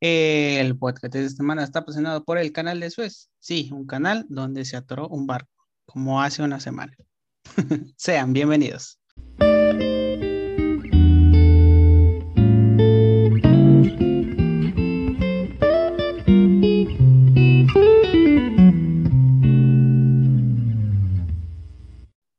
El 0.00 0.78
podcast 0.78 1.12
de 1.12 1.24
esta 1.24 1.38
semana 1.38 1.64
está 1.64 1.80
patrocinado 1.80 2.24
por 2.24 2.38
el 2.38 2.52
canal 2.52 2.78
de 2.78 2.88
Suez. 2.88 3.30
Sí, 3.40 3.68
un 3.72 3.84
canal 3.84 4.26
donde 4.28 4.64
se 4.64 4.76
atoró 4.76 5.08
un 5.08 5.26
barco, 5.26 5.50
como 5.86 6.22
hace 6.22 6.40
una 6.40 6.60
semana. 6.60 6.96
Sean 7.96 8.32
bienvenidos. 8.32 9.00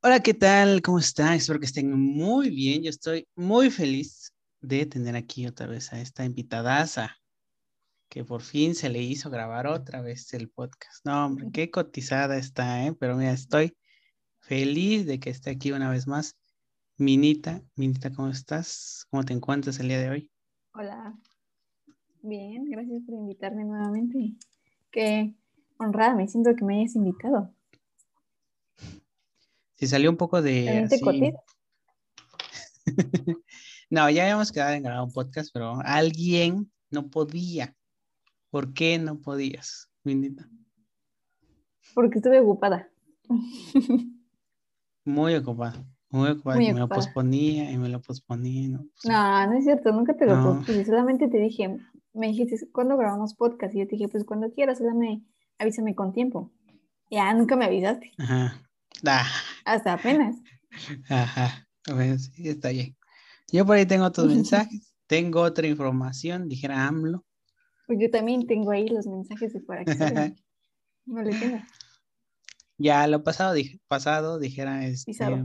Hola, 0.01 0.21
¿qué 0.23 0.33
tal? 0.33 0.81
¿Cómo 0.81 0.99
están? 0.99 1.33
Espero 1.33 1.59
que 1.59 1.65
estén 1.65 1.91
muy 1.91 2.51
bien. 2.51 2.83
Yo 2.83 2.89
estoy 2.89 3.27
muy 3.35 3.69
feliz 3.69 4.31
de 4.61 4.85
tener 4.85 5.17
aquí 5.17 5.45
otra 5.45 5.67
vez 5.67 5.91
a 5.91 5.99
esta 5.99 6.23
invitadaza 6.23 7.18
que 8.09 8.25
por 8.25 8.41
fin 8.41 8.73
se 8.73 8.89
le 8.89 9.01
hizo 9.01 9.29
grabar 9.29 9.67
otra 9.67 10.01
vez 10.01 10.33
el 10.33 10.49
podcast. 10.49 11.05
No, 11.05 11.27
hombre, 11.27 11.47
qué 11.53 11.69
cotizada 11.69 12.37
está, 12.37 12.85
¿eh? 12.85 12.93
Pero 12.99 13.15
mira, 13.15 13.31
estoy 13.31 13.77
feliz 14.39 15.05
de 15.05 15.19
que 15.19 15.29
esté 15.29 15.51
aquí 15.51 15.71
una 15.71 15.91
vez 15.91 16.07
más. 16.07 16.35
Minita, 16.97 17.61
Minita, 17.75 18.11
¿cómo 18.11 18.29
estás? 18.29 19.05
¿Cómo 19.09 19.23
te 19.23 19.33
encuentras 19.33 19.79
el 19.79 19.87
día 19.87 19.99
de 19.99 20.09
hoy? 20.09 20.31
Hola. 20.73 21.17
Bien, 22.21 22.69
gracias 22.69 23.03
por 23.05 23.15
invitarme 23.15 23.63
nuevamente. 23.63 24.33
Qué 24.91 25.33
honrada 25.77 26.15
me 26.15 26.27
siento 26.27 26.55
que 26.55 26.65
me 26.65 26.81
hayas 26.81 26.95
invitado. 26.95 27.53
Si 29.75 29.87
salió 29.87 30.09
un 30.09 30.17
poco 30.17 30.41
de... 30.41 30.79
Así... 30.79 30.99
no, 33.89 34.09
ya 34.09 34.23
habíamos 34.23 34.51
quedado 34.51 34.73
en 34.73 34.83
grabar 34.83 35.03
un 35.03 35.13
podcast, 35.13 35.51
pero 35.53 35.79
alguien 35.85 36.69
no 36.89 37.09
podía. 37.09 37.77
¿Por 38.49 38.73
qué 38.73 38.97
no 38.97 39.19
podías, 39.19 39.91
Minita? 40.03 40.49
Porque 41.93 42.19
estuve 42.19 42.39
ocupada. 42.39 42.89
Muy 45.05 45.35
ocupada. 45.35 45.85
Muy 46.09 46.29
ocupada. 46.29 46.61
y 46.61 46.73
me 46.73 46.79
lo 46.79 46.89
posponía 46.89 47.71
y 47.71 47.77
me 47.77 47.89
lo 47.89 48.01
posponía. 48.01 48.67
No, 48.69 48.85
no, 49.05 49.47
no 49.47 49.53
es 49.53 49.63
cierto, 49.63 49.91
nunca 49.91 50.15
te 50.15 50.25
lo 50.25 50.35
no. 50.35 50.43
pospuse. 50.55 50.85
Solamente 50.85 51.27
te 51.27 51.37
dije, 51.37 51.77
me 52.13 52.27
dijiste, 52.27 52.57
¿cuándo 52.71 52.97
grabamos 52.97 53.35
podcast? 53.35 53.75
Y 53.75 53.79
yo 53.79 53.87
te 53.87 53.95
dije, 53.95 54.07
pues 54.07 54.23
cuando 54.23 54.51
quieras, 54.51 54.81
avísame 55.59 55.95
con 55.95 56.13
tiempo. 56.13 56.51
Ya, 57.11 57.33
nunca 57.33 57.55
me 57.55 57.65
avisaste. 57.65 58.11
Ajá. 58.17 58.61
Ah. 59.05 59.27
Hasta 59.65 59.93
apenas. 59.93 60.35
Ajá. 61.09 61.67
Sí, 62.17 62.49
está 62.49 62.69
bien. 62.69 62.95
Yo 63.51 63.65
por 63.65 63.77
ahí 63.77 63.85
tengo 63.85 64.05
otros 64.05 64.27
mensajes, 64.35 64.95
tengo 65.07 65.41
otra 65.41 65.67
información, 65.67 66.47
dijera 66.47 66.87
AMLO. 66.87 67.25
Pues 67.89 67.97
yo 67.97 68.11
también 68.11 68.45
tengo 68.45 68.69
ahí 68.69 68.87
los 68.87 69.07
mensajes 69.07 69.51
de 69.51 69.61
por 69.61 69.79
aquí. 69.79 69.89
no 71.07 71.23
le 71.23 71.31
tengo. 71.31 71.57
Ya 72.77 73.07
lo 73.07 73.23
pasado, 73.23 73.55
dije, 73.55 73.79
pasado, 73.87 74.37
dijera 74.37 74.85
este, 74.85 75.09
Pisado. 75.09 75.43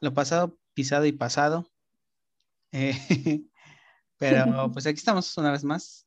lo 0.00 0.14
pasado, 0.14 0.56
pisado 0.74 1.06
y 1.06 1.12
pasado. 1.12 1.66
Eh, 2.70 2.92
pero 4.16 4.44
pues 4.72 4.86
aquí 4.86 4.94
estamos 4.94 5.36
una 5.36 5.50
vez 5.50 5.64
más. 5.64 6.06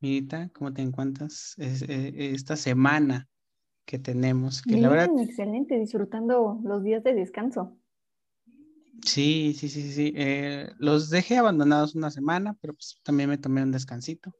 Mirita, 0.00 0.50
¿cómo 0.50 0.74
te 0.74 0.82
encuentras 0.82 1.54
es, 1.56 1.80
eh, 1.80 2.34
esta 2.34 2.54
semana 2.54 3.30
que 3.86 3.98
tenemos? 3.98 4.60
Que 4.60 4.72
Bien, 4.72 4.82
la 4.82 4.88
verdad, 4.90 5.08
excelente, 5.20 5.78
disfrutando 5.78 6.60
los 6.62 6.84
días 6.84 7.02
de 7.02 7.14
descanso. 7.14 7.78
sí, 9.06 9.56
sí, 9.56 9.70
sí, 9.70 9.90
sí. 9.90 10.12
eh, 10.14 10.68
los 10.76 11.08
dejé 11.08 11.38
abandonados 11.38 11.94
una 11.94 12.10
semana, 12.10 12.58
pero 12.60 12.74
pues 12.74 13.00
también 13.02 13.30
me 13.30 13.38
tomé 13.38 13.62
un 13.62 13.72
descansito 13.72 14.34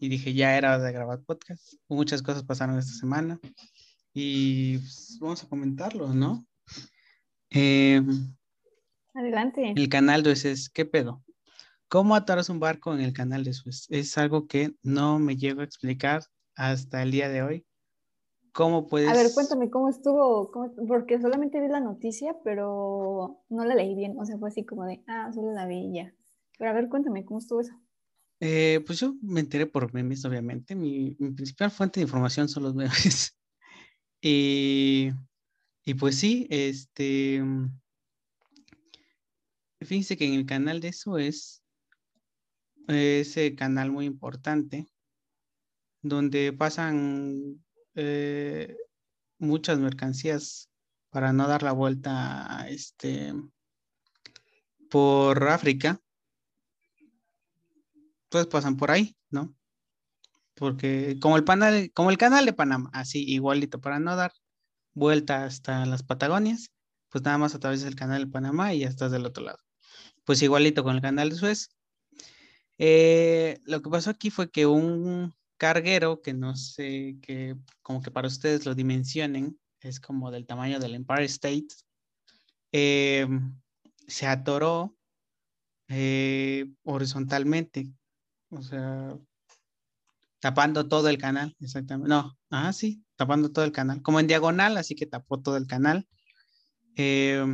y 0.00 0.08
dije 0.08 0.34
ya 0.34 0.56
era 0.56 0.74
hora 0.74 0.84
de 0.84 0.92
grabar 0.92 1.20
podcast. 1.22 1.74
Muchas 1.88 2.22
cosas 2.22 2.44
pasaron 2.44 2.78
esta 2.78 2.92
semana 2.92 3.40
y 4.12 4.78
pues, 4.78 5.18
vamos 5.20 5.44
a 5.44 5.48
comentarlo, 5.48 6.12
¿no? 6.14 6.46
Eh, 7.50 8.02
Adelante. 9.14 9.72
el 9.74 9.88
canal 9.88 10.22
de 10.22 10.36
Suez, 10.36 10.68
¿qué 10.68 10.84
pedo? 10.84 11.22
¿Cómo 11.88 12.14
atoras 12.16 12.48
un 12.48 12.58
barco 12.60 12.92
en 12.94 13.00
el 13.00 13.12
canal 13.12 13.44
de 13.44 13.52
Suez? 13.52 13.86
Es 13.90 14.18
algo 14.18 14.46
que 14.46 14.74
no 14.82 15.18
me 15.18 15.36
llego 15.36 15.60
a 15.60 15.64
explicar 15.64 16.22
hasta 16.56 17.02
el 17.02 17.12
día 17.12 17.28
de 17.28 17.42
hoy. 17.42 17.66
¿Cómo 18.52 18.86
puedes? 18.88 19.08
A 19.08 19.14
ver, 19.14 19.30
cuéntame 19.34 19.70
cómo 19.70 19.88
estuvo, 19.88 20.50
cómo- 20.50 20.74
porque 20.88 21.20
solamente 21.20 21.60
vi 21.60 21.68
la 21.68 21.80
noticia, 21.80 22.34
pero 22.42 23.44
no 23.50 23.64
la 23.64 23.74
leí 23.74 23.94
bien, 23.94 24.18
o 24.18 24.24
sea, 24.24 24.38
fue 24.38 24.48
así 24.48 24.64
como 24.64 24.84
de, 24.84 25.04
ah, 25.06 25.30
solo 25.32 25.52
la 25.52 25.66
vi 25.66 25.90
y 25.90 25.94
ya. 25.96 26.14
Pero 26.58 26.70
a 26.70 26.74
ver, 26.74 26.88
cuéntame, 26.88 27.24
¿cómo 27.24 27.38
estuvo 27.38 27.60
eso? 27.60 27.74
Eh, 28.40 28.82
pues 28.86 29.00
yo 29.00 29.14
me 29.22 29.40
enteré 29.40 29.66
por 29.66 29.92
memes, 29.94 30.24
obviamente. 30.24 30.74
Mi, 30.74 31.12
principal 31.12 31.70
fuente 31.70 32.00
de 32.00 32.04
información 32.04 32.48
son 32.48 32.64
los 32.64 32.74
memes. 32.74 33.36
y, 34.20 35.10
y 35.84 35.94
pues 35.94 36.18
sí, 36.18 36.46
este. 36.50 37.42
Fíjense 39.80 40.16
que 40.16 40.26
en 40.26 40.34
el 40.34 40.46
canal 40.46 40.80
de 40.80 40.92
Suez, 40.92 41.62
ese 42.88 43.54
canal 43.54 43.90
muy 43.90 44.06
importante, 44.06 44.86
donde 46.02 46.52
pasan 46.52 47.64
eh, 47.94 48.76
muchas 49.38 49.78
mercancías 49.78 50.70
para 51.10 51.32
no 51.32 51.46
dar 51.46 51.62
la 51.62 51.72
vuelta 51.72 52.66
este, 52.68 53.32
por 54.90 55.48
África 55.48 56.00
pues 58.28 58.46
pasan 58.46 58.76
por 58.76 58.90
ahí, 58.90 59.16
¿no? 59.30 59.54
Porque 60.54 61.18
como 61.20 61.36
el, 61.36 61.44
panal, 61.44 61.90
como 61.94 62.10
el 62.10 62.18
canal 62.18 62.46
de 62.46 62.52
Panamá, 62.52 62.90
así 62.92 63.22
igualito, 63.24 63.80
para 63.80 64.00
no 64.00 64.16
dar 64.16 64.32
vuelta 64.94 65.44
hasta 65.44 65.84
las 65.86 66.02
Patagonias, 66.02 66.70
pues 67.10 67.22
nada 67.24 67.38
más 67.38 67.54
a 67.54 67.60
través 67.60 67.82
del 67.82 67.94
canal 67.94 68.24
de 68.24 68.30
Panamá 68.30 68.74
y 68.74 68.80
ya 68.80 68.88
estás 68.88 69.12
del 69.12 69.26
otro 69.26 69.44
lado. 69.44 69.58
Pues 70.24 70.42
igualito 70.42 70.82
con 70.82 70.96
el 70.96 71.02
canal 71.02 71.30
de 71.30 71.36
Suez. 71.36 71.68
Eh, 72.78 73.60
lo 73.64 73.82
que 73.82 73.90
pasó 73.90 74.10
aquí 74.10 74.30
fue 74.30 74.50
que 74.50 74.66
un 74.66 75.34
carguero, 75.56 76.20
que 76.22 76.34
no 76.34 76.56
sé, 76.56 77.18
que 77.22 77.56
como 77.82 78.02
que 78.02 78.10
para 78.10 78.28
ustedes 78.28 78.66
lo 78.66 78.74
dimensionen, 78.74 79.58
es 79.80 80.00
como 80.00 80.30
del 80.30 80.46
tamaño 80.46 80.78
del 80.78 80.94
Empire 80.94 81.24
State, 81.24 81.68
eh, 82.72 83.26
se 84.06 84.26
atoró 84.26 84.96
eh, 85.88 86.66
horizontalmente 86.84 87.88
o 88.56 88.62
sea, 88.62 89.16
tapando 90.40 90.88
todo 90.88 91.08
el 91.08 91.18
canal, 91.18 91.56
exactamente. 91.60 92.08
No, 92.08 92.36
ah, 92.50 92.72
sí, 92.72 93.04
tapando 93.16 93.50
todo 93.50 93.64
el 93.64 93.72
canal, 93.72 94.02
como 94.02 94.20
en 94.20 94.26
diagonal, 94.26 94.76
así 94.76 94.94
que 94.94 95.06
tapó 95.06 95.40
todo 95.40 95.56
el 95.56 95.66
canal. 95.66 96.06
Eh, 96.96 97.44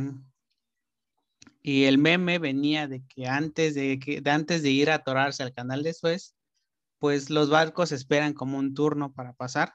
y 1.61 1.85
el 1.85 1.97
meme 1.97 2.39
venía 2.39 2.87
de 2.87 3.05
que 3.07 3.27
antes 3.27 3.73
de, 3.73 3.97
que, 3.97 4.21
de 4.21 4.31
antes 4.31 4.63
de 4.63 4.69
ir 4.69 4.91
a 4.91 4.95
atorarse 4.95 5.43
al 5.43 5.53
canal 5.53 5.81
de 5.81 5.93
Suez, 5.93 6.35
pues 6.99 7.29
los 7.29 7.49
barcos 7.49 7.91
esperan 7.91 8.33
como 8.33 8.57
un 8.57 8.73
turno 8.73 9.13
para 9.13 9.33
pasar 9.33 9.73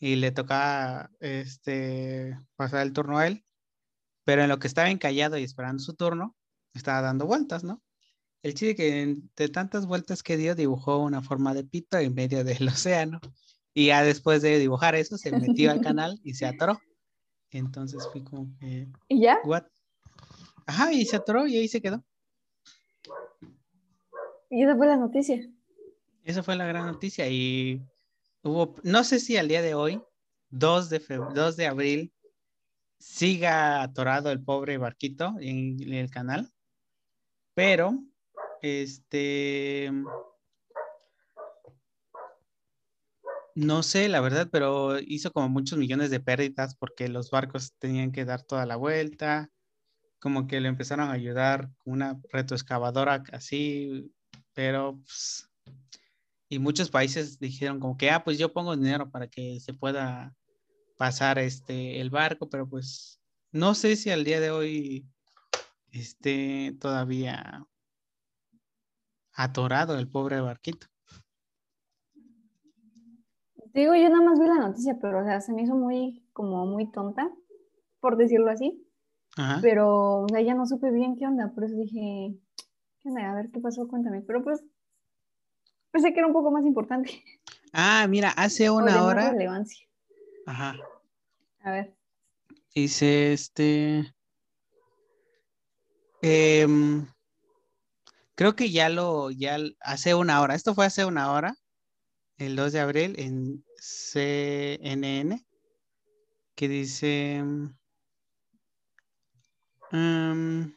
y 0.00 0.16
le 0.16 0.32
tocaba 0.32 1.10
este, 1.20 2.36
pasar 2.56 2.86
el 2.86 2.92
turno 2.92 3.18
a 3.18 3.26
él, 3.28 3.44
pero 4.24 4.42
en 4.42 4.48
lo 4.48 4.58
que 4.58 4.66
estaba 4.66 4.90
encallado 4.90 5.38
y 5.38 5.44
esperando 5.44 5.82
su 5.82 5.94
turno, 5.94 6.36
estaba 6.74 7.00
dando 7.00 7.26
vueltas, 7.26 7.64
¿no? 7.64 7.82
El 8.42 8.54
chile 8.54 8.74
que 8.74 9.16
de 9.36 9.48
tantas 9.48 9.86
vueltas 9.86 10.22
que 10.22 10.36
dio 10.36 10.54
dibujó 10.54 10.98
una 10.98 11.22
forma 11.22 11.52
de 11.52 11.64
pito 11.64 11.98
en 11.98 12.14
medio 12.14 12.42
del 12.42 12.68
océano 12.68 13.20
y 13.74 13.86
ya 13.86 14.02
después 14.02 14.42
de 14.42 14.58
dibujar 14.58 14.94
eso 14.94 15.18
se 15.18 15.30
metió 15.32 15.70
al 15.70 15.80
canal 15.80 16.18
y 16.24 16.34
se 16.34 16.46
atoró. 16.46 16.80
Entonces 17.50 18.06
fui 18.12 18.22
como 18.22 18.48
que... 18.58 18.88
¿Y 19.08 19.20
ya? 19.20 19.38
¿What? 19.44 19.64
Ajá, 20.66 20.92
y 20.92 21.04
se 21.04 21.16
atoró 21.16 21.46
y 21.46 21.56
ahí 21.56 21.68
se 21.68 21.82
quedó. 21.82 22.04
Y 24.48 24.62
esa 24.62 24.76
fue 24.76 24.86
la 24.86 24.96
noticia. 24.96 25.48
Esa 26.24 26.42
fue 26.42 26.56
la 26.56 26.66
gran 26.66 26.86
noticia 26.86 27.28
y 27.28 27.82
hubo, 28.42 28.76
no 28.82 29.04
sé 29.04 29.20
si 29.20 29.36
al 29.36 29.48
día 29.48 29.62
de 29.62 29.74
hoy, 29.74 30.02
2 30.50 30.90
de, 30.90 31.00
febrero, 31.00 31.32
2 31.34 31.56
de 31.56 31.66
abril, 31.66 32.12
siga 32.98 33.82
atorado 33.82 34.30
el 34.30 34.42
pobre 34.42 34.78
barquito 34.78 35.34
en, 35.40 35.80
en 35.82 35.94
el 35.94 36.10
canal, 36.10 36.52
pero 37.54 37.98
este. 38.62 39.90
No 43.54 43.82
sé, 43.82 44.08
la 44.08 44.20
verdad, 44.20 44.48
pero 44.50 44.98
hizo 45.00 45.32
como 45.32 45.48
muchos 45.48 45.78
millones 45.78 46.10
de 46.10 46.20
pérdidas 46.20 46.76
porque 46.76 47.08
los 47.08 47.30
barcos 47.30 47.74
tenían 47.78 48.12
que 48.12 48.24
dar 48.24 48.42
toda 48.42 48.64
la 48.64 48.76
vuelta, 48.76 49.50
como 50.20 50.46
que 50.46 50.60
le 50.60 50.68
empezaron 50.68 51.08
a 51.08 51.12
ayudar 51.12 51.68
con 51.78 51.94
una 51.94 52.20
retroexcavadora 52.32 53.22
así, 53.32 54.12
pero 54.54 54.98
pues, 55.02 55.50
y 56.48 56.58
muchos 56.58 56.90
países 56.90 57.38
dijeron 57.38 57.80
como 57.80 57.96
que, 57.96 58.10
ah, 58.10 58.24
pues 58.24 58.38
yo 58.38 58.52
pongo 58.52 58.76
dinero 58.76 59.10
para 59.10 59.28
que 59.28 59.60
se 59.60 59.74
pueda 59.74 60.34
pasar 60.96 61.38
este 61.38 62.00
el 62.00 62.10
barco, 62.10 62.48
pero 62.50 62.68
pues 62.68 63.20
no 63.52 63.74
sé 63.74 63.96
si 63.96 64.10
al 64.10 64.24
día 64.24 64.40
de 64.40 64.50
hoy 64.50 65.06
esté 65.92 66.76
todavía 66.80 67.66
atorado 69.42 69.98
el 69.98 70.08
pobre 70.08 70.40
barquito. 70.40 70.86
digo, 73.72 73.94
yo 73.94 74.08
nada 74.08 74.22
más 74.22 74.38
vi 74.38 74.46
la 74.46 74.54
noticia, 74.58 74.98
pero 75.00 75.20
o 75.20 75.24
sea, 75.24 75.40
se 75.40 75.52
me 75.52 75.62
hizo 75.62 75.74
muy, 75.74 76.24
como 76.32 76.66
muy 76.66 76.90
tonta, 76.90 77.30
por 78.00 78.16
decirlo 78.16 78.50
así. 78.50 78.84
Ajá. 79.36 79.60
Pero, 79.62 80.22
o 80.22 80.28
sea, 80.28 80.40
ya 80.40 80.54
no 80.54 80.66
supe 80.66 80.90
bien 80.90 81.16
qué 81.16 81.26
onda, 81.26 81.52
por 81.54 81.64
eso 81.64 81.76
dije, 81.76 82.36
¿qué 83.00 83.08
onda? 83.08 83.30
A 83.30 83.34
ver 83.34 83.50
qué 83.50 83.60
pasó, 83.60 83.86
cuéntame. 83.86 84.22
Pero 84.22 84.42
pues, 84.42 84.64
pensé 85.92 86.12
que 86.12 86.18
era 86.18 86.26
un 86.26 86.32
poco 86.32 86.50
más 86.50 86.64
importante. 86.66 87.22
Ah, 87.72 88.06
mira, 88.08 88.30
hace 88.30 88.68
o 88.70 88.74
una 88.74 88.86
más 88.92 89.02
hora. 89.02 89.30
relevancia. 89.30 89.86
Ajá. 90.46 90.74
A 91.62 91.70
ver. 91.70 91.94
Dice 92.74 93.32
este. 93.32 94.12
em, 96.22 97.06
creo 98.34 98.56
que 98.56 98.70
ya 98.70 98.88
lo, 98.88 99.30
ya 99.30 99.58
hace 99.80 100.14
una 100.14 100.40
hora. 100.40 100.54
Esto 100.54 100.74
fue 100.74 100.86
hace 100.86 101.04
una 101.04 101.32
hora, 101.32 101.54
el 102.38 102.56
2 102.56 102.72
de 102.72 102.80
abril, 102.80 103.16
en 103.18 103.64
CNN, 103.78 105.46
que 106.54 106.68
dice. 106.68 107.42
mm, 109.92 110.72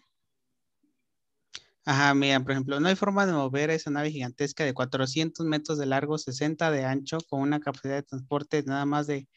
ajá, 1.86 2.14
mira, 2.14 2.40
por 2.42 2.52
ejemplo, 2.52 2.80
no 2.80 2.88
hay 2.88 2.96
forma 2.96 3.26
de 3.26 3.34
mover 3.34 3.70
esa 3.70 3.90
nave 3.92 4.12
gigantesca 4.12 4.64
de 4.66 4.74
400 4.74 5.46
metros 5.46 5.78
de 5.78 5.86
largo, 5.86 6.18
60 6.18 6.72
de 6.72 6.86
ancho, 6.86 7.18
con 7.30 7.42
una 7.42 7.60
capacidad 7.60 7.96
de 7.96 8.04
transporte 8.04 8.62
de 8.62 8.68
nada 8.70 8.86
más 8.86 9.08
de 9.08 9.28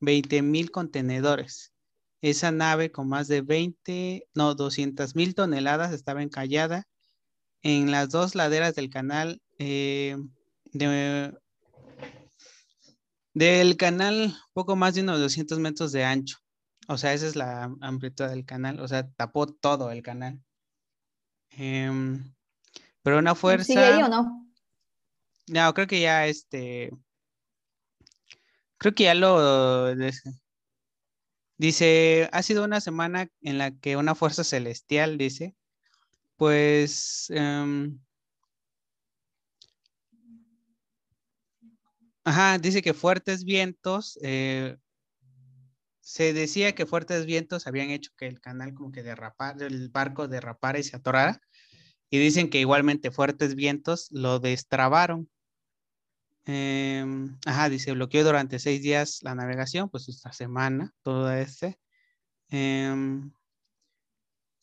20 0.00 0.42
mil 0.42 0.70
contenedores. 0.72 1.72
Esa 2.22 2.52
nave 2.52 2.92
con 2.92 3.08
más 3.08 3.28
de 3.28 3.42
20, 3.42 4.28
no, 4.34 4.54
200 4.56 5.16
mil 5.16 5.34
toneladas 5.34 5.92
estaba 5.92 6.22
encallada 6.22 6.86
en 7.62 7.90
las 7.90 8.08
dos 8.10 8.34
laderas 8.34 8.74
del 8.74 8.90
canal 8.90 9.40
eh, 9.58 10.16
de- 10.72 11.32
del 13.34 13.76
canal 13.76 14.34
poco 14.52 14.76
más 14.76 14.94
de 14.94 15.02
unos 15.02 15.20
200 15.20 15.58
metros 15.58 15.92
de 15.92 16.04
ancho. 16.04 16.38
O 16.88 16.98
sea, 16.98 17.14
esa 17.14 17.26
es 17.26 17.36
la 17.36 17.72
amplitud 17.80 18.26
del 18.26 18.44
canal. 18.44 18.80
O 18.80 18.88
sea, 18.88 19.08
tapó 19.12 19.46
todo 19.46 19.90
el 19.90 20.02
canal. 20.02 20.42
Em, 21.50 22.34
pero 23.02 23.18
una 23.18 23.34
fuerza... 23.34 23.64
¿Sigue 23.64 23.80
ahí 23.80 24.02
o 24.02 24.08
no? 24.08 24.46
No, 25.48 25.74
creo 25.74 25.86
que 25.86 26.00
ya 26.00 26.26
este. 26.26 26.90
Creo 28.78 28.94
que 28.94 29.04
ya 29.04 29.14
lo. 29.14 29.94
Dice, 31.56 32.28
ha 32.32 32.42
sido 32.42 32.64
una 32.64 32.80
semana 32.80 33.28
en 33.40 33.58
la 33.58 33.70
que 33.70 33.96
una 33.96 34.14
fuerza 34.14 34.42
celestial, 34.44 35.18
dice, 35.18 35.54
pues. 36.36 37.26
em, 37.30 37.98
ajá, 42.24 42.58
dice 42.58 42.82
que 42.82 42.94
fuertes 42.94 43.44
vientos. 43.44 44.18
eh, 44.22 44.76
se 46.00 46.32
decía 46.32 46.74
que 46.74 46.84
fuertes 46.84 47.26
vientos 47.26 47.66
habían 47.66 47.90
hecho 47.90 48.10
que 48.16 48.26
el 48.26 48.40
canal 48.40 48.74
como 48.74 48.90
que 48.92 49.02
derrapara, 49.02 49.66
el 49.66 49.88
barco 49.88 50.28
derrapara 50.28 50.78
y 50.78 50.82
se 50.82 50.96
atorara. 50.96 51.40
Y 52.10 52.18
dicen 52.18 52.50
que 52.50 52.60
igualmente 52.60 53.10
fuertes 53.10 53.54
vientos 53.54 54.08
lo 54.10 54.38
destrabaron. 54.40 55.30
Em, 56.44 57.38
ajá, 57.46 57.68
dice, 57.68 57.92
bloqueó 57.92 58.24
durante 58.24 58.58
seis 58.58 58.82
días 58.82 59.20
la 59.22 59.34
navegación, 59.34 59.88
pues 59.88 60.08
esta 60.08 60.32
semana, 60.32 60.92
todo 61.02 61.32
este. 61.32 61.78
Em, 62.48 63.32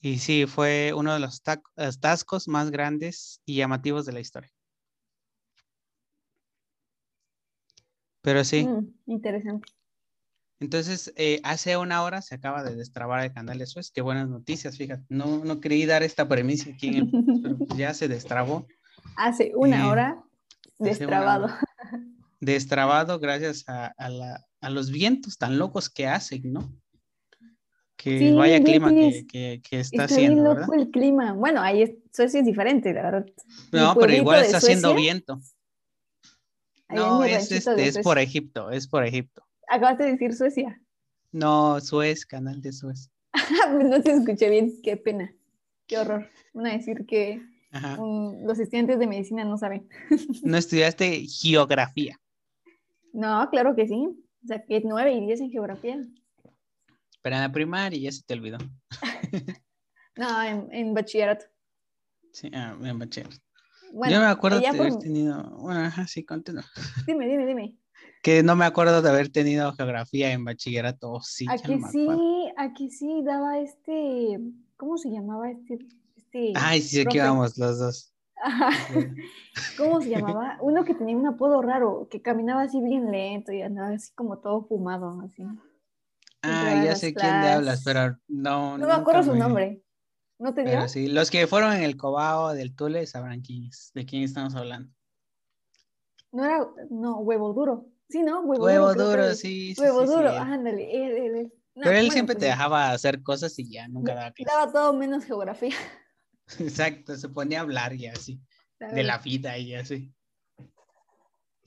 y 0.01 0.19
sí, 0.19 0.45
fue 0.45 0.93
uno 0.95 1.13
de 1.13 1.19
los 1.19 1.43
tac- 1.43 1.63
atascos 1.75 2.47
más 2.47 2.71
grandes 2.71 3.41
y 3.45 3.55
llamativos 3.55 4.05
de 4.05 4.13
la 4.13 4.19
historia. 4.19 4.51
Pero 8.21 8.43
sí, 8.43 8.63
Mm, 8.67 8.87
interesante. 9.07 9.71
entonces 10.59 11.13
eh, 11.15 11.39
hace 11.43 11.77
una 11.77 12.03
hora 12.03 12.21
se 12.21 12.35
acaba 12.35 12.63
de 12.63 12.75
destrabar 12.75 13.23
el 13.23 13.33
canal 13.33 13.57
de 13.57 13.65
Suez. 13.65 13.91
Qué 13.91 14.01
buenas 14.01 14.27
noticias, 14.29 14.77
fíjate. 14.77 15.05
No, 15.09 15.43
no 15.45 15.59
creí 15.61 15.85
dar 15.85 16.03
esta 16.03 16.27
premisa 16.27 16.69
aquí 16.69 16.87
en 16.87 16.95
el 16.95 17.11
pero 17.41 17.57
pues 17.57 17.77
ya 17.77 17.93
se 17.93 18.07
destrabó. 18.07 18.67
Hace 19.15 19.53
una 19.55 19.85
Eh, 19.85 19.89
hora 19.89 20.23
una 20.77 20.91
destrabado. 20.91 21.45
hora. 21.45 21.59
Destrabado 22.41 23.19
gracias 23.19 23.67
a, 23.67 23.87
a 23.97 24.09
la- 24.09 24.45
a 24.61 24.69
los 24.69 24.91
vientos 24.91 25.37
tan 25.37 25.57
locos 25.57 25.89
que 25.89 26.07
hacen, 26.07 26.51
¿no? 26.51 26.73
Que 28.01 28.17
Sí, 28.17 28.31
vaya 28.31 28.63
clima 28.63 28.89
que, 28.91 29.27
que- 29.27 29.61
que 29.61 29.79
está 29.81 30.05
Está 30.05 30.15
bien 30.15 30.31
haciendo, 30.31 30.43
loco 30.53 30.71
¿verdad? 30.71 30.85
el 30.85 30.89
clima. 30.91 31.33
Bueno, 31.33 31.61
ahí 31.61 32.01
Suecia 32.13 32.39
es 32.39 32.45
diferente, 32.45 32.93
la 32.93 33.01
verdad. 33.03 33.25
No, 33.73 33.93
pero 33.99 34.13
igual 34.13 34.41
está 34.45 34.57
haciendo 34.57 34.95
viento. 34.95 35.41
No, 36.87 37.23
es, 37.25 37.51
este, 37.51 37.87
es 37.87 37.99
por. 37.99 38.17
Egipto, 38.17 38.71
es 38.71 38.87
por 38.87 39.05
Egipto. 39.05 39.43
Acabas 39.67 39.97
de 39.97 40.05
decir 40.11 40.33
Suecia. 40.33 40.81
No, 41.33 41.79
Suez, 41.81 42.25
canal 42.25 42.61
de 42.61 42.71
Suez. 42.71 43.11
Pues 43.73 43.85
no 43.89 44.01
te 44.01 44.11
escuché 44.13 44.49
bien, 44.49 44.73
qué 44.81 44.95
pena. 44.95 45.33
Qué 45.85 45.97
horror. 45.97 46.29
Van 46.53 46.67
a 46.67 46.73
decir 46.77 47.05
que 47.05 47.41
los 48.43 48.57
estudiantes 48.59 48.97
de 48.97 49.07
medicina 49.07 49.43
no 49.43 49.57
saben. 49.57 49.89
No 50.43 50.57
estudiaste 50.57 51.25
geografía, 51.27 52.17
No, 53.11 53.47
claro 53.51 53.75
que 53.75 53.87
sí. 53.87 54.07
O 54.43 54.47
sea, 54.47 54.63
que 54.63 54.81
9 54.85 55.13
y 55.13 55.25
10 55.25 55.41
en 55.41 55.51
geografía. 55.51 55.99
Pero 57.21 57.35
en 57.35 57.41
la 57.43 57.51
primaria 57.51 57.99
ya 57.99 58.11
se 58.11 58.23
te 58.23 58.33
olvidó. 58.33 58.57
No, 60.15 60.43
en, 60.43 60.67
en 60.73 60.93
bachillerato. 60.93 61.45
Sí, 62.33 62.51
ah, 62.53 62.75
en 62.83 62.99
bachiller. 62.99 63.33
Bueno, 63.93 64.13
Yo 64.15 64.19
me 64.19 64.25
acuerdo 64.27 64.59
de 64.59 64.67
haber 64.67 64.89
por- 64.91 64.99
tenido, 64.99 65.43
bueno, 65.59 65.79
ajá, 65.79 66.07
sí, 66.07 66.25
continúa. 66.25 66.65
Dime, 67.07 67.25
dime, 67.25 67.45
dime. 67.45 67.77
Que 68.21 68.43
no 68.43 68.55
me 68.57 68.65
acuerdo 68.65 69.01
de 69.01 69.09
haber 69.09 69.29
tenido 69.29 69.71
geografía 69.73 70.31
en 70.33 70.43
bachillerato, 70.43 71.21
sí, 71.21 71.45
Aquí 71.49 71.75
no 71.77 71.87
sí, 71.89 72.51
aquí 72.57 72.89
sí 72.91 73.21
daba 73.23 73.59
este, 73.59 74.39
¿cómo 74.75 74.97
se 74.97 75.09
llamaba 75.09 75.49
este? 75.51 75.79
este 76.17 76.51
Ay, 76.55 76.81
sí, 76.81 76.99
aquí 76.99 77.17
profe? 77.17 77.19
vamos 77.19 77.57
los 77.57 77.79
dos. 77.79 78.13
Ajá. 78.43 78.69
¿Cómo 79.77 80.01
se 80.01 80.09
llamaba? 80.09 80.57
Uno 80.61 80.83
que 80.83 80.93
tenía 80.95 81.15
un 81.15 81.27
apodo 81.27 81.61
raro, 81.61 82.09
que 82.11 82.21
caminaba 82.21 82.63
así 82.63 82.81
bien 82.81 83.09
lento 83.09 83.53
y 83.53 83.61
andaba 83.61 83.89
así 83.89 84.11
como 84.15 84.39
todo 84.39 84.65
fumado, 84.65 85.21
así. 85.21 85.43
Ah, 86.41 86.83
ya 86.85 86.95
sé 86.95 87.13
quién 87.13 87.41
de 87.41 87.47
hablas, 87.49 87.83
clases. 87.83 87.85
pero 87.85 88.19
no. 88.27 88.77
No 88.77 88.87
me 88.87 88.93
acuerdo 88.93 89.23
su 89.23 89.33
me- 89.33 89.39
nombre. 89.39 89.83
¿No 90.39 90.53
te 90.53 90.63
dio? 90.63 90.87
Sí, 90.87 91.07
los 91.07 91.29
que 91.29 91.47
fueron 91.47 91.73
en 91.73 91.83
el 91.83 91.97
Cobao 91.97 92.53
del 92.53 92.75
Tule 92.75 93.05
sabrán 93.05 93.41
quién 93.41 93.65
es, 93.65 93.91
de 93.93 94.05
quién 94.05 94.23
estamos 94.23 94.55
hablando. 94.55 94.93
No 96.31 96.45
era, 96.45 96.67
no, 96.89 97.17
huevo 97.19 97.53
duro. 97.53 97.87
Sí, 98.09 98.23
¿no? 98.23 98.41
Huevo, 98.41 98.63
Huevo 98.65 98.93
duro. 98.93 99.33
sí, 99.35 99.75
sí, 99.75 99.81
Huevo 99.81 100.01
sí, 100.01 100.07
sí, 100.07 100.13
duro, 100.13 100.29
él. 100.29 100.37
ándale. 100.37 101.05
él, 101.05 101.11
él, 101.17 101.35
él. 101.35 101.53
No, 101.75 101.83
Pero 101.83 101.91
él 101.91 101.95
bueno, 101.97 102.13
siempre 102.13 102.35
pues 102.35 102.39
te 102.39 102.45
sí, 102.45 102.51
dejaba 102.51 102.91
hacer 102.91 103.21
cosas 103.23 103.59
y 103.59 103.69
ya 103.71 103.87
nunca 103.87 104.15
daba 104.15 104.31
clase. 104.31 104.51
Daba 104.55 104.71
todo 104.71 104.93
menos 104.93 105.25
geografía. 105.25 105.75
Exacto, 106.59 107.15
se 107.15 107.29
ponía 107.29 107.59
a 107.59 107.61
hablar 107.63 107.93
y 107.93 108.07
así, 108.07 108.41
de 108.79 109.03
la 109.03 109.17
vida 109.19 109.57
y 109.57 109.75
así. 109.75 110.13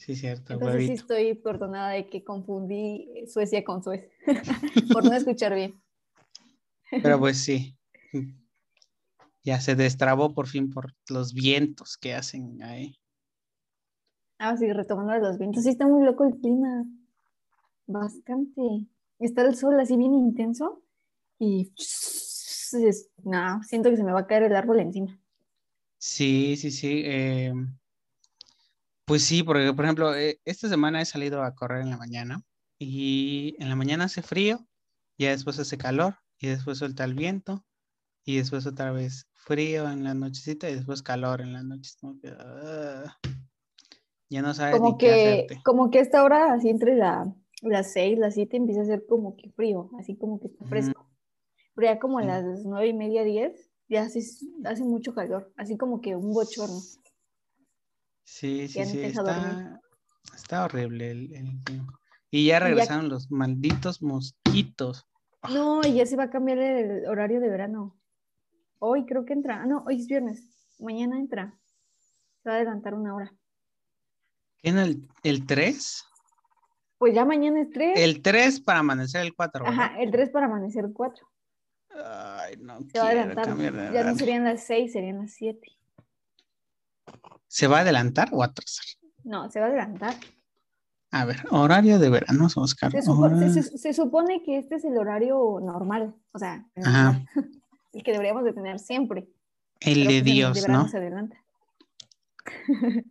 Sí, 0.05 0.17
cierto, 0.17 0.55
Entonces 0.55 0.83
sí 0.83 0.89
huevito. 0.89 1.03
estoy 1.03 1.35
perdonada 1.35 1.91
de 1.91 2.09
que 2.09 2.25
confundí 2.25 3.09
Suecia 3.33 3.63
con 3.63 3.85
Suez 3.85 4.11
por 4.93 5.05
no 5.05 5.13
escuchar 5.13 5.55
bien. 5.55 5.81
Pero 6.91 7.21
pues 7.21 7.39
sí. 7.45 7.77
Ya 9.45 9.61
se 9.61 9.77
destrabó 9.77 10.35
por 10.35 10.49
fin 10.49 10.71
por 10.71 10.93
los 11.09 11.33
vientos 11.33 11.97
que 11.97 12.15
hacen 12.15 12.61
ahí. 12.65 12.97
Ah, 14.41 14.57
sí, 14.57 14.73
retomando 14.73 15.17
los 15.19 15.39
vientos. 15.39 15.63
Sí, 15.63 15.69
está 15.71 15.87
muy 15.87 16.05
loco 16.05 16.25
el 16.25 16.35
clima. 16.37 16.85
Bastante. 17.87 18.61
Está 19.21 19.43
el 19.43 19.55
sol 19.55 19.79
así 19.79 19.97
bien 19.97 20.15
intenso 20.15 20.83
y 21.39 21.73
no, 23.23 23.63
siento 23.63 23.89
que 23.91 23.97
se 23.97 24.03
me 24.03 24.13
va 24.13 24.21
a 24.21 24.27
caer 24.27 24.43
el 24.45 24.57
árbol 24.57 24.81
encima. 24.81 25.17
Sí, 25.99 26.57
sí, 26.57 26.73
sí. 26.73 27.03
eh, 27.05 27.53
pues 29.05 29.25
sí, 29.25 29.43
porque 29.43 29.73
por 29.73 29.85
ejemplo, 29.85 30.15
eh, 30.15 30.41
esta 30.45 30.69
semana 30.69 31.01
he 31.01 31.05
salido 31.05 31.43
a 31.43 31.55
correr 31.55 31.83
en 31.83 31.91
la 31.91 31.97
mañana 31.99 32.43
y 32.79 33.57
en 33.59 33.69
la 33.69 33.77
mañana 33.77 34.05
hace 34.05 34.23
frío, 34.23 34.67
ya 35.19 35.31
después 35.31 35.59
hace 35.59 35.79
calor 35.79 36.17
y 36.39 36.49
después 36.49 36.79
suelta 36.79 37.05
el 37.05 37.15
viento 37.15 37.65
y 38.25 38.39
después 38.39 38.67
otra 38.67 38.93
vez 38.93 39.29
frío 39.35 39.91
en 39.91 40.05
la 40.05 40.15
nochecita 40.15 40.71
y 40.71 40.77
después 40.77 41.03
calor 41.03 41.41
en 41.41 41.53
la 41.53 41.63
noche. 41.63 41.93
Como 42.01 42.19
que, 42.21 42.29
ah, 42.39 43.17
ya 44.31 44.43
no 44.43 44.55
sabes 44.55 44.81
Como 44.81 44.93
ni 44.93 44.99
qué 44.99 45.07
que, 45.09 45.13
hacerte. 45.13 45.63
como 45.65 45.91
que 45.91 45.99
a 45.99 46.03
esta 46.03 46.23
hora, 46.25 46.53
así 46.55 46.69
entre 46.69 46.97
la, 46.97 47.33
las 47.63 47.93
seis, 47.93 48.19
las 48.19 48.35
siete, 48.35 48.57
empieza 48.57 48.83
a 48.83 48.87
ser 48.87 49.05
como 49.07 49.37
que 49.37 49.51
frío, 49.51 49.91
así 49.99 50.17
como 50.17 50.41
que 50.41 50.49
está 50.49 50.65
Ujú. 50.65 50.71
fresco. 50.71 51.07
Pero 51.75 51.87
ya 51.89 51.99
como 51.99 52.19
a 52.19 52.25
las 52.25 52.45
nueve 52.65 52.89
y 52.89 52.95
media, 52.95 53.25
diez, 53.25 53.71
ya 53.89 54.03
hace, 54.03 54.21
hace 54.65 54.85
mucho 54.85 55.15
calor, 55.15 55.53
así 55.57 55.77
como 55.77 56.01
que 56.01 56.17
un 56.17 56.33
bochorno. 56.33 56.81
Sí, 58.33 58.67
sí, 58.67 58.79
ya 58.79 58.87
sí, 58.87 59.03
está, 59.03 59.79
está 60.35 60.65
horrible 60.65 61.11
el, 61.11 61.35
el. 61.35 61.61
Y 62.31 62.47
ya 62.47 62.55
ya- 62.55 62.61
regresaron 62.61 63.11
los 63.11 63.31
malditos 63.31 64.01
mosquitos. 64.01 65.07
No, 65.51 65.83
y 65.85 65.93
ya 65.93 66.07
se 66.07 66.17
va 66.17 66.25
a 66.25 66.31
cambiar 66.31 66.57
el 66.57 67.07
horario 67.07 67.41
de 67.41 67.51
verano. 67.51 67.95
Hoy 68.79 69.05
creo 69.05 69.27
que 69.27 69.35
entra. 69.35 69.63
Ah, 69.63 69.67
no, 69.67 69.85
hoy 69.87 70.01
es 70.01 70.07
viernes. 70.07 70.49
Mañana 70.79 71.19
entra. 71.19 71.59
Se 72.43 72.49
va 72.49 72.55
a 72.55 72.57
adelantar 72.57 72.95
una 72.95 73.15
hora. 73.15 73.35
¿En 74.63 74.79
el, 74.79 75.07
el 75.25 75.47
3? 75.47 76.03
Pues 76.97 77.15
ya 77.15 77.27
mañana 77.27 77.61
es 77.61 77.71
3. 77.71 77.99
El 78.01 78.23
3 78.23 78.61
para 78.61 78.79
amanecer 78.79 79.21
el 79.21 79.35
4. 79.35 79.67
Ajá, 79.67 80.01
el 80.01 80.11
3 80.11 80.31
para 80.31 80.47
amanecer 80.47 80.87
el 80.87 80.95
4. 80.95 81.29
Ay, 81.91 82.57
no 82.57 82.81
Se 82.91 82.99
va 82.99 83.09
a 83.09 83.11
adelantar. 83.11 83.93
Ya 83.93 84.05
no 84.05 84.15
serían 84.17 84.45
las 84.45 84.65
6, 84.65 84.91
serían 84.91 85.19
las 85.19 85.33
7. 85.35 85.69
¿Se 87.53 87.67
va 87.67 87.77
a 87.79 87.81
adelantar 87.83 88.31
o 88.33 88.43
atrasar? 88.43 88.87
No, 89.25 89.51
se 89.51 89.61
va 89.61 89.67
a 89.67 89.69
adelantar. 89.69 90.15
A 91.11 91.27
ver, 91.27 91.37
horario 91.51 91.99
de 91.99 92.09
verano, 92.09 92.49
buscar. 92.57 92.91
Se, 92.91 93.03
supo- 93.03 93.29
se- 93.29 93.35
Hora- 93.35 93.49
se- 93.53 93.77
se 93.77 93.93
supone 93.93 94.43
que 94.43 94.57
este 94.57 94.77
es 94.77 94.85
el 94.87 94.97
horario 94.97 95.61
normal, 95.63 96.15
o 96.33 96.39
sea, 96.39 96.67
el, 96.75 96.87
Ajá. 96.87 97.23
el 97.93 98.03
que 98.03 98.13
deberíamos 98.13 98.45
de 98.45 98.55
tener 98.55 98.79
siempre. 98.79 99.29
El 99.81 99.99
pero 100.07 100.11
de 100.11 100.23
Dios, 100.23 100.63
verano 100.63 100.85
¿no? 100.85 100.89
se 100.89 100.97
adelanta. 100.97 101.37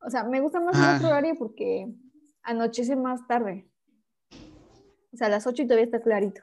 o 0.00 0.10
sea, 0.10 0.24
me 0.24 0.40
gusta 0.40 0.58
más 0.60 0.74
el 0.76 0.82
Ah. 0.82 0.94
otro 0.96 1.08
horario 1.08 1.36
porque 1.38 1.86
anochece 2.42 2.96
más 2.96 3.24
tarde. 3.28 3.68
O 5.12 5.16
sea, 5.16 5.28
a 5.28 5.30
las 5.30 5.46
8 5.46 5.62
y 5.62 5.66
todavía 5.66 5.84
está 5.84 6.00
clarito. 6.02 6.42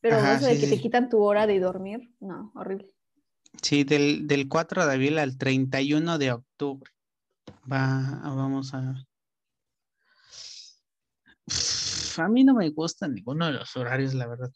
Pero 0.00 0.16
Ajá, 0.16 0.34
eso 0.34 0.46
de 0.46 0.54
sí, 0.56 0.60
que 0.62 0.66
sí. 0.66 0.74
te 0.76 0.82
quitan 0.82 1.08
tu 1.08 1.22
hora 1.22 1.46
de 1.46 1.60
dormir, 1.60 2.12
no, 2.18 2.50
horrible. 2.56 2.90
Sí, 3.62 3.84
del, 3.84 4.26
del 4.26 4.48
4 4.48 4.86
de 4.86 4.92
abril 4.92 5.18
al 5.18 5.36
31 5.38 6.18
de 6.18 6.32
octubre. 6.32 6.90
Va, 7.70 8.20
vamos 8.24 8.74
a. 8.74 8.94
A 12.16 12.28
mí 12.28 12.44
no 12.44 12.54
me 12.54 12.70
gusta 12.70 13.08
ninguno 13.08 13.46
de 13.46 13.52
los 13.52 13.76
horarios, 13.76 14.14
la 14.14 14.26
verdad. 14.26 14.50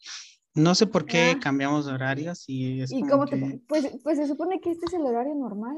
No 0.54 0.74
sé 0.74 0.86
por 0.86 1.06
qué 1.06 1.34
Ah. 1.36 1.40
cambiamos 1.40 1.86
de 1.86 1.92
horarios 1.92 2.44
y 2.48 2.80
es 2.82 2.90
¿Y 2.92 3.00
como 3.00 3.10
cómo 3.12 3.26
te.? 3.26 3.38
que- 3.38 3.60
Pues, 3.68 3.86
pues 4.02 4.18
se 4.18 4.26
supone 4.26 4.60
que 4.60 4.70
este 4.70 4.86
es 4.86 4.92
el 4.94 5.02
horario 5.02 5.34
normal. 5.34 5.76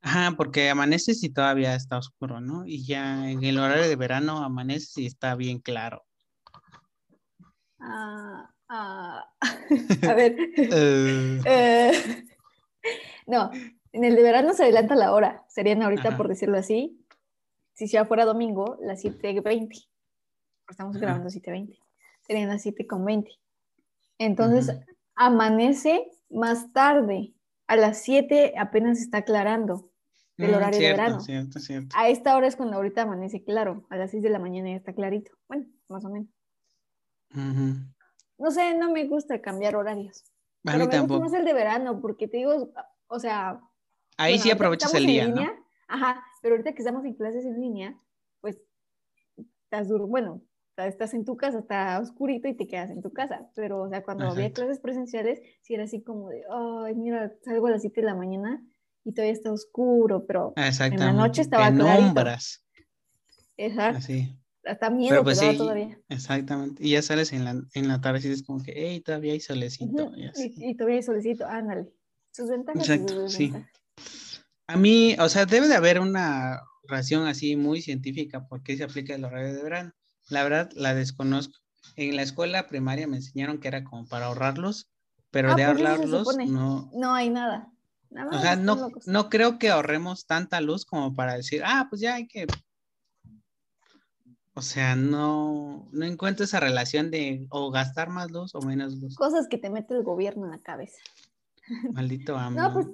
Ajá, 0.00 0.34
porque 0.36 0.70
amaneces 0.70 1.22
y 1.24 1.30
todavía 1.30 1.74
está 1.74 1.98
oscuro, 1.98 2.40
¿no? 2.40 2.64
Y 2.66 2.84
ya 2.84 3.28
en 3.30 3.42
el 3.42 3.58
horario 3.58 3.88
de 3.88 3.96
verano 3.96 4.38
amaneces 4.44 4.96
y 4.98 5.06
está 5.06 5.34
bien 5.34 5.58
claro. 5.58 6.04
Ah, 7.80 8.50
ah, 8.68 9.24
a 10.08 10.14
ver. 10.14 10.36
Eh, 10.56 11.40
Eh, 11.44 11.92
no, 13.26 13.50
en 13.92 14.04
el 14.04 14.14
de 14.16 14.22
verano 14.22 14.54
se 14.54 14.64
adelanta 14.64 14.94
la 14.94 15.12
hora. 15.12 15.44
Serían 15.48 15.82
ahorita, 15.82 16.08
Ajá. 16.08 16.16
por 16.16 16.28
decirlo 16.28 16.58
así, 16.58 17.04
si 17.74 17.86
ya 17.86 18.04
fuera 18.04 18.24
domingo, 18.24 18.78
las 18.80 19.04
7.20. 19.04 19.88
Estamos 20.68 20.96
Ajá. 20.96 21.04
grabando 21.04 21.28
7.20. 21.28 21.78
Serían 22.26 22.48
las 22.48 22.64
7.20. 22.64 23.28
Entonces, 24.18 24.78
amanece 25.14 26.08
más 26.30 26.72
tarde. 26.72 27.34
A 27.68 27.76
las 27.76 27.98
7 28.02 28.54
apenas 28.56 29.00
está 29.00 29.18
aclarando 29.18 29.90
del 30.36 30.52
mm, 30.52 30.54
horario 30.54 30.78
de 30.78 30.84
cierto, 30.86 31.02
verano. 31.02 31.20
Cierto, 31.20 31.58
cierto. 31.58 31.96
A 31.98 32.08
esta 32.08 32.36
hora 32.36 32.46
es 32.46 32.56
cuando 32.56 32.76
ahorita 32.76 33.02
amanece 33.02 33.42
claro. 33.42 33.86
A 33.90 33.96
las 33.96 34.10
6 34.12 34.22
de 34.22 34.30
la 34.30 34.38
mañana 34.38 34.70
ya 34.70 34.76
está 34.76 34.92
clarito. 34.92 35.32
Bueno, 35.48 35.66
más 35.88 36.04
o 36.04 36.08
menos. 36.10 36.28
Ujú. 37.34 37.74
No 38.38 38.50
sé, 38.50 38.74
no 38.74 38.90
me 38.92 39.06
gusta 39.06 39.40
cambiar 39.40 39.76
horarios. 39.76 40.24
A 40.64 40.72
Pero 40.72 40.78
mí 40.78 40.84
gusta 40.84 40.98
tampoco. 40.98 41.20
más 41.20 41.32
el 41.32 41.44
de 41.44 41.54
verano, 41.54 42.00
porque 42.00 42.28
te 42.28 42.38
digo, 42.38 42.72
o 43.06 43.18
sea. 43.18 43.60
Ahí 44.16 44.34
bueno, 44.34 44.42
sí 44.42 44.50
aprovechas 44.50 44.94
el 44.94 45.08
en 45.08 45.34
día, 45.34 45.54
Ajá, 45.88 46.24
pero 46.42 46.54
ahorita 46.54 46.72
que 46.72 46.82
estamos 46.82 47.04
en 47.04 47.14
clases 47.14 47.44
en 47.44 47.60
línea, 47.60 47.96
pues 48.40 48.58
estás 49.36 49.88
duro, 49.88 50.08
bueno, 50.08 50.42
estás 50.76 51.14
en 51.14 51.24
tu 51.24 51.36
casa, 51.36 51.60
está 51.60 52.00
oscurito 52.00 52.48
y 52.48 52.54
te 52.54 52.66
quedas 52.66 52.90
en 52.90 53.02
tu 53.02 53.12
casa. 53.12 53.48
Pero, 53.54 53.82
o 53.82 53.88
sea, 53.88 54.02
cuando 54.02 54.24
había 54.24 54.46
Exacto. 54.46 54.62
clases 54.62 54.80
presenciales, 54.80 55.40
sí 55.62 55.74
era 55.74 55.84
así 55.84 56.02
como 56.02 56.28
de, 56.30 56.42
ay, 56.50 56.94
mira, 56.96 57.32
salgo 57.42 57.68
a 57.68 57.70
las 57.70 57.82
7 57.82 58.00
de 58.00 58.06
la 58.06 58.14
mañana 58.14 58.64
y 59.04 59.12
todavía 59.12 59.32
está 59.32 59.52
oscuro, 59.52 60.26
pero 60.26 60.52
Exactamente. 60.56 61.16
noche 61.16 61.42
estaba. 61.42 61.66
Penumbras, 61.66 62.66
esa, 63.56 63.88
así. 63.90 64.36
Hasta 64.66 64.90
miedo 64.90 65.10
Pero 65.10 65.24
pues 65.24 65.40
te 65.40 65.52
sí, 65.52 65.58
todavía. 65.58 65.98
exactamente. 66.08 66.84
Y 66.84 66.90
ya 66.90 67.02
sales 67.02 67.32
en 67.32 67.44
la, 67.44 67.62
en 67.74 67.88
la 67.88 68.00
tarde 68.00 68.20
y 68.24 68.32
es 68.32 68.42
como 68.42 68.62
que, 68.62 68.72
hey, 68.74 69.00
todavía 69.00 69.32
hay 69.32 69.40
solecito. 69.40 70.04
Ujú, 70.06 70.16
y 70.16 70.26
así. 70.26 70.54
Y, 70.56 70.70
y 70.70 70.74
todavía 70.74 70.96
hay 70.96 71.02
solecito, 71.02 71.46
ándale. 71.46 71.92
Sus 72.32 72.50
ventajas 72.50 72.80
Exacto, 72.86 73.14
sus 73.14 73.32
sí. 73.32 73.48
desventajas. 73.48 73.72
A 74.68 74.76
mí, 74.76 75.16
o 75.18 75.28
sea, 75.28 75.46
debe 75.46 75.68
de 75.68 75.76
haber 75.76 76.00
una 76.00 76.60
razón 76.88 77.26
así 77.26 77.56
muy 77.56 77.82
científica 77.82 78.46
por 78.46 78.62
qué 78.62 78.76
se 78.76 78.84
aplica 78.84 79.14
el 79.14 79.24
horario 79.24 79.54
de 79.54 79.62
verano. 79.62 79.92
La 80.28 80.42
verdad, 80.42 80.70
la 80.74 80.94
desconozco. 80.94 81.54
En 81.94 82.16
la 82.16 82.22
escuela 82.22 82.66
primaria 82.66 83.06
me 83.06 83.16
enseñaron 83.16 83.58
que 83.58 83.68
era 83.68 83.84
como 83.84 84.06
para 84.06 84.26
ahorrarlos, 84.26 84.90
pero 85.30 85.52
Ah, 85.52 85.56
de 85.56 85.64
pues 85.64 85.78
ahorrarlos 85.78 86.36
no. 86.46 86.90
No 86.92 87.14
hay 87.14 87.30
nada. 87.30 87.72
Nada 88.10 88.36
O 88.36 88.40
sea, 88.40 88.56
no, 88.56 88.88
no 89.06 89.28
creo 89.28 89.58
que 89.58 89.70
ahorremos 89.70 90.26
tanta 90.26 90.60
luz 90.60 90.84
como 90.84 91.14
para 91.14 91.36
decir, 91.36 91.62
ah, 91.64 91.86
pues 91.88 92.00
ya 92.00 92.14
hay 92.16 92.26
que. 92.26 92.46
O 94.58 94.62
sea, 94.62 94.96
no, 94.96 95.86
no 95.92 96.06
encuentro 96.06 96.44
esa 96.44 96.60
relación 96.60 97.10
de 97.10 97.46
o 97.50 97.70
gastar 97.70 98.08
más 98.08 98.30
luz 98.30 98.54
o 98.54 98.62
menos 98.62 98.94
luz. 98.96 99.14
Cosas 99.14 99.48
que 99.48 99.58
te 99.58 99.68
mete 99.68 99.92
el 99.94 100.02
gobierno 100.02 100.46
en 100.46 100.52
la 100.52 100.58
cabeza. 100.60 100.96
Maldito 101.92 102.36
AMLO. 102.38 102.72
pues, 102.72 102.86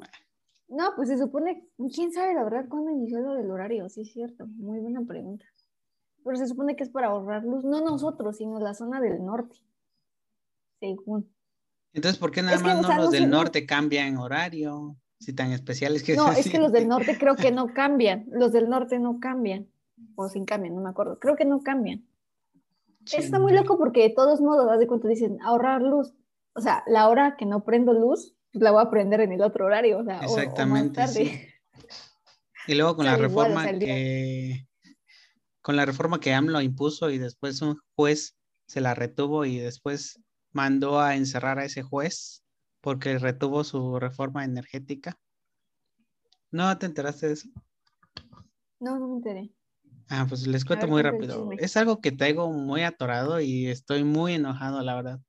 No, 0.68 0.90
pues 0.96 1.08
se 1.08 1.18
supone, 1.18 1.68
quién 1.94 2.12
sabe 2.12 2.34
la 2.34 2.42
verdad 2.42 2.66
cuándo 2.68 2.90
inició 2.90 3.20
lo 3.20 3.34
del 3.34 3.48
horario, 3.50 3.88
sí 3.88 4.00
es 4.00 4.12
cierto, 4.12 4.46
muy 4.46 4.80
buena 4.80 5.02
pregunta. 5.02 5.44
Pero 6.24 6.36
se 6.36 6.48
supone 6.48 6.74
que 6.74 6.82
es 6.82 6.90
para 6.90 7.08
ahorrar 7.08 7.44
luz, 7.44 7.64
no 7.64 7.80
nosotros, 7.80 8.38
sino 8.38 8.58
la 8.58 8.74
zona 8.74 9.00
del 9.00 9.24
norte. 9.24 9.56
Según. 10.80 11.32
Entonces, 11.92 12.18
¿por 12.18 12.30
qué 12.32 12.42
nada 12.42 12.56
Es 12.56 12.62
que, 12.62 12.68
más 12.68 12.78
o 12.78 12.82
no 12.82 12.88
sea, 12.88 12.96
los 12.96 13.04
no 13.06 13.10
del 13.12 13.30
no- 13.30 13.36
norte 13.38 13.66
cambian 13.66 14.16
horario? 14.16 14.96
Si 15.20 15.32
tan 15.32 15.52
especiales 15.52 16.02
que 16.02 16.16
No, 16.16 16.32
es 16.32 16.50
que 16.50 16.58
los 16.58 16.72
del 16.72 16.88
norte 16.88 17.16
creo 17.18 17.36
que 17.36 17.52
no 17.52 17.72
cambian, 17.72 18.26
los 18.32 18.50
del 18.52 18.68
norte 18.68 18.98
no 18.98 19.20
cambian, 19.20 19.68
o 20.16 20.28
sin 20.28 20.44
cambian, 20.44 20.74
no 20.74 20.80
me 20.82 20.90
acuerdo, 20.90 21.18
creo 21.18 21.36
que 21.36 21.44
no 21.44 21.60
cambian. 21.62 22.06
Está 23.12 23.38
muy 23.40 23.52
loco 23.52 23.78
porque 23.78 24.02
de 24.02 24.10
todos 24.14 24.40
modos, 24.40 24.70
haz 24.70 24.78
de 24.78 24.86
cuenta, 24.86 25.08
dicen 25.08 25.38
ahorrar 25.42 25.82
luz. 25.82 26.14
O 26.54 26.60
sea, 26.60 26.84
la 26.86 27.08
hora 27.08 27.36
que 27.36 27.46
no 27.46 27.64
prendo 27.64 27.92
luz, 27.92 28.34
pues 28.52 28.62
la 28.62 28.70
voy 28.70 28.82
a 28.82 28.90
prender 28.90 29.20
en 29.22 29.32
el 29.32 29.42
otro 29.42 29.66
horario, 29.66 29.98
o 29.98 30.04
sea, 30.04 30.20
o- 30.20 30.24
o, 30.24 30.26
más 30.26 30.38
Exactamente, 30.38 30.94
tarde. 30.96 31.12
sí. 31.14 31.30
Y 32.68 32.74
luego 32.76 32.94
con 32.94 33.06
la 33.06 33.14
o 33.14 33.18
reforma 33.18 33.64
sea, 33.64 33.76
que 33.76 34.68
con 35.62 35.74
la 35.74 35.84
reforma 35.84 36.20
que 36.20 36.32
AMLO 36.32 36.60
impuso 36.60 37.10
y 37.10 37.18
después 37.18 37.60
un 37.60 37.76
juez 37.96 38.36
se 38.66 38.80
la 38.80 38.94
retuvo 38.94 39.44
y 39.44 39.58
después 39.58 40.20
mandó 40.52 41.00
a 41.00 41.16
encerrar 41.16 41.58
a 41.58 41.64
ese 41.64 41.82
juez 41.82 42.44
porque 42.80 43.18
retuvo 43.18 43.64
su 43.64 43.98
reforma 43.98 44.44
energética. 44.44 45.18
¿No 46.52 46.78
te 46.78 46.86
enteraste 46.86 47.26
de 47.28 47.32
eso? 47.32 47.48
No, 48.78 48.98
no 49.00 49.08
me 49.08 49.16
enteré. 49.16 49.50
Ah, 50.14 50.26
pues 50.28 50.46
les 50.46 50.62
cuento 50.66 50.84
ver, 50.84 50.90
muy 50.90 51.00
rápido. 51.00 51.48
Es 51.58 51.74
algo 51.78 52.02
que 52.02 52.12
traigo 52.12 52.52
muy 52.52 52.82
atorado 52.82 53.40
y 53.40 53.68
estoy 53.68 54.04
muy 54.04 54.34
enojado, 54.34 54.82
la 54.82 54.94
verdad. 54.94 55.20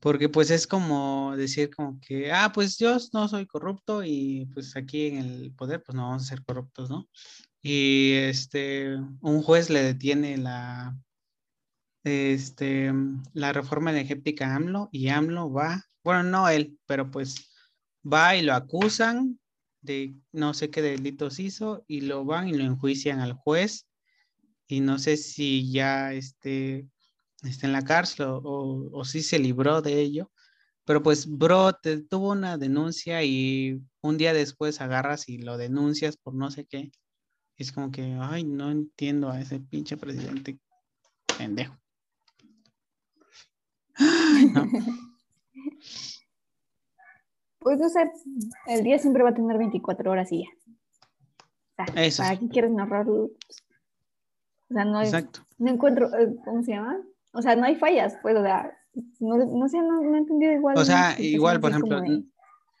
Porque 0.00 0.30
pues 0.30 0.50
es 0.50 0.66
como 0.66 1.34
decir 1.36 1.68
como 1.74 2.00
que, 2.00 2.32
ah, 2.32 2.50
pues 2.54 2.78
yo 2.78 2.96
no 3.12 3.28
soy 3.28 3.44
corrupto 3.44 4.02
y 4.02 4.48
pues 4.54 4.74
aquí 4.74 5.08
en 5.08 5.18
el 5.18 5.52
poder 5.52 5.82
pues 5.82 5.94
no 5.94 6.04
vamos 6.08 6.22
a 6.22 6.28
ser 6.28 6.42
corruptos, 6.44 6.88
¿no? 6.88 7.10
Y 7.60 8.12
este, 8.14 8.96
un 9.20 9.42
juez 9.42 9.68
le 9.68 9.82
detiene 9.82 10.38
la, 10.38 10.96
este, 12.04 12.90
la 13.34 13.52
reforma 13.52 13.90
energética 13.90 14.46
a 14.46 14.56
AMLO 14.56 14.88
y 14.92 15.08
AMLO 15.08 15.52
va, 15.52 15.84
bueno, 16.02 16.22
no 16.22 16.48
él, 16.48 16.78
pero 16.86 17.10
pues 17.10 17.54
va 18.02 18.34
y 18.34 18.40
lo 18.40 18.54
acusan 18.54 19.38
de 19.80 20.14
no 20.32 20.54
sé 20.54 20.70
qué 20.70 20.82
delitos 20.82 21.38
hizo 21.38 21.84
y 21.86 22.02
lo 22.02 22.24
van 22.24 22.48
y 22.48 22.54
lo 22.54 22.64
enjuician 22.64 23.20
al 23.20 23.34
juez 23.34 23.86
y 24.66 24.80
no 24.80 24.98
sé 24.98 25.16
si 25.16 25.70
ya 25.72 26.12
este, 26.12 26.86
está 27.42 27.66
en 27.66 27.72
la 27.72 27.84
cárcel 27.84 28.26
o, 28.26 28.38
o, 28.38 29.00
o 29.00 29.04
si 29.04 29.22
se 29.22 29.38
libró 29.38 29.82
de 29.82 30.00
ello, 30.00 30.30
pero 30.84 31.02
pues 31.02 31.26
bro, 31.26 31.74
te 31.74 32.02
tuvo 32.02 32.32
una 32.32 32.56
denuncia 32.56 33.22
y 33.22 33.80
un 34.00 34.16
día 34.16 34.32
después 34.32 34.80
agarras 34.80 35.28
y 35.28 35.38
lo 35.38 35.58
denuncias 35.58 36.16
por 36.16 36.34
no 36.34 36.50
sé 36.50 36.64
qué. 36.64 36.92
Es 37.56 37.72
como 37.72 37.90
que, 37.90 38.16
ay, 38.20 38.44
no 38.44 38.70
entiendo 38.70 39.30
a 39.30 39.40
ese 39.40 39.60
pinche 39.60 39.96
presidente 39.96 40.58
pendejo. 41.36 41.76
No. 44.54 44.66
Pues 47.68 47.78
no 47.80 47.90
sé, 47.90 48.10
el 48.68 48.82
día 48.82 48.98
siempre 48.98 49.22
va 49.22 49.28
a 49.28 49.34
tener 49.34 49.58
24 49.58 50.10
horas 50.10 50.32
y 50.32 50.42
ya. 50.44 50.48
O 51.86 51.92
sea, 51.92 52.02
Eso 52.02 52.22
¿Para 52.22 52.38
qué 52.38 52.48
quieres 52.48 52.70
narrar? 52.70 53.06
O 53.10 53.28
sea, 54.70 54.86
no, 54.86 54.96
hay- 55.00 55.04
Exacto. 55.08 55.40
no 55.58 55.70
encuentro, 55.70 56.06
eh, 56.18 56.34
¿cómo 56.46 56.62
se 56.62 56.70
llama? 56.70 56.96
O 57.34 57.42
sea, 57.42 57.56
no 57.56 57.66
hay 57.66 57.76
fallas, 57.76 58.16
pues, 58.22 58.36
o 58.38 58.42
sea, 58.42 58.72
no, 59.20 59.36
no 59.36 59.68
sé, 59.68 59.76
no, 59.82 60.00
no 60.00 60.14
he 60.14 60.18
entendido 60.18 60.50
igual. 60.54 60.78
O 60.78 60.84
sea, 60.86 61.14
igual, 61.20 61.60
por 61.60 61.72
ejemplo, 61.72 62.00
de- 62.00 62.24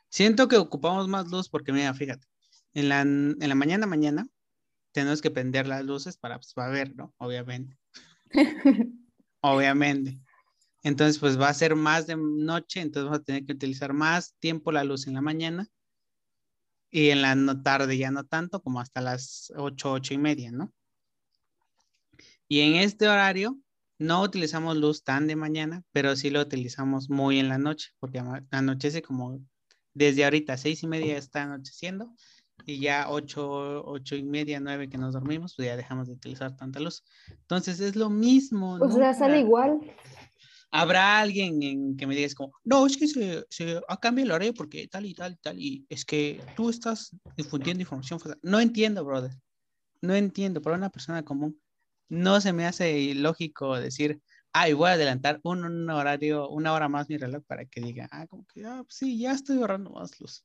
siento 0.08 0.48
que 0.48 0.56
ocupamos 0.56 1.06
más 1.06 1.30
luz 1.30 1.50
porque, 1.50 1.70
mira, 1.70 1.92
fíjate, 1.92 2.26
en 2.72 2.88
la, 2.88 3.02
en 3.02 3.36
la 3.46 3.54
mañana, 3.54 3.86
mañana, 3.86 4.26
tenemos 4.92 5.20
que 5.20 5.30
prender 5.30 5.66
las 5.66 5.84
luces 5.84 6.16
para, 6.16 6.36
pues, 6.38 6.54
para 6.54 6.70
ver, 6.70 6.96
¿no? 6.96 7.12
Obviamente. 7.18 7.76
Obviamente. 9.42 10.18
Entonces, 10.82 11.18
pues 11.18 11.40
va 11.40 11.48
a 11.48 11.54
ser 11.54 11.74
más 11.74 12.06
de 12.06 12.16
noche, 12.16 12.80
entonces 12.80 13.04
vamos 13.04 13.20
a 13.20 13.24
tener 13.24 13.44
que 13.44 13.52
utilizar 13.52 13.92
más 13.92 14.34
tiempo 14.38 14.70
la 14.72 14.84
luz 14.84 15.06
en 15.06 15.14
la 15.14 15.20
mañana. 15.20 15.68
Y 16.90 17.10
en 17.10 17.20
la 17.22 17.34
no- 17.34 17.62
tarde 17.62 17.98
ya 17.98 18.10
no 18.10 18.24
tanto, 18.24 18.62
como 18.62 18.80
hasta 18.80 19.00
las 19.00 19.52
8, 19.56 19.92
8 19.92 20.14
y 20.14 20.18
media, 20.18 20.50
¿no? 20.52 20.72
Y 22.48 22.60
en 22.60 22.76
este 22.76 23.08
horario 23.08 23.58
no 23.98 24.22
utilizamos 24.22 24.76
luz 24.76 25.02
tan 25.02 25.26
de 25.26 25.36
mañana, 25.36 25.82
pero 25.92 26.16
sí 26.16 26.30
lo 26.30 26.40
utilizamos 26.40 27.10
muy 27.10 27.38
en 27.38 27.48
la 27.48 27.58
noche, 27.58 27.90
porque 27.98 28.22
anochece 28.50 29.02
como 29.02 29.40
desde 29.92 30.24
ahorita, 30.24 30.56
seis 30.56 30.82
y 30.82 30.86
media 30.86 31.18
está 31.18 31.42
anocheciendo, 31.42 32.14
y 32.64 32.80
ya 32.80 33.06
ocho, 33.10 33.84
ocho 33.84 34.14
y 34.16 34.22
media, 34.22 34.60
nueve 34.60 34.88
que 34.88 34.96
nos 34.98 35.12
dormimos, 35.14 35.54
pues 35.56 35.66
ya 35.66 35.76
dejamos 35.76 36.06
de 36.08 36.14
utilizar 36.14 36.56
tanta 36.56 36.80
luz. 36.80 37.04
Entonces 37.28 37.80
es 37.80 37.96
lo 37.96 38.08
mismo, 38.08 38.76
O 38.76 38.78
¿no? 38.78 38.94
sea, 38.94 39.12
sale 39.12 39.40
igual. 39.40 39.78
Habrá 40.70 41.20
alguien 41.20 41.62
en 41.62 41.96
que 41.96 42.06
me 42.06 42.14
digas 42.14 42.34
como, 42.34 42.52
no, 42.62 42.86
es 42.86 42.96
que 42.96 43.08
se, 43.08 43.44
se 43.48 43.80
ha 43.88 43.96
cambiado 43.96 44.26
el 44.26 44.32
horario 44.32 44.54
porque 44.54 44.86
tal 44.88 45.06
y 45.06 45.14
tal 45.14 45.32
y 45.32 45.36
tal, 45.36 45.58
y 45.58 45.86
es 45.88 46.04
que 46.04 46.42
tú 46.56 46.68
estás 46.68 47.16
difundiendo 47.36 47.82
información 47.82 48.20
falsa. 48.20 48.38
No 48.42 48.60
entiendo, 48.60 49.04
brother. 49.04 49.32
No 50.02 50.14
entiendo. 50.14 50.60
Para 50.60 50.76
una 50.76 50.90
persona 50.90 51.24
común, 51.24 51.58
no 52.08 52.40
se 52.40 52.52
me 52.52 52.66
hace 52.66 53.14
lógico 53.14 53.78
decir, 53.80 54.20
ay, 54.52 54.72
voy 54.72 54.90
a 54.90 54.92
adelantar 54.92 55.40
un, 55.42 55.64
un 55.64 55.88
horario, 55.90 56.48
una 56.50 56.72
hora 56.72 56.88
más 56.88 57.08
mi 57.08 57.16
reloj 57.16 57.42
para 57.46 57.64
que 57.64 57.80
diga, 57.80 58.08
ah, 58.10 58.26
como 58.26 58.46
que, 58.46 58.64
ah, 58.64 58.82
pues 58.84 58.96
sí, 58.96 59.18
ya 59.18 59.32
estoy 59.32 59.58
ahorrando 59.58 59.90
más 59.90 60.18
luz. 60.20 60.44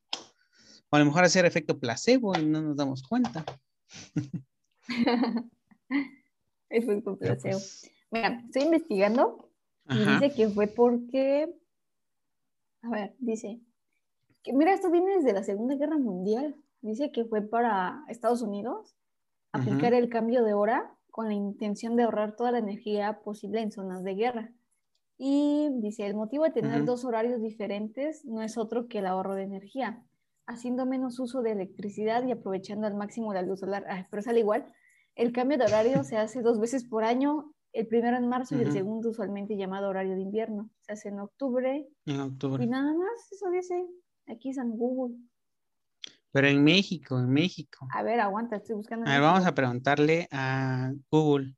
O 0.89 0.95
a 0.95 0.99
lo 0.99 1.05
mejor 1.05 1.23
hacer 1.23 1.45
efecto 1.45 1.79
placebo 1.79 2.37
y 2.37 2.45
no 2.45 2.61
nos 2.61 2.77
damos 2.77 3.03
cuenta. 3.03 3.43
Eso 6.69 6.91
es 6.91 7.05
un 7.05 7.17
Pero, 7.17 7.35
placebo. 7.35 7.59
pues, 7.59 7.91
Mira, 8.11 8.43
estoy 8.45 8.63
investigando 8.63 9.52
y 9.89 10.01
ajá. 10.01 10.19
dice 10.19 10.35
que 10.35 10.49
fue 10.49 10.67
porque. 10.67 11.53
A 12.81 12.89
ver, 12.89 13.15
dice. 13.19 13.61
Que, 14.43 14.53
mira, 14.53 14.73
esto 14.73 14.91
viene 14.91 15.15
desde 15.15 15.33
la 15.33 15.43
Segunda 15.43 15.75
Guerra 15.75 15.97
Mundial. 15.97 16.55
Dice 16.81 17.11
que 17.11 17.23
fue 17.25 17.41
para 17.41 18.03
Estados 18.09 18.41
Unidos 18.41 18.95
aplicar 19.53 19.93
el 19.93 20.09
cambio 20.09 20.43
de 20.43 20.53
hora 20.53 20.95
con 21.11 21.27
la 21.27 21.33
intención 21.33 21.95
de 21.95 22.03
ahorrar 22.03 22.35
toda 22.35 22.51
la 22.51 22.57
energía 22.57 23.21
posible 23.23 23.61
en 23.61 23.71
zonas 23.71 24.03
de 24.03 24.15
guerra. 24.15 24.51
Y 25.17 25.69
dice, 25.75 26.07
el 26.07 26.15
motivo 26.15 26.43
de 26.43 26.51
tener 26.51 26.85
dos 26.85 27.05
horarios 27.05 27.39
diferentes 27.39 28.25
no 28.25 28.41
es 28.41 28.57
otro 28.57 28.87
que 28.87 28.99
el 28.99 29.05
ahorro 29.05 29.35
de 29.35 29.43
energía, 29.43 30.03
haciendo 30.47 30.85
menos 30.85 31.19
uso 31.19 31.43
de 31.43 31.51
electricidad 31.51 32.25
y 32.25 32.31
aprovechando 32.31 32.87
al 32.87 32.95
máximo 32.95 33.31
la 33.33 33.43
luz 33.43 33.59
solar. 33.59 33.85
Ay, 33.87 34.05
pero 34.09 34.23
sale 34.23 34.39
igual. 34.39 34.65
El 35.15 35.31
cambio 35.31 35.59
de 35.59 35.65
horario 35.65 36.03
se 36.03 36.17
hace 36.17 36.41
dos 36.41 36.59
veces 36.59 36.83
por 36.83 37.03
año, 37.03 37.53
el 37.73 37.87
primero 37.87 38.15
en 38.17 38.27
marzo 38.27 38.55
y 38.55 38.61
el 38.61 38.71
segundo 38.71 39.09
usualmente 39.09 39.57
llamado 39.57 39.89
horario 39.89 40.15
de 40.15 40.21
invierno. 40.21 40.69
Se 40.81 40.93
hace 40.93 41.09
en 41.09 41.19
octubre 41.19 41.87
En 42.05 42.15
y 42.15 42.19
octubre. 42.19 42.65
nada 42.67 42.93
más, 42.93 43.31
eso 43.31 43.49
dice 43.49 43.85
aquí 44.27 44.53
San 44.53 44.71
Google. 44.77 45.15
Pero 46.31 46.47
en 46.47 46.63
México, 46.63 47.19
en 47.19 47.29
México. 47.29 47.87
A 47.93 48.01
ver, 48.03 48.19
aguanta, 48.19 48.55
estoy 48.55 48.75
buscando. 48.75 49.07
A 49.07 49.13
ver, 49.13 49.21
vamos 49.21 49.45
a 49.45 49.53
preguntarle 49.53 50.27
a 50.31 50.91
Google. 51.11 51.55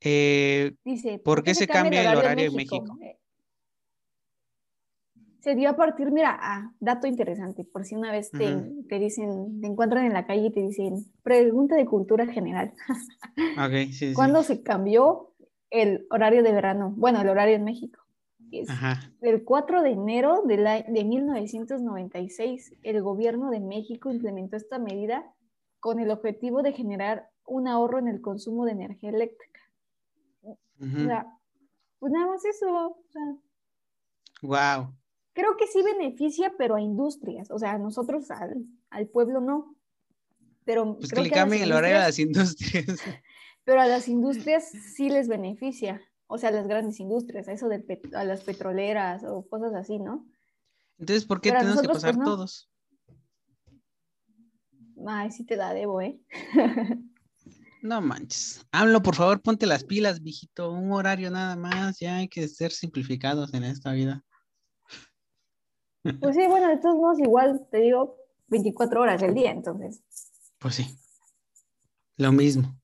Eh, 0.00 0.74
Dice, 0.84 1.18
¿por 1.18 1.42
qué 1.42 1.54
se 1.54 1.66
cambia 1.66 2.10
el 2.10 2.18
horario 2.18 2.46
en 2.48 2.54
México? 2.54 2.98
Eh, 3.02 3.18
Se 5.46 5.54
dio 5.54 5.70
a 5.70 5.76
partir, 5.76 6.10
mira, 6.10 6.36
ah, 6.42 6.72
dato 6.80 7.06
interesante, 7.06 7.62
por 7.62 7.84
si 7.84 7.94
una 7.94 8.10
vez 8.10 8.32
te, 8.32 8.52
te 8.88 8.98
dicen, 8.98 9.60
te 9.60 9.68
encuentran 9.68 10.04
en 10.04 10.12
la 10.12 10.26
calle 10.26 10.46
y 10.48 10.50
te 10.52 10.58
dicen, 10.60 11.04
pregunta 11.22 11.76
de 11.76 11.86
cultura 11.86 12.26
general, 12.26 12.72
ok, 13.56 13.70
sí, 13.92 14.08
sí. 14.08 14.12
¿cuándo 14.12 14.42
se 14.42 14.64
cambió 14.64 15.34
el 15.70 16.04
horario 16.10 16.42
de 16.42 16.50
verano? 16.50 16.92
Bueno, 16.96 17.20
el 17.20 17.28
horario 17.28 17.54
en 17.54 17.62
México. 17.62 18.00
Es 18.50 18.68
Ajá. 18.68 19.12
el 19.20 19.44
4 19.44 19.82
de 19.82 19.90
enero 19.90 20.42
de, 20.42 20.56
la- 20.56 20.82
de 20.82 21.04
1996, 21.04 22.74
el 22.82 23.00
gobierno 23.02 23.50
de 23.50 23.60
México 23.60 24.10
implementó 24.10 24.56
esta 24.56 24.80
medida 24.80 25.32
con 25.78 26.00
el 26.00 26.10
objetivo 26.10 26.62
de 26.62 26.72
generar 26.72 27.30
un 27.46 27.68
ahorro 27.68 28.00
en 28.00 28.08
el 28.08 28.20
consumo 28.20 28.64
de 28.64 28.72
energía 28.72 29.10
eléctrica. 29.10 29.60
O 30.42 30.58
ujú. 30.80 31.04
sea, 31.04 31.24
pues 32.00 32.12
nada 32.12 32.26
más 32.26 32.44
eso. 32.44 32.66
o 32.68 33.04
sea, 33.12 33.22
Wow. 34.42 34.92
Creo 35.36 35.56
que 35.58 35.66
sí 35.66 35.82
beneficia, 35.82 36.54
pero 36.56 36.76
a 36.76 36.80
industrias. 36.80 37.50
O 37.50 37.58
sea, 37.58 37.72
a 37.72 37.78
nosotros, 37.78 38.30
al, 38.30 38.64
al 38.88 39.06
pueblo 39.06 39.42
no. 39.42 39.76
Pero 40.64 40.96
Pues 40.96 41.10
creo 41.10 41.24
que 41.24 41.30
cambien 41.30 41.62
el 41.62 41.72
horario 41.72 41.98
a 41.98 42.00
las 42.00 42.18
industrias. 42.18 42.86
Pero 43.64 43.80
a 43.80 43.86
las 43.86 44.08
industrias 44.08 44.70
sí 44.70 45.10
les 45.10 45.28
beneficia. 45.28 46.00
O 46.28 46.38
sea, 46.38 46.48
a 46.48 46.52
las 46.52 46.66
grandes 46.66 46.98
industrias, 47.00 47.48
a 47.48 47.52
eso 47.52 47.68
de 47.68 48.00
a 48.14 48.24
las 48.24 48.42
petroleras 48.42 49.24
o 49.24 49.46
cosas 49.48 49.74
así, 49.74 49.98
¿no? 49.98 50.26
Entonces, 50.98 51.24
¿por 51.24 51.40
qué 51.40 51.50
Pero 51.50 51.60
tenemos 51.60 51.82
que 51.82 51.88
pasar 51.88 52.14
pues, 52.14 52.18
no. 52.18 52.24
todos? 52.24 52.70
Ay, 55.06 55.30
sí 55.30 55.44
te 55.44 55.56
la 55.56 55.74
debo, 55.74 56.00
¿eh? 56.00 56.20
No 57.82 58.00
manches. 58.00 58.66
AMLO, 58.72 59.00
por 59.00 59.14
favor, 59.14 59.40
ponte 59.40 59.66
las 59.66 59.84
pilas, 59.84 60.20
viejito. 60.20 60.72
Un 60.72 60.90
horario 60.90 61.30
nada 61.30 61.54
más. 61.54 62.00
Ya 62.00 62.16
hay 62.16 62.28
que 62.28 62.48
ser 62.48 62.72
simplificados 62.72 63.54
en 63.54 63.62
esta 63.62 63.92
vida. 63.92 64.24
Pues 66.20 66.36
sí, 66.36 66.46
bueno, 66.46 66.68
de 66.68 66.78
todos 66.78 66.96
modos, 66.96 67.18
igual 67.18 67.66
te 67.70 67.78
digo 67.78 68.16
24 68.48 69.00
horas 69.00 69.20
del 69.20 69.34
día, 69.34 69.50
entonces. 69.50 70.02
Pues 70.58 70.74
sí. 70.76 70.98
Lo 72.16 72.32
mismo. 72.32 72.74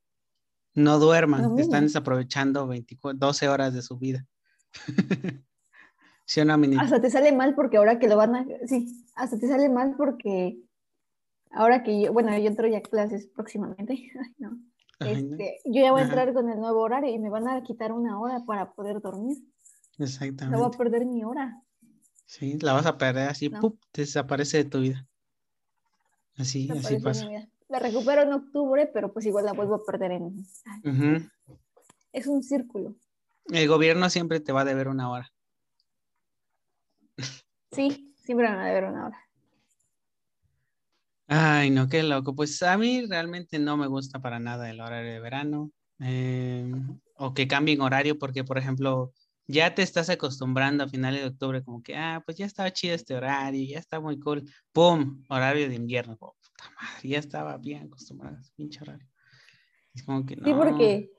No 0.74 0.98
duerman, 0.98 1.42
mismo. 1.42 1.58
están 1.58 1.84
desaprovechando 1.84 2.66
24, 2.66 3.18
12 3.18 3.48
horas 3.48 3.74
de 3.74 3.82
su 3.82 3.98
vida. 3.98 4.26
¿Sí 6.24 6.40
o 6.40 6.44
no? 6.44 6.54
Hasta 6.80 7.00
te 7.00 7.10
sale 7.10 7.32
mal 7.32 7.54
porque 7.54 7.76
ahora 7.76 7.98
que 7.98 8.08
lo 8.08 8.16
van 8.16 8.36
a... 8.36 8.46
Sí, 8.66 9.04
hasta 9.14 9.38
te 9.38 9.48
sale 9.48 9.68
mal 9.68 9.96
porque 9.96 10.58
ahora 11.50 11.82
que 11.82 12.02
yo, 12.02 12.12
bueno, 12.12 12.36
yo 12.38 12.46
entro 12.46 12.66
ya 12.68 12.78
a 12.78 12.82
clases 12.82 13.26
próximamente, 13.26 13.92
Ay, 14.18 14.34
no. 14.38 14.58
Este, 15.00 15.60
yo 15.64 15.82
ya 15.82 15.90
voy 15.90 16.02
a 16.02 16.04
Ajá. 16.04 16.12
entrar 16.12 16.32
con 16.32 16.48
el 16.48 16.60
nuevo 16.60 16.80
horario 16.80 17.12
y 17.12 17.18
me 17.18 17.28
van 17.28 17.48
a 17.48 17.62
quitar 17.62 17.92
una 17.92 18.20
hora 18.20 18.44
para 18.46 18.72
poder 18.72 19.00
dormir. 19.00 19.38
No 19.38 19.46
voy 19.98 20.04
a 20.04 20.04
Exactamente. 20.04 20.78
perder 20.78 21.06
mi 21.06 21.24
hora. 21.24 21.60
Sí, 22.32 22.56
la 22.60 22.72
vas 22.72 22.86
a 22.86 22.96
perder 22.96 23.28
así, 23.28 23.50
No. 23.50 23.60
¡pup! 23.60 23.78
te 23.92 24.00
desaparece 24.00 24.56
de 24.56 24.64
tu 24.64 24.80
vida. 24.80 25.06
Así, 26.38 26.66
Me 26.66 26.78
así 26.78 26.96
pasa. 26.98 27.28
La 27.68 27.78
recupero 27.78 28.22
en 28.22 28.32
octubre, 28.32 28.86
pero 28.86 29.12
pues 29.12 29.26
igual 29.26 29.44
la 29.44 29.52
vuelvo 29.52 29.74
a 29.74 29.84
perder 29.84 30.12
en... 30.12 30.46
Es 32.10 32.26
un 32.26 32.42
círculo. 32.42 32.94
El 33.50 33.68
gobierno 33.68 34.08
siempre 34.08 34.40
te 34.40 34.50
va 34.50 34.62
a 34.62 34.64
deber 34.64 34.88
una 34.88 35.10
hora. 35.10 35.30
Sí, 37.70 38.14
siempre 38.16 38.46
van 38.48 38.60
a 38.60 38.66
deber 38.66 38.84
una 38.84 39.06
hora. 39.08 39.18
Ay, 41.26 41.68
no, 41.70 41.86
qué 41.86 42.02
loco. 42.02 42.34
Pues 42.34 42.62
a 42.62 42.78
mí 42.78 43.04
realmente 43.04 43.58
no 43.58 43.76
me 43.76 43.88
gusta 43.88 44.20
para 44.22 44.38
nada 44.38 44.70
el 44.70 44.80
horario 44.80 45.12
de 45.12 45.20
verano. 45.20 45.70
eh, 46.00 46.72
o 47.16 47.34
que 47.34 47.46
cambien 47.46 47.82
horario, 47.82 48.18
porque, 48.18 48.42
por 48.42 48.56
ejemplo, 48.56 49.12
ya 49.46 49.74
te 49.74 49.82
estás 49.82 50.08
acostumbrando 50.10 50.84
a 50.84 50.88
finales 50.88 51.20
de 51.20 51.28
octubre, 51.28 51.62
como 51.62 51.82
que, 51.82 51.96
ah, 51.96 52.22
pues 52.24 52.38
ya 52.38 52.46
estaba 52.46 52.72
chido 52.72 52.94
este 52.94 53.14
horario, 53.14 53.64
ya 53.68 53.78
está 53.78 54.00
muy 54.00 54.18
cool. 54.18 54.44
¡Pum! 54.72 55.22
Horario 55.28 55.68
de 55.68 55.74
invierno. 55.74 56.16
Oh, 56.20 56.34
puta 56.40 56.70
madre, 56.80 57.08
ya 57.08 57.18
estaba 57.18 57.56
bien 57.58 57.84
acostumbrado 57.86 58.36
a 58.36 58.40
pinche 58.56 58.80
horario. 58.82 59.06
Es 59.94 60.04
como 60.04 60.24
que 60.24 60.36
no. 60.36 60.44
Sí, 60.44 60.54
porque 60.54 61.12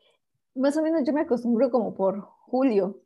más 0.55 0.77
o 0.77 0.81
menos 0.81 1.03
yo 1.05 1.13
me 1.13 1.21
acostumbro 1.21 1.69
como 1.69 1.93
por 1.93 2.21
julio, 2.21 3.01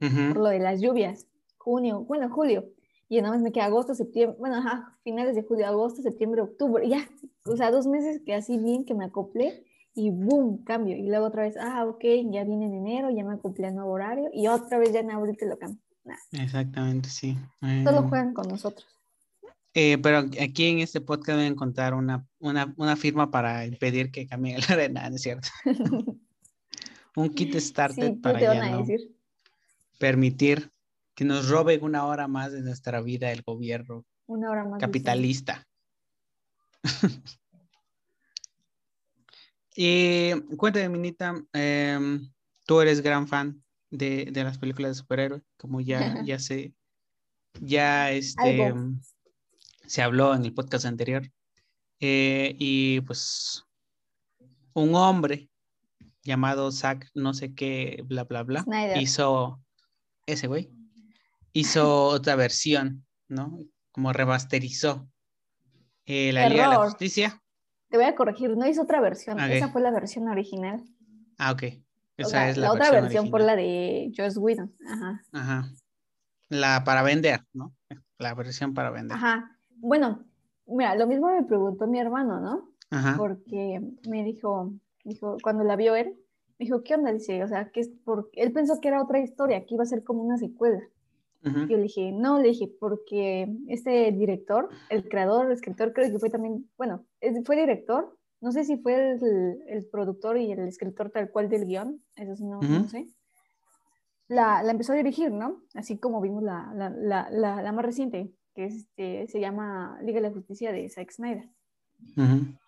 Ujú, 0.00 0.28
por 0.28 0.36
lo 0.38 0.48
de 0.48 0.58
las 0.58 0.80
lluvias. 0.80 1.26
Junio, 1.58 2.00
bueno, 2.00 2.28
julio. 2.28 2.68
Y 3.08 3.20
nada 3.20 3.34
más 3.34 3.42
me 3.42 3.52
queda 3.52 3.66
agosto, 3.66 3.94
septiembre, 3.94 4.36
bueno, 4.38 4.56
ajá, 4.56 4.98
finales 5.04 5.34
de 5.34 5.42
julio, 5.42 5.66
agosto, 5.66 6.02
septiembre, 6.02 6.40
octubre, 6.40 6.88
ya. 6.88 7.08
O 7.44 7.56
sea, 7.56 7.70
dos 7.70 7.86
meses 7.86 8.22
que 8.24 8.34
así 8.34 8.58
bien 8.58 8.84
que 8.84 8.94
me 8.94 9.04
acoplé 9.04 9.64
y 9.94 10.10
boom, 10.10 10.64
cambio. 10.64 10.96
Y 10.96 11.06
luego 11.08 11.26
otra 11.26 11.42
vez, 11.42 11.56
ah, 11.58 11.84
ok, 11.86 12.02
ya 12.30 12.44
viene 12.44 12.66
en 12.66 12.74
enero, 12.74 13.10
ya 13.10 13.24
me 13.24 13.34
acoplé 13.34 13.66
al 13.68 13.74
nuevo 13.74 13.90
horario 13.92 14.28
y 14.32 14.46
otra 14.48 14.78
vez 14.78 14.92
ya 14.92 15.00
en 15.00 15.10
abril 15.10 15.36
te 15.36 15.46
lo 15.46 15.58
cambio. 15.58 15.80
Nah, 16.04 16.16
Exactamente, 16.42 17.08
sí. 17.08 17.36
solo 17.60 18.00
Eh, 18.00 18.06
juegan 18.08 18.34
con 18.34 18.48
nosotros. 18.48 18.86
eh, 19.74 19.98
pero 19.98 20.18
aquí 20.18 20.66
en 20.66 20.78
este 20.80 21.00
podcast 21.00 21.36
voy 21.36 21.44
a 21.44 21.48
encontrar 21.48 21.94
una, 21.94 22.26
una, 22.40 22.74
una 22.76 22.96
firma 22.96 23.30
para 23.30 23.64
impedir 23.66 24.10
que 24.10 24.26
cambien 24.26 24.56
el 24.56 24.64
horario. 24.64 24.88
Nada, 24.90 25.10
no 25.10 25.16
es 25.16 25.22
cierto. 25.22 25.48
Un 27.14 27.28
kit 27.34 27.52
Sí, 27.52 27.60
started 27.60 28.14
tú 28.14 28.20
para 28.22 28.40
ya 28.40 28.70
no 28.70 28.86
permitir 29.98 30.72
que 31.14 31.24
nos 31.26 31.48
roben 31.50 31.84
una 31.84 32.06
hora 32.06 32.26
más 32.26 32.52
de 32.52 32.62
nuestra 32.62 33.00
vida 33.02 33.30
el 33.30 33.42
gobierno 33.42 34.04
Una 34.26 34.50
hora 34.50 34.64
más. 34.64 34.80
capitalista. 34.80 35.66
y 39.74 40.32
cuéntame, 40.56 40.88
Minita, 40.88 41.34
em, 41.52 42.30
tú 42.66 42.80
eres 42.80 43.00
gran 43.00 43.26
fan 43.28 43.62
de, 43.90 44.26
de 44.26 44.44
las 44.44 44.58
películas 44.58 44.90
de 44.92 44.94
superhéroes, 44.96 45.42
como 45.56 45.80
ya, 45.80 45.98
ya 46.26 46.38
sé, 46.38 46.72
ya 47.60 48.10
este, 48.10 48.64
Algo. 48.66 48.92
se 49.86 50.02
habló 50.02 50.34
en 50.34 50.44
el 50.44 50.54
podcast 50.54 50.84
anterior. 50.86 51.30
Eh, 52.00 52.56
y 52.58 53.00
pues 53.02 53.64
un 54.74 54.94
hombre 54.94 55.48
llamado 56.24 56.72
Zack, 56.72 57.10
no 57.14 57.32
sé 57.34 57.54
qué, 57.54 58.02
bla, 58.06 58.24
bla, 58.24 58.42
bla, 58.42 58.62
Snyder. 58.62 58.96
hizo 58.96 59.60
ese 60.26 60.46
güey, 60.48 60.70
hizo 61.52 62.04
otra 62.06 62.34
versión, 62.36 63.06
¿no? 63.28 63.60
Como 63.92 64.12
remasterizó 64.12 65.08
Eh, 66.06 66.32
la 66.32 66.48
Liga 66.48 66.62
de 66.64 66.68
la 66.68 66.74
Error. 66.74 66.88
Justicia. 66.90 67.41
Te 67.92 67.98
voy 67.98 68.06
a 68.06 68.14
corregir, 68.14 68.56
no 68.56 68.64
es 68.64 68.78
otra 68.78 69.02
versión. 69.02 69.38
Esa 69.38 69.68
fue 69.68 69.82
la 69.82 69.90
versión 69.90 70.26
original. 70.26 70.82
Ah, 71.36 71.52
ok. 71.52 71.62
Esa 72.16 72.26
O 72.26 72.30
sea, 72.30 72.48
es 72.48 72.56
la, 72.56 72.68
la, 72.68 72.72
otra 72.72 72.90
versión 72.90 73.24
original. 73.24 73.46
la 73.46 73.56
de 73.56 74.12
Joss 74.16 74.38
Whedon. 74.38 74.74
Ajá. 74.88 75.22
Ajá. 75.32 75.68
La 76.48 76.84
para 76.84 77.02
vender, 77.02 77.40
¿no? 77.52 77.74
La 78.18 78.32
versión 78.32 78.72
para 78.72 78.90
vender. 78.90 79.14
Ajá. 79.14 79.58
Bueno, 79.76 80.24
mira, 80.66 80.94
lo 80.94 81.06
mismo 81.06 81.28
me 81.34 81.42
preguntó 81.42 81.86
mi 81.86 82.00
hermano, 82.00 82.40
¿no? 82.40 82.70
Ajá. 82.88 83.16
Porque 83.18 83.82
me 84.08 84.24
dijo, 84.24 84.72
dijo, 85.04 85.36
cuando 85.42 85.62
la 85.62 85.76
vio 85.76 85.94
él, 85.94 86.14
me 86.58 86.64
dijo, 86.64 86.82
¿qué 86.82 86.94
onda? 86.94 87.12
Dice, 87.12 87.44
o 87.44 87.48
sea, 87.48 87.68
que 87.72 87.80
es 87.80 87.90
porque 88.06 88.40
él 88.40 88.52
pensó 88.52 88.80
que 88.80 88.88
era 88.88 89.02
otra 89.02 89.20
historia, 89.20 89.66
que 89.66 89.74
iba 89.74 89.82
a 89.82 89.86
ser 89.86 90.02
como 90.02 90.22
una 90.22 90.38
secuela. 90.38 90.80
Yo 91.42 91.76
le 91.76 91.82
dije, 91.82 92.12
no, 92.12 92.38
le 92.38 92.48
dije, 92.48 92.72
porque 92.78 93.48
este 93.66 94.12
director, 94.12 94.68
el 94.90 95.08
creador, 95.08 95.46
el 95.46 95.52
escritor, 95.52 95.92
creo 95.92 96.10
que 96.12 96.18
fue 96.18 96.30
también, 96.30 96.70
bueno, 96.78 97.04
fue 97.44 97.56
director, 97.56 98.16
no 98.40 98.52
sé 98.52 98.64
si 98.64 98.76
fue 98.76 99.12
el, 99.12 99.62
el 99.66 99.86
productor 99.86 100.38
y 100.38 100.52
el 100.52 100.60
escritor 100.68 101.10
tal 101.10 101.30
cual 101.30 101.48
del 101.48 101.66
guion, 101.66 102.02
eso 102.16 102.36
sí 102.36 102.44
no, 102.44 102.60
no 102.60 102.88
sé. 102.88 103.08
La, 104.28 104.62
la 104.62 104.70
empezó 104.70 104.92
a 104.92 104.96
dirigir, 104.96 105.32
¿no? 105.32 105.62
Así 105.74 105.98
como 105.98 106.20
vimos 106.20 106.42
la, 106.42 106.72
la, 106.74 107.28
la, 107.30 107.72
más 107.72 107.84
reciente, 107.84 108.32
que 108.54 108.66
es, 108.66 108.74
este, 108.74 109.26
se 109.26 109.40
llama 109.40 109.98
Liga 110.02 110.20
de 110.20 110.28
la 110.28 110.34
Justicia 110.34 110.72
de 110.72 110.88
Zack 110.88 111.10
Snyder. 111.10 111.48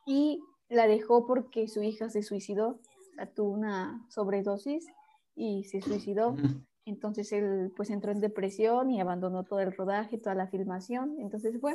Y 0.06 0.40
la 0.68 0.87
dejó 0.87 1.26
porque 1.26 1.68
su 1.68 1.82
hija 1.82 2.10
se 2.10 2.22
suicidó, 2.22 2.68
o 2.70 3.14
sea, 3.14 3.26
tuvo 3.26 3.50
una 3.50 4.04
sobredosis 4.10 4.87
y 5.34 5.64
se 5.64 5.80
suicidó. 5.80 6.37
Entonces 6.86 7.32
él 7.32 7.72
pues 7.76 7.90
entró 7.90 8.12
en 8.12 8.20
depresión 8.20 8.90
y 8.90 9.00
abandonó 9.00 9.44
todo 9.44 9.60
el 9.60 9.72
rodaje, 9.72 10.18
toda 10.18 10.34
la 10.34 10.48
filmación. 10.48 11.16
Entonces 11.18 11.58
fue, 11.60 11.74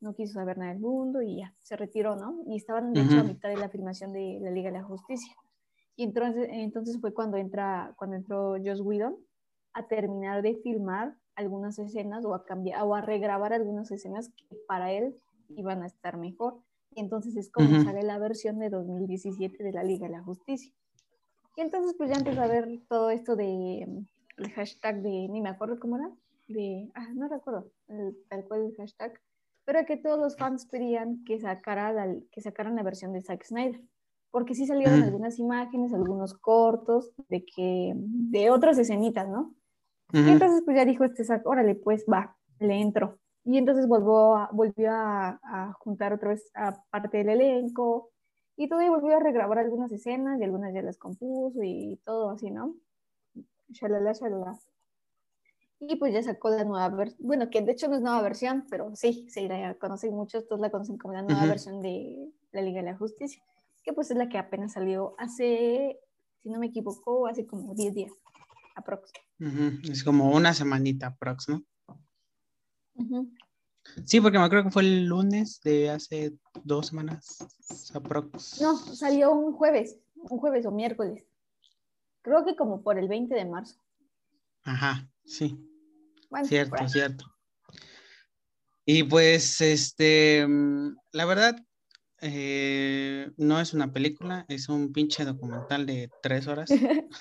no 0.00 0.14
quiso 0.14 0.34
saber 0.34 0.58
nada 0.58 0.72
del 0.72 0.80
mundo 0.80 1.22
y 1.22 1.38
ya, 1.38 1.54
se 1.62 1.76
retiró, 1.76 2.16
¿no? 2.16 2.42
Y 2.46 2.56
estaban 2.56 2.92
de 2.92 3.02
hecho 3.02 3.20
a 3.20 3.22
Ujú. 3.22 3.28
mitad 3.28 3.48
de 3.48 3.56
la 3.56 3.68
filmación 3.68 4.12
de 4.12 4.38
la 4.40 4.50
Liga 4.50 4.70
de 4.70 4.78
la 4.78 4.84
Justicia. 4.84 5.34
Y 5.94 6.04
entonces, 6.04 6.48
entonces 6.50 7.00
fue 7.00 7.12
cuando, 7.14 7.36
entra, 7.36 7.94
cuando 7.96 8.16
entró 8.16 8.56
Joss 8.64 8.80
Whedon 8.80 9.16
a 9.74 9.86
terminar 9.86 10.42
de 10.42 10.56
filmar 10.56 11.16
algunas 11.34 11.78
escenas 11.78 12.24
o 12.24 12.34
a 12.34 12.44
cambiar 12.44 12.82
o 12.82 12.94
a 12.94 13.00
regrabar 13.00 13.52
algunas 13.52 13.90
escenas 13.90 14.30
que 14.30 14.56
para 14.66 14.92
él 14.92 15.16
iban 15.56 15.82
a 15.82 15.86
estar 15.86 16.16
mejor. 16.16 16.60
Y 16.94 17.00
entonces 17.00 17.36
es 17.36 17.50
como 17.50 17.70
Ujú. 17.70 17.84
sale 17.84 18.02
la 18.02 18.18
versión 18.18 18.58
de 18.58 18.70
2017 18.70 19.62
de 19.62 19.72
la 19.72 19.84
Liga 19.84 20.06
de 20.06 20.12
la 20.12 20.22
Justicia. 20.22 20.72
Y 21.56 21.60
entonces 21.60 21.94
pues 21.96 22.10
ya 22.10 22.16
empezó 22.16 22.40
a 22.42 22.48
ver 22.48 22.80
todo 22.88 23.10
esto 23.10 23.36
de 23.36 23.86
el 24.36 24.50
hashtag 24.52 25.02
de, 25.02 25.28
ni 25.28 25.40
me 25.40 25.50
acuerdo 25.50 25.78
cómo 25.78 25.96
era, 25.96 26.10
de, 26.48 26.90
ah, 26.94 27.08
no 27.14 27.28
recuerdo 27.28 27.70
el, 27.88 28.16
tal 28.28 28.44
cual 28.44 28.66
el 28.66 28.76
hashtag, 28.76 29.20
pero 29.64 29.84
que 29.86 29.96
todos 29.96 30.18
los 30.18 30.36
fans 30.36 30.66
pedían 30.66 31.24
que, 31.24 31.38
sacara 31.40 31.92
la, 31.92 32.14
que 32.30 32.40
sacaran 32.40 32.76
la 32.76 32.82
versión 32.82 33.12
de 33.12 33.22
Zack 33.22 33.44
Snyder, 33.44 33.80
porque 34.30 34.54
sí 34.54 34.66
salieron 34.66 35.02
algunas 35.02 35.38
imágenes, 35.38 35.92
algunos 35.92 36.34
cortos 36.34 37.12
de 37.28 37.44
que, 37.44 37.92
de 37.94 38.50
otras 38.50 38.78
escenitas, 38.78 39.28
¿no? 39.28 39.54
Y 40.14 40.28
entonces 40.28 40.62
pues 40.64 40.76
ya 40.76 40.84
dijo 40.84 41.04
este 41.04 41.24
Zack, 41.24 41.46
órale, 41.46 41.74
pues 41.74 42.04
va, 42.10 42.36
le 42.58 42.80
entro. 42.80 43.18
Y 43.44 43.56
entonces 43.56 43.88
volvió 43.88 44.36
a, 44.36 44.50
volvió 44.52 44.90
a, 44.90 45.40
a 45.42 45.72
juntar 45.78 46.12
otra 46.12 46.30
vez 46.30 46.50
a 46.54 46.82
parte 46.90 47.18
del 47.18 47.30
elenco 47.30 48.10
y 48.56 48.68
todo 48.68 48.82
y 48.82 48.88
volvió 48.88 49.16
a 49.16 49.20
regrabar 49.20 49.58
algunas 49.58 49.90
escenas 49.90 50.38
y 50.38 50.44
algunas 50.44 50.74
ya 50.74 50.82
las 50.82 50.98
compuso 50.98 51.62
y 51.62 51.98
todo 52.04 52.30
así, 52.30 52.50
¿no? 52.50 52.74
Shalala, 53.72 54.12
shalala. 54.12 54.58
Y 55.80 55.96
pues 55.96 56.14
ya 56.14 56.22
sacó 56.22 56.50
la 56.50 56.64
nueva 56.64 56.88
versión, 56.90 57.26
bueno, 57.26 57.50
que 57.50 57.60
de 57.60 57.72
hecho 57.72 57.88
no 57.88 57.96
es 57.96 58.02
nueva 58.02 58.22
versión, 58.22 58.66
pero 58.70 58.94
sí, 58.94 59.26
se 59.28 59.48
la 59.48 59.74
conocen 59.74 60.14
muchos, 60.14 60.46
todos 60.46 60.60
la 60.60 60.70
conocen 60.70 60.96
como 60.96 61.14
la 61.14 61.22
nueva 61.22 61.40
Ujú. 61.40 61.48
versión 61.48 61.80
de 61.80 62.30
la 62.52 62.62
Liga 62.62 62.82
de 62.82 62.92
la 62.92 62.96
Justicia, 62.96 63.42
que 63.82 63.92
pues 63.92 64.10
es 64.12 64.16
la 64.16 64.28
que 64.28 64.38
apenas 64.38 64.74
salió 64.74 65.16
hace, 65.18 65.98
si 66.40 66.50
no 66.50 66.60
me 66.60 66.66
equivoco, 66.66 67.26
hace 67.26 67.46
como 67.46 67.74
10 67.74 67.94
días, 67.94 68.12
aprox. 68.76 69.12
Ujú. 69.40 69.80
Es 69.90 70.04
como 70.04 70.30
una 70.30 70.54
semanita 70.54 71.16
prox, 71.16 71.48
¿no? 71.48 71.64
Sí, 74.04 74.20
porque 74.20 74.38
me 74.38 74.44
acuerdo 74.44 74.66
que 74.66 74.70
fue 74.70 74.82
el 74.82 75.06
lunes 75.06 75.60
de 75.62 75.90
hace 75.90 76.34
dos 76.62 76.86
semanas. 76.86 77.38
Aprox. 77.92 78.60
No, 78.60 78.76
salió 78.76 79.32
un 79.32 79.52
jueves, 79.52 79.98
un 80.14 80.38
jueves 80.38 80.64
o 80.66 80.70
miércoles. 80.70 81.24
Creo 82.22 82.44
que 82.44 82.54
como 82.56 82.82
por 82.82 82.98
el 82.98 83.08
20 83.08 83.34
de 83.34 83.44
marzo. 83.44 83.80
Ajá, 84.64 85.08
sí. 85.24 85.58
Bueno, 86.30 86.46
Cierto, 86.46 86.88
cierto. 86.88 87.24
Y 88.84 89.02
pues, 89.04 89.60
este, 89.60 90.46
mm, 90.46 90.96
la 91.12 91.24
verdad, 91.24 91.56
eh, 92.20 93.30
no 93.36 93.60
es 93.60 93.74
una 93.74 93.92
película, 93.92 94.44
es 94.48 94.68
un 94.68 94.92
pinche 94.92 95.24
documental 95.24 95.86
de 95.86 96.10
tres 96.22 96.46
horas. 96.46 96.70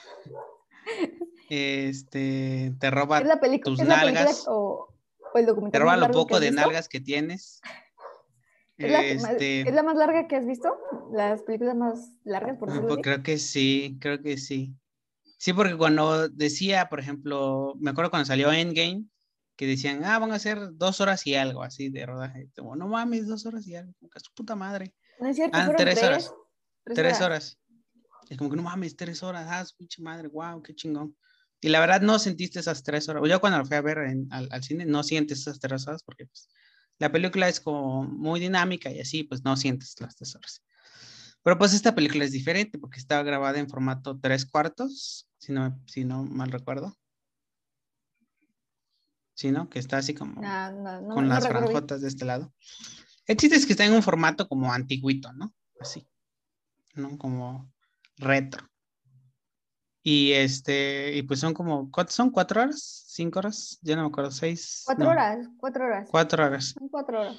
Este, 1.50 2.74
te 2.80 2.90
roba, 2.92 3.20
¿Es 3.20 3.28
la, 3.28 3.42
pelicu- 3.42 3.64
tus 3.66 3.82
es 3.82 3.88
la 3.88 4.00
película 4.00 4.24
nalgas. 4.24 4.46
o, 4.48 4.88
o 5.34 5.38
el 5.38 5.46
documental 5.46 5.72
te 5.72 5.80
roba 5.80 5.98
lo 5.98 6.10
poco 6.12 6.40
de 6.40 6.48
visto? 6.50 6.62
nalgas 6.62 6.88
que 6.88 7.02
tienes. 7.02 7.60
¿Es 8.78 8.90
la, 8.92 9.02
que 9.02 9.16
más- 9.16 9.32
Este, 9.34 9.62
¿Es 9.62 9.74
la 9.74 9.84
más 9.84 9.98
larga 9.98 10.28
que 10.30 10.38
has 10.38 10.46
visto? 10.46 10.74
Las 11.12 11.42
películas 11.44 11.76
más 11.76 12.10
largas, 12.24 12.58
por 12.58 12.70
decirlo 12.70 12.88
pues 12.88 13.02
creo 13.04 13.22
que 13.22 13.38
sí, 13.38 13.98
creo 14.00 14.22
que 14.22 14.38
sí. 14.38 14.74
Sí, 15.42 15.54
porque 15.54 15.76
cuando 15.76 16.30
decía, 16.30 16.88
por 16.88 17.00
ejemplo, 17.00 17.74
me 17.80 17.90
acuerdo 17.90 18.12
cuando 18.12 18.28
salió 18.28 18.52
Endgame, 18.54 19.06
que 19.56 19.66
decían, 19.66 20.04
ah, 20.04 20.20
van 20.20 20.32
a 20.34 20.38
ser 20.38 20.60
dos 20.74 21.02
horas 21.02 21.26
y 21.26 21.34
algo 21.34 21.64
así 21.64 21.90
de 21.90 22.06
rodaje. 22.06 22.52
Como, 22.56 22.76
no 22.76 22.88
mames, 22.88 23.26
dos 23.26 23.48
horas 23.48 23.66
y 23.66 23.76
algo, 23.76 23.92
que 24.14 24.20
su 24.20 24.32
puta 24.36 24.56
madre. 24.56 24.94
No 25.20 25.28
es 25.30 25.38
cierto, 25.38 25.58
Ah, 25.58 25.66
fueron 25.66 25.84
tres 25.84 26.04
horas. 26.04 26.32
Tres, 26.84 26.96
Tres 26.96 27.22
horas. 27.22 27.58
Es 28.30 28.38
como 28.38 28.52
que 28.52 28.56
no 28.56 28.62
mames, 28.62 28.96
tres 28.96 29.24
horas, 29.24 29.48
ah, 29.50 29.66
su 29.66 29.76
pinche 29.78 30.00
madre, 30.04 30.28
wow, 30.28 30.62
qué 30.62 30.76
chingón. 30.76 31.18
Y 31.60 31.70
la 31.70 31.80
verdad 31.80 32.02
no 32.02 32.20
sentiste 32.20 32.60
esas 32.60 32.84
tres 32.84 33.10
horas. 33.10 33.24
Yo 33.28 33.42
cuando 33.42 33.58
lo 33.58 33.66
fui 33.66 33.78
a 33.78 33.82
ver 33.82 33.98
en- 33.98 34.28
al, 34.32 34.48
al 34.52 34.62
cine 34.62 34.86
no 34.86 35.02
sientes 35.02 35.40
esas 35.40 35.60
tres 35.60 35.88
horas 35.88 36.04
porque 36.04 36.28
pues, 36.28 36.50
la 37.00 37.12
película 37.12 37.50
es 37.50 37.60
como 37.60 38.04
muy 38.04 38.40
dinámica 38.40 38.92
y 38.92 39.00
así, 39.00 39.24
pues 39.24 39.44
no 39.44 39.58
sientes 39.58 39.96
las 40.02 40.16
tres 40.16 40.36
horas. 40.36 40.62
Pero 41.42 41.58
pues 41.58 41.74
esta 41.74 41.96
película 41.96 42.26
es 42.26 42.32
diferente 42.32 42.78
porque 42.78 43.00
está 43.00 43.24
grabada 43.24 43.58
en 43.58 43.68
formato 43.68 44.20
tres 44.20 44.46
cuartos, 44.46 45.28
si 45.42 45.52
no, 45.52 45.82
si 45.88 46.06
no 46.06 46.24
mal 46.24 46.52
recuerdo. 46.52 46.96
Sí, 49.34 49.52
¿no? 49.52 49.70
Que 49.70 49.80
está 49.80 49.98
así 49.98 50.14
como 50.14 50.40
No, 50.40 50.72
no, 50.72 51.02
no, 51.02 51.16
con 51.16 51.28
las 51.28 51.48
franjotas 51.48 52.02
de 52.02 52.08
este 52.08 52.26
lado. 52.26 52.54
El 53.26 53.38
chiste 53.38 53.56
es 53.56 53.66
que 53.66 53.74
está 53.74 53.86
en 53.86 53.94
un 53.94 54.04
formato 54.04 54.48
como 54.48 54.72
antiguito, 54.72 55.34
¿no? 55.34 55.52
Así, 55.80 56.08
¿no? 56.94 57.18
Como 57.18 57.74
retro. 58.18 58.70
Y 60.04 60.34
este, 60.34 61.16
y 61.16 61.24
pues 61.24 61.40
son 61.40 61.56
como, 61.56 61.90
¿cuántos 61.90 62.16
son? 62.16 62.30
¿Cuatro 62.30 62.62
horas? 62.62 63.04
¿Cinco 63.08 63.40
horas? 63.40 63.80
Ya 63.82 63.96
no 63.96 64.04
me 64.04 64.10
acuerdo, 64.10 64.30
seis. 64.30 64.84
Cuatro 64.86 65.10
horas, 65.10 65.48
cuatro 65.58 65.86
horas. 65.86 66.08
Cuatro 66.10 66.46
horas. 66.46 66.66
Son 66.78 66.88
cuatro 66.88 67.22
horas. 67.22 67.38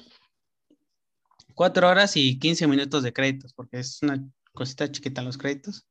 Cuatro 1.55 1.87
horas 1.87 2.17
y 2.17 2.37
quince 2.37 2.67
minutos 2.67 3.03
de 3.03 3.13
créditos, 3.13 3.53
porque 3.53 3.79
es 3.79 4.01
una 4.01 4.21
cosita 4.53 4.91
chiquita 4.91 5.21
los 5.21 5.37
créditos. 5.37 5.87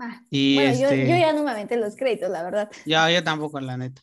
Ah, 0.00 0.22
Y 0.30 0.54
bueno, 0.54 0.70
este, 0.70 1.08
yo 1.08 1.16
ya 1.16 1.32
no 1.34 1.42
me 1.42 1.50
aventé 1.50 1.76
los 1.76 1.94
créditos, 1.94 2.30
la 2.30 2.42
verdad. 2.42 2.70
yo, 2.86 3.08
yo 3.10 3.22
tampoco, 3.22 3.60
la 3.60 3.76
neta. 3.76 4.00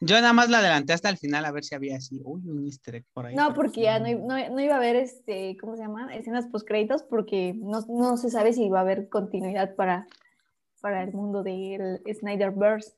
Yo 0.00 0.16
nada 0.16 0.32
más 0.32 0.50
la 0.50 0.58
adelanté 0.58 0.92
hasta 0.92 1.08
el 1.08 1.18
final 1.18 1.44
a 1.44 1.52
ver 1.52 1.64
si 1.64 1.74
había 1.74 1.96
así, 1.96 2.20
uy, 2.24 2.42
un 2.46 2.64
easter 2.64 2.96
egg 2.96 3.04
por 3.12 3.26
ahí. 3.26 3.34
No, 3.34 3.54
porque 3.54 3.82
ya 3.82 3.98
no, 3.98 4.06
no, 4.08 4.48
no 4.50 4.60
iba 4.60 4.74
a 4.74 4.78
haber, 4.78 4.96
este, 4.96 5.56
¿cómo 5.58 5.76
se 5.76 5.82
llama? 5.82 6.14
Escenas 6.14 6.46
post 6.46 6.66
créditos, 6.66 7.02
porque 7.02 7.54
no, 7.54 7.80
no 7.88 8.16
se 8.16 8.30
sabe 8.30 8.52
si 8.52 8.68
va 8.68 8.78
a 8.78 8.82
haber 8.82 9.08
continuidad 9.08 9.74
para, 9.74 10.06
para 10.80 11.02
el 11.02 11.12
mundo 11.12 11.42
del 11.42 12.02
Snyderverse, 12.12 12.92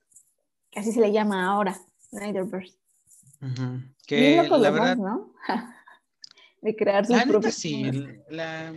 que 0.71 0.81
así 0.81 0.93
se 0.93 1.01
le 1.01 1.13
llama 1.13 1.47
ahora, 1.47 1.77
Snyderverse. 2.11 2.79
Ujú. 3.41 3.63
Bien 3.63 3.93
Que 4.07 4.49
la 4.49 4.71
verdad, 4.71 4.97
fans, 4.97 5.01
¿no? 5.01 5.35
de 6.63 6.77
crear 6.77 7.07
sus 7.07 7.17
La 7.17 7.27
propios 7.27 7.55
sí, 7.55 7.91
la, 8.29 8.75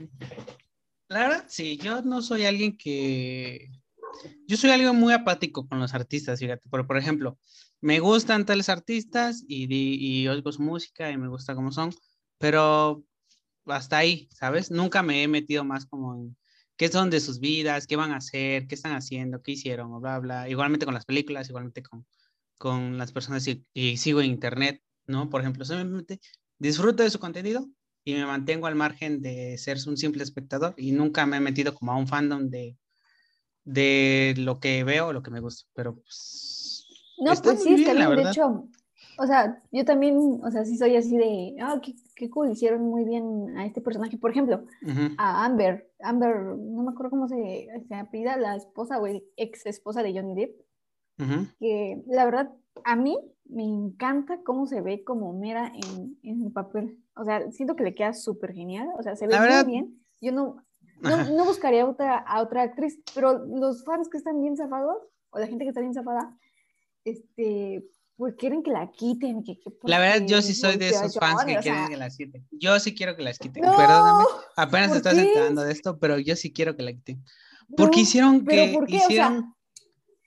la 1.11 1.19
verdad 1.27 1.45
sí, 1.47 1.77
yo 1.77 2.01
no 2.01 2.21
soy 2.21 2.45
alguien 2.45 2.77
que, 2.77 3.69
yo 4.47 4.57
soy 4.57 4.71
alguien 4.71 4.95
muy 4.95 5.13
apático 5.13 5.67
con 5.67 5.79
los 5.79 5.93
artistas, 5.93 6.39
fíjate, 6.39 6.69
por, 6.69 6.87
por 6.87 6.97
ejemplo, 6.97 7.39
me 7.81 7.99
gustan 7.99 8.45
tales 8.45 8.69
artistas 8.69 9.43
y, 9.47 9.67
di- 9.67 9.97
y 9.99 10.27
oigo 10.27 10.51
su 10.51 10.61
música 10.61 11.11
y 11.11 11.17
me 11.17 11.27
gusta 11.27 11.55
cómo 11.55 11.71
son, 11.71 11.91
pero 12.37 13.03
hasta 13.65 13.97
ahí, 13.99 14.29
¿sabes? 14.33 14.71
Nunca 14.71 15.03
me 15.03 15.23
he 15.23 15.27
metido 15.27 15.63
más 15.65 15.85
como 15.85 16.15
en 16.15 16.37
qué 16.77 16.89
son 16.89 17.09
de 17.09 17.19
sus 17.19 17.39
vidas, 17.39 17.87
qué 17.87 17.95
van 17.97 18.11
a 18.11 18.17
hacer, 18.17 18.67
qué 18.67 18.75
están 18.75 18.93
haciendo, 18.93 19.41
qué 19.41 19.53
hicieron, 19.53 19.93
o 19.93 19.99
bla, 19.99 20.19
bla, 20.19 20.49
igualmente 20.49 20.85
con 20.85 20.95
las 20.95 21.05
películas, 21.05 21.49
igualmente 21.49 21.83
con, 21.83 22.05
con 22.57 22.97
las 22.97 23.11
personas 23.11 23.47
y, 23.47 23.65
y 23.73 23.97
sigo 23.97 24.21
en 24.21 24.27
internet, 24.31 24.81
¿no? 25.07 25.29
Por 25.29 25.41
ejemplo, 25.41 25.65
simplemente 25.65 26.19
disfruto 26.59 27.03
de 27.03 27.09
su 27.11 27.19
contenido 27.19 27.67
y 28.03 28.13
me 28.13 28.25
mantengo 28.25 28.67
al 28.67 28.75
margen 28.75 29.21
de 29.21 29.57
ser 29.57 29.77
un 29.87 29.97
simple 29.97 30.23
espectador 30.23 30.73
y 30.77 30.91
nunca 30.91 31.25
me 31.25 31.37
he 31.37 31.39
metido 31.39 31.73
como 31.75 31.91
a 31.91 31.97
un 31.97 32.07
fandom 32.07 32.49
de, 32.49 32.77
de 33.63 34.35
lo 34.37 34.59
que 34.59 34.83
veo 34.83 35.07
o 35.07 35.13
lo 35.13 35.23
que 35.23 35.31
me 35.31 35.39
gusta, 35.41 35.69
pero 35.73 35.95
pues 35.95 36.85
No, 37.17 37.33
está 37.33 37.49
pues 37.49 37.63
sí, 37.63 37.73
bien, 37.75 37.79
está 37.81 37.93
bien. 37.93 38.15
De 38.15 38.23
hecho, 38.23 38.67
O 39.17 39.27
sea, 39.27 39.61
yo 39.71 39.85
también, 39.85 40.17
o 40.43 40.49
sea, 40.51 40.65
sí 40.65 40.77
soy 40.77 40.95
así 40.95 41.17
de, 41.17 41.55
ah, 41.61 41.79
qué, 41.83 41.93
qué 42.15 42.29
cool, 42.29 42.51
hicieron 42.51 42.81
muy 42.83 43.05
bien 43.05 43.57
a 43.57 43.65
este 43.65 43.81
personaje. 43.81 44.17
Por 44.17 44.31
ejemplo, 44.31 44.65
Ujú, 44.81 45.17
a 45.17 45.45
Amber, 45.45 45.91
Amber, 46.01 46.37
no 46.57 46.83
me 46.83 46.91
acuerdo 46.91 47.11
cómo 47.11 47.27
se, 47.27 47.67
se 47.87 47.95
apellida, 47.95 48.37
la 48.37 48.55
esposa 48.55 48.99
o 48.99 49.07
ex 49.37 49.65
esposa 49.67 50.03
de 50.03 50.13
Johnny 50.13 50.35
Depp, 50.35 50.61
ujú. 51.19 51.47
que 51.59 52.03
la 52.07 52.25
verdad, 52.25 52.51
a 52.83 52.95
mí 52.95 53.17
me 53.45 53.63
encanta 53.63 54.41
cómo 54.43 54.65
se 54.65 54.81
ve 54.81 55.03
como 55.03 55.33
Mera 55.33 55.71
en, 55.75 56.17
en 56.23 56.43
el 56.43 56.51
papel. 56.51 57.00
O 57.15 57.25
sea, 57.25 57.51
siento 57.51 57.75
que 57.75 57.83
le 57.83 57.93
queda 57.95 58.13
súper 58.13 58.53
genial, 58.53 58.89
o 58.97 59.03
sea, 59.03 59.15
se 59.15 59.27
ve 59.27 59.33
La 59.33 59.41
verdad- 59.41 59.65
muy 59.65 59.73
bien. 59.73 59.97
Yo 60.21 60.31
no, 60.31 60.63
no, 61.01 61.45
buscaría 61.45 61.85
otra, 61.85 62.17
a 62.17 62.41
otra 62.41 62.61
actriz, 62.63 62.99
pero 63.15 63.45
los 63.45 63.83
fans 63.83 64.07
que 64.07 64.17
están 64.17 64.39
bien 64.39 64.55
zafados, 64.55 64.97
o 65.31 65.39
la 65.39 65.47
gente 65.47 65.65
que 65.65 65.69
está 65.69 65.81
bien 65.81 65.93
zafada, 65.93 66.37
este, 67.03 67.83
pues 68.15 68.35
quieren 68.35 68.61
que 68.61 68.71
la 68.71 68.91
quiten. 68.91 69.43
Que, 69.43 69.59
que 69.59 69.71
La 69.83 69.99
verdad, 69.99 70.27
yo 70.27 70.41
sí 70.41 70.53
soy 70.53 70.77
de 70.77 70.89
esos 70.89 71.15
fans 71.15 71.43
que 71.43 71.53
sea, 71.53 71.61
quieren 71.61 71.87
que 71.89 71.97
las 71.97 72.17
quiten. 72.17 72.47
Yo 72.51 72.79
sí 72.79 72.93
quiero 72.93 73.15
que 73.15 73.23
las 73.23 73.39
quiten. 73.39 73.63
¡No! 73.63 73.75
Perdóname, 73.75 74.25
apenas 74.55 74.89
¿por 74.89 75.01
te 75.01 75.09
estás 75.09 75.17
enterando 75.17 75.63
de 75.63 75.71
esto, 75.71 75.97
pero 75.97 76.19
yo 76.19 76.35
sí 76.35 76.53
quiero 76.53 76.75
que 76.75 76.83
la 76.83 76.93
quiten. 76.93 77.23
Porque 77.75 77.97
no, 77.97 78.03
hicieron 78.03 78.45
¿pero 78.45 78.65
que 78.65 78.73
por 78.73 78.85
qué? 78.85 78.97
O 78.97 78.99
sea, 78.99 79.07
hicieron. 79.07 79.55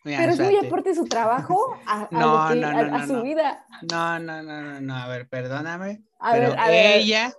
Pero 0.04 0.32
es 0.32 0.38
muy 0.40 0.56
aparte 0.56 0.90
de 0.90 0.94
su 0.94 1.06
trabajo 1.06 1.76
a, 1.86 2.02
a 2.02 2.08
No, 2.10 2.48
lo 2.48 2.54
que- 2.54 2.60
no, 2.60 2.68
a- 2.68 2.72
no, 2.84 2.96
a 2.96 2.98
no, 3.00 3.06
su 3.06 3.12
no. 3.14 3.22
vida. 3.22 3.66
No, 3.90 4.18
no, 4.20 4.42
no, 4.42 4.62
no, 4.62 4.80
no, 4.80 4.94
a 4.96 5.08
ver, 5.08 5.28
perdóname. 5.28 6.02
A 6.20 6.32
pero 6.32 6.50
ver, 6.50 6.58
a 6.58 6.68
ver. 6.68 6.96
ella, 7.00 7.34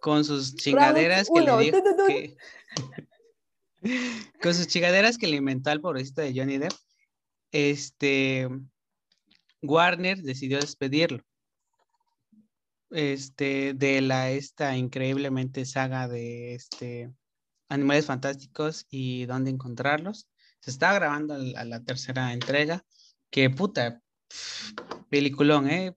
con 0.00 0.24
sus 0.24 0.54
chingaderas 0.56 1.28
que 1.32 1.40
le 1.40 1.58
dijo 1.58 1.78
que- 2.06 2.36
con 4.42 4.54
sus 4.54 4.66
chingaderas 4.66 5.18
que 5.18 5.26
le 5.26 5.36
inventó 5.36 5.70
al 5.70 5.80
pobrecito 5.80 6.22
de 6.22 6.32
Johnny 6.34 6.58
Depp, 6.58 6.72
este 7.52 8.48
Warner 9.62 10.22
decidió 10.22 10.58
despedirlo. 10.60 11.22
Este, 12.90 13.72
de 13.74 14.02
la 14.02 14.30
esta 14.30 14.76
increíblemente 14.76 15.64
saga 15.64 16.08
de 16.08 16.54
este 16.54 17.10
Animales 17.70 18.04
Fantásticos 18.04 18.86
y 18.90 19.24
dónde 19.24 19.50
encontrarlos. 19.50 20.28
Se 20.62 20.70
está 20.70 20.94
grabando 20.94 21.34
a 21.34 21.64
la 21.64 21.82
tercera 21.82 22.32
entrega. 22.32 22.84
Que 23.30 23.50
puta, 23.50 24.00
peliculón, 25.10 25.68
¿eh? 25.68 25.96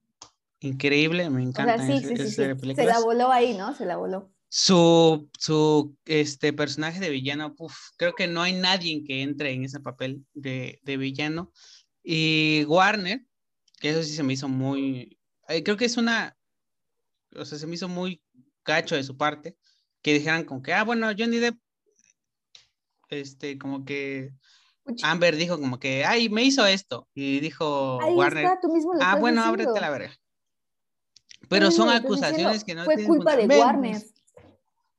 Increíble, 0.60 1.30
me 1.30 1.41
O 1.43 1.47
encanta 1.49 1.78
sea, 1.78 1.86
sí, 1.86 2.06
ese- 2.13 2.25
sí, 2.28 2.73
Se 2.75 2.86
la 2.86 2.99
voló 2.99 3.32
ahí, 3.32 3.56
¿no? 3.56 3.73
Se 3.75 3.86
la 3.86 3.97
voló. 3.97 4.32
Su, 4.49 5.30
su 5.38 5.95
este, 6.06 6.54
personaje 6.54 6.99
de 6.99 7.10
villano, 7.10 7.56
puf, 7.56 7.75
creo 7.97 8.15
que 8.15 8.28
no 8.28 8.41
hay 8.41 8.54
nadie 8.54 9.04
que 9.04 9.21
entre 9.21 9.51
en 9.51 9.65
ese 9.65 9.80
papel 9.82 10.25
de, 10.34 10.80
de 10.84 10.97
villano. 10.97 11.51
Y 12.01 12.63
Warner, 12.65 13.25
que 13.80 13.89
eso 13.89 14.01
sí 14.01 14.15
se 14.15 14.23
me 14.23 14.34
hizo 14.34 14.47
muy, 14.47 15.19
eh, 15.49 15.62
creo 15.63 15.75
que 15.78 15.86
es 15.86 15.97
una, 15.97 16.38
o 17.36 17.43
sea, 17.43 17.58
se 17.58 17.67
me 17.67 17.75
hizo 17.75 17.89
muy 17.89 18.21
cacho 18.63 18.95
de 18.95 19.04
su 19.04 19.17
parte, 19.17 19.58
que 20.01 20.13
dijeran 20.13 20.45
como 20.45 20.62
que, 20.62 20.73
ah, 20.73 20.84
bueno, 20.84 21.08
Johnny 21.17 21.38
Depp, 21.38 21.58
este, 23.10 23.58
como 23.58 23.86
que 23.86 24.32
Amber 25.04 25.36
dijo 25.36 25.60
como 25.60 25.80
que, 25.80 26.06
ay, 26.06 26.30
me 26.30 26.43
hizo 26.43 26.65
esto. 26.65 27.08
Y 27.13 27.39
dijo 27.39 28.00
ahí 28.02 28.13
Warner, 28.13 28.45
está, 28.45 28.60
tú 28.62 28.71
mismo 28.71 28.93
lo 28.93 29.02
ah, 29.02 29.15
bueno, 29.19 29.41
diciendo. 29.41 29.63
ábrete 29.63 29.82
la 29.82 29.89
verga. 29.89 30.15
Pero 31.50 31.71
son 31.71 31.89
acusaciones 31.89 32.63
diciendo. 32.63 32.65
que 32.65 32.76
no 32.76 32.86
Fue 32.86 32.95
tienen 32.95 33.15
culpa 33.15 33.36
de. 33.36 33.48
Warner. 33.48 34.02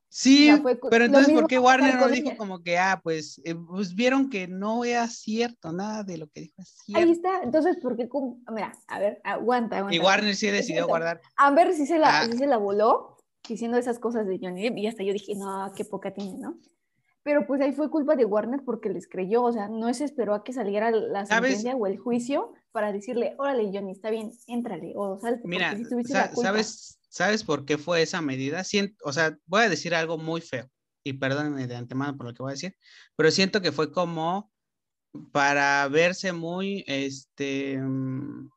Sí, 0.09 0.49
O 0.49 0.57
sea, 0.57 0.77
pero 0.89 1.05
entonces, 1.05 1.33
¿por 1.33 1.47
qué 1.47 1.59
Warner 1.59 1.95
no 1.95 2.07
dijo 2.07 2.29
ella. 2.29 2.37
como 2.37 2.63
que, 2.63 2.77
ah, 2.77 2.99
pues, 3.03 3.39
eh, 3.43 3.53
pues 3.53 3.93
vieron 3.93 4.29
que 4.29 4.47
no 4.47 4.83
era 4.85 5.07
cierto, 5.09 5.71
nada 5.73 6.03
de 6.03 6.17
lo 6.17 6.27
que 6.27 6.41
dijo 6.41 6.55
es 6.57 6.77
Ahí 6.95 7.11
está. 7.11 7.41
Entonces, 7.43 7.77
¿por 7.81 7.97
qué? 7.97 8.09
Mira, 8.51 8.71
a 8.87 8.99
ver, 8.99 9.21
aguanta, 9.23 9.77
aguanta. 9.77 9.95
Y 9.95 9.99
Warner 9.99 10.35
sí 10.35 10.47
decidió 10.47 10.87
guardar. 10.87 11.21
Amber 11.35 11.73
sí 11.73 11.85
se 11.85 11.99
la, 11.99 12.21
Ah. 12.21 12.25
sí 12.25 12.37
se 12.37 12.47
la 12.47 12.57
voló 12.57 13.17
diciendo 13.47 13.77
esas 13.77 13.99
cosas 13.99 14.25
de 14.27 14.39
Johnny 14.41 14.63
Depp 14.63 14.77
y 14.77 14.87
hasta 14.87 15.03
yo 15.03 15.13
dije, 15.13 15.35
no, 15.35 15.71
qué 15.75 15.85
poca 15.85 16.11
tiene, 16.11 16.37
¿no? 16.39 16.57
Pero 17.27 17.45
pues 17.45 17.59
ahí 17.59 17.73
fue 17.73 17.89
culpa 17.89 18.15
de 18.15 18.23
Warner 18.23 18.61
porque 18.63 18.87
les 18.87 19.05
creyó, 19.05 19.43
o 19.43 19.51
sea, 19.51 19.67
no 19.67 19.93
se 19.93 20.05
esperó 20.05 20.33
a 20.33 20.45
que 20.45 20.53
saliera 20.53 20.91
la 20.91 21.25
¿Sabes? 21.25 21.49
sentencia 21.57 21.75
o 21.75 21.85
el 21.85 21.97
juicio 21.97 22.53
para 22.71 22.93
decirle, 22.93 23.35
órale, 23.37 23.65
Johnny, 23.65 23.91
está 23.91 24.09
bien, 24.09 24.31
éntrale 24.47 24.93
o 24.95 25.19
salte, 25.19 25.45
Mira, 25.45 25.71
porque 25.71 25.83
sí 25.83 25.89
tuviste 25.89 26.13
sa- 26.13 26.21
la 26.21 26.29
culpa. 26.29 26.41
¿sabes, 26.43 26.99
¿sabes 27.09 27.43
por 27.43 27.65
qué 27.65 27.77
fue 27.77 28.01
esa 28.01 28.21
medida? 28.21 28.63
Sien- 28.63 28.95
o 29.03 29.11
sea, 29.11 29.37
voy 29.45 29.63
a 29.63 29.69
decir 29.69 29.93
algo 29.93 30.17
muy 30.17 30.39
feo 30.39 30.69
y 31.03 31.11
perdónenme 31.11 31.67
de 31.67 31.75
antemano 31.75 32.15
por 32.15 32.27
lo 32.27 32.33
que 32.33 32.43
voy 32.43 32.51
a 32.51 32.53
decir, 32.53 32.77
pero 33.17 33.29
siento 33.29 33.59
que 33.59 33.73
fue 33.73 33.91
como 33.91 34.49
para 35.33 35.85
verse 35.89 36.31
muy, 36.31 36.85
este, 36.87 37.77
mm, 37.77 38.49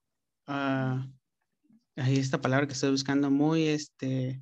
ah, 0.47 1.09
ahí 1.97 2.19
esta 2.19 2.41
palabra 2.41 2.69
que 2.69 2.75
estoy 2.75 2.93
buscando, 2.93 3.33
muy, 3.33 3.67
este, 3.67 4.41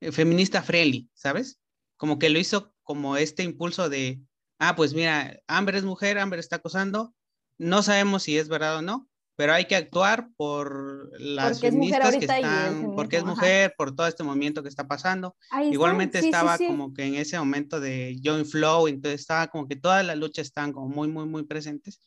eh, 0.00 0.10
feminista 0.10 0.62
friendly, 0.62 1.10
¿sabes? 1.12 1.58
Como 2.02 2.18
que 2.18 2.30
lo 2.30 2.40
hizo 2.40 2.74
como 2.82 3.16
este 3.16 3.44
impulso 3.44 3.88
de, 3.88 4.20
ah, 4.58 4.74
pues 4.74 4.92
mira, 4.92 5.38
Amber 5.46 5.76
es 5.76 5.84
mujer, 5.84 6.18
Amber 6.18 6.40
está 6.40 6.56
acosando, 6.56 7.14
no 7.58 7.80
sabemos 7.84 8.24
si 8.24 8.36
es 8.36 8.48
verdad 8.48 8.78
o 8.78 8.82
no, 8.82 9.08
pero 9.36 9.52
hay 9.52 9.66
que 9.66 9.76
actuar 9.76 10.28
por 10.36 11.12
las 11.20 11.52
Porque 11.52 11.68
es 11.68 11.72
feministas 11.74 12.16
que 12.16 12.24
están, 12.24 12.90
porque 12.96 13.18
es 13.18 13.22
ajá. 13.22 13.30
mujer, 13.30 13.74
por 13.78 13.94
todo 13.94 14.08
este 14.08 14.24
movimiento 14.24 14.64
que 14.64 14.68
está 14.68 14.88
pasando. 14.88 15.36
Ahí 15.52 15.70
Igualmente 15.70 16.18
sí, 16.20 16.26
estaba 16.26 16.58
sí. 16.58 16.66
como 16.66 16.92
que 16.92 17.04
en 17.04 17.14
ese 17.14 17.38
momento 17.38 17.78
de 17.78 18.18
Join 18.20 18.46
Flow, 18.46 18.88
entonces 18.88 19.20
estaba 19.20 19.46
como 19.46 19.68
que 19.68 19.76
todas 19.76 20.04
las 20.04 20.16
luchas 20.18 20.48
estaban 20.48 20.72
como 20.72 20.88
muy, 20.88 21.06
muy, 21.06 21.26
muy 21.26 21.44
presentes. 21.44 22.00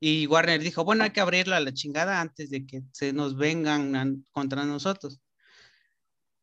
Y 0.00 0.26
Warner 0.26 0.62
dijo, 0.62 0.84
bueno, 0.86 1.04
hay 1.04 1.10
que 1.10 1.20
abrirlo 1.20 1.54
a 1.54 1.60
la 1.60 1.74
chingada 1.74 2.22
antes 2.22 2.48
de 2.48 2.64
que 2.64 2.80
se 2.92 3.12
nos 3.12 3.36
vengan 3.36 3.94
an- 3.94 4.24
contra 4.32 4.64
nosotros. 4.64 5.20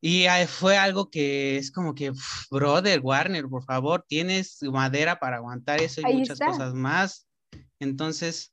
Y 0.03 0.25
ah, 0.25 0.47
fue 0.47 0.77
algo 0.77 1.09
que 1.11 1.57
es 1.57 1.71
como 1.71 1.93
que, 1.93 2.09
"Uf, 2.09 2.47
brother, 2.49 2.99
Warner, 3.01 3.47
por 3.47 3.63
favor, 3.63 4.03
tienes 4.07 4.57
madera 4.63 5.19
para 5.19 5.37
aguantar 5.37 5.79
eso 5.79 6.01
y 6.01 6.05
Ahí 6.05 6.17
muchas 6.17 6.41
está. 6.41 6.47
cosas 6.47 6.73
más. 6.73 7.27
Entonces, 7.79 8.51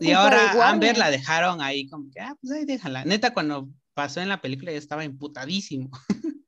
y 0.00 0.10
ahora 0.10 0.68
Amber 0.68 0.98
la 0.98 1.10
dejaron 1.10 1.60
ahí 1.60 1.88
como 1.88 2.10
que, 2.10 2.20
ah, 2.20 2.36
pues 2.40 2.52
ahí 2.52 2.64
déjala. 2.64 3.04
Neta, 3.04 3.32
cuando 3.32 3.68
pasó 3.94 4.20
en 4.20 4.28
la 4.28 4.40
película 4.40 4.72
ya 4.72 4.78
estaba 4.78 5.04
imputadísimo. 5.04 5.90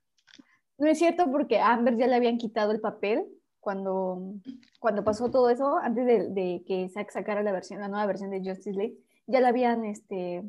No 0.81 0.87
es 0.87 0.99
cierto 1.01 1.29
porque 1.33 1.59
a 1.59 1.73
Amber 1.73 1.97
ya 1.97 2.07
le 2.07 2.15
habían 2.15 2.39
quitado 2.39 2.71
el 2.71 2.81
papel 2.81 3.25
cuando, 3.59 4.35
cuando 4.79 5.03
pasó 5.03 5.29
todo 5.29 5.51
eso, 5.51 5.77
antes 5.77 6.07
de, 6.07 6.29
de 6.29 6.63
que 6.65 6.89
sacara 6.89 7.43
la 7.43 7.51
versión, 7.51 7.81
la 7.81 7.89
nueva 7.89 8.07
versión 8.07 8.31
de 8.31 8.39
Justice 8.39 8.79
League, 8.79 8.97
ya 9.27 9.41
la 9.41 9.49
habían, 9.49 9.85
este, 9.85 10.45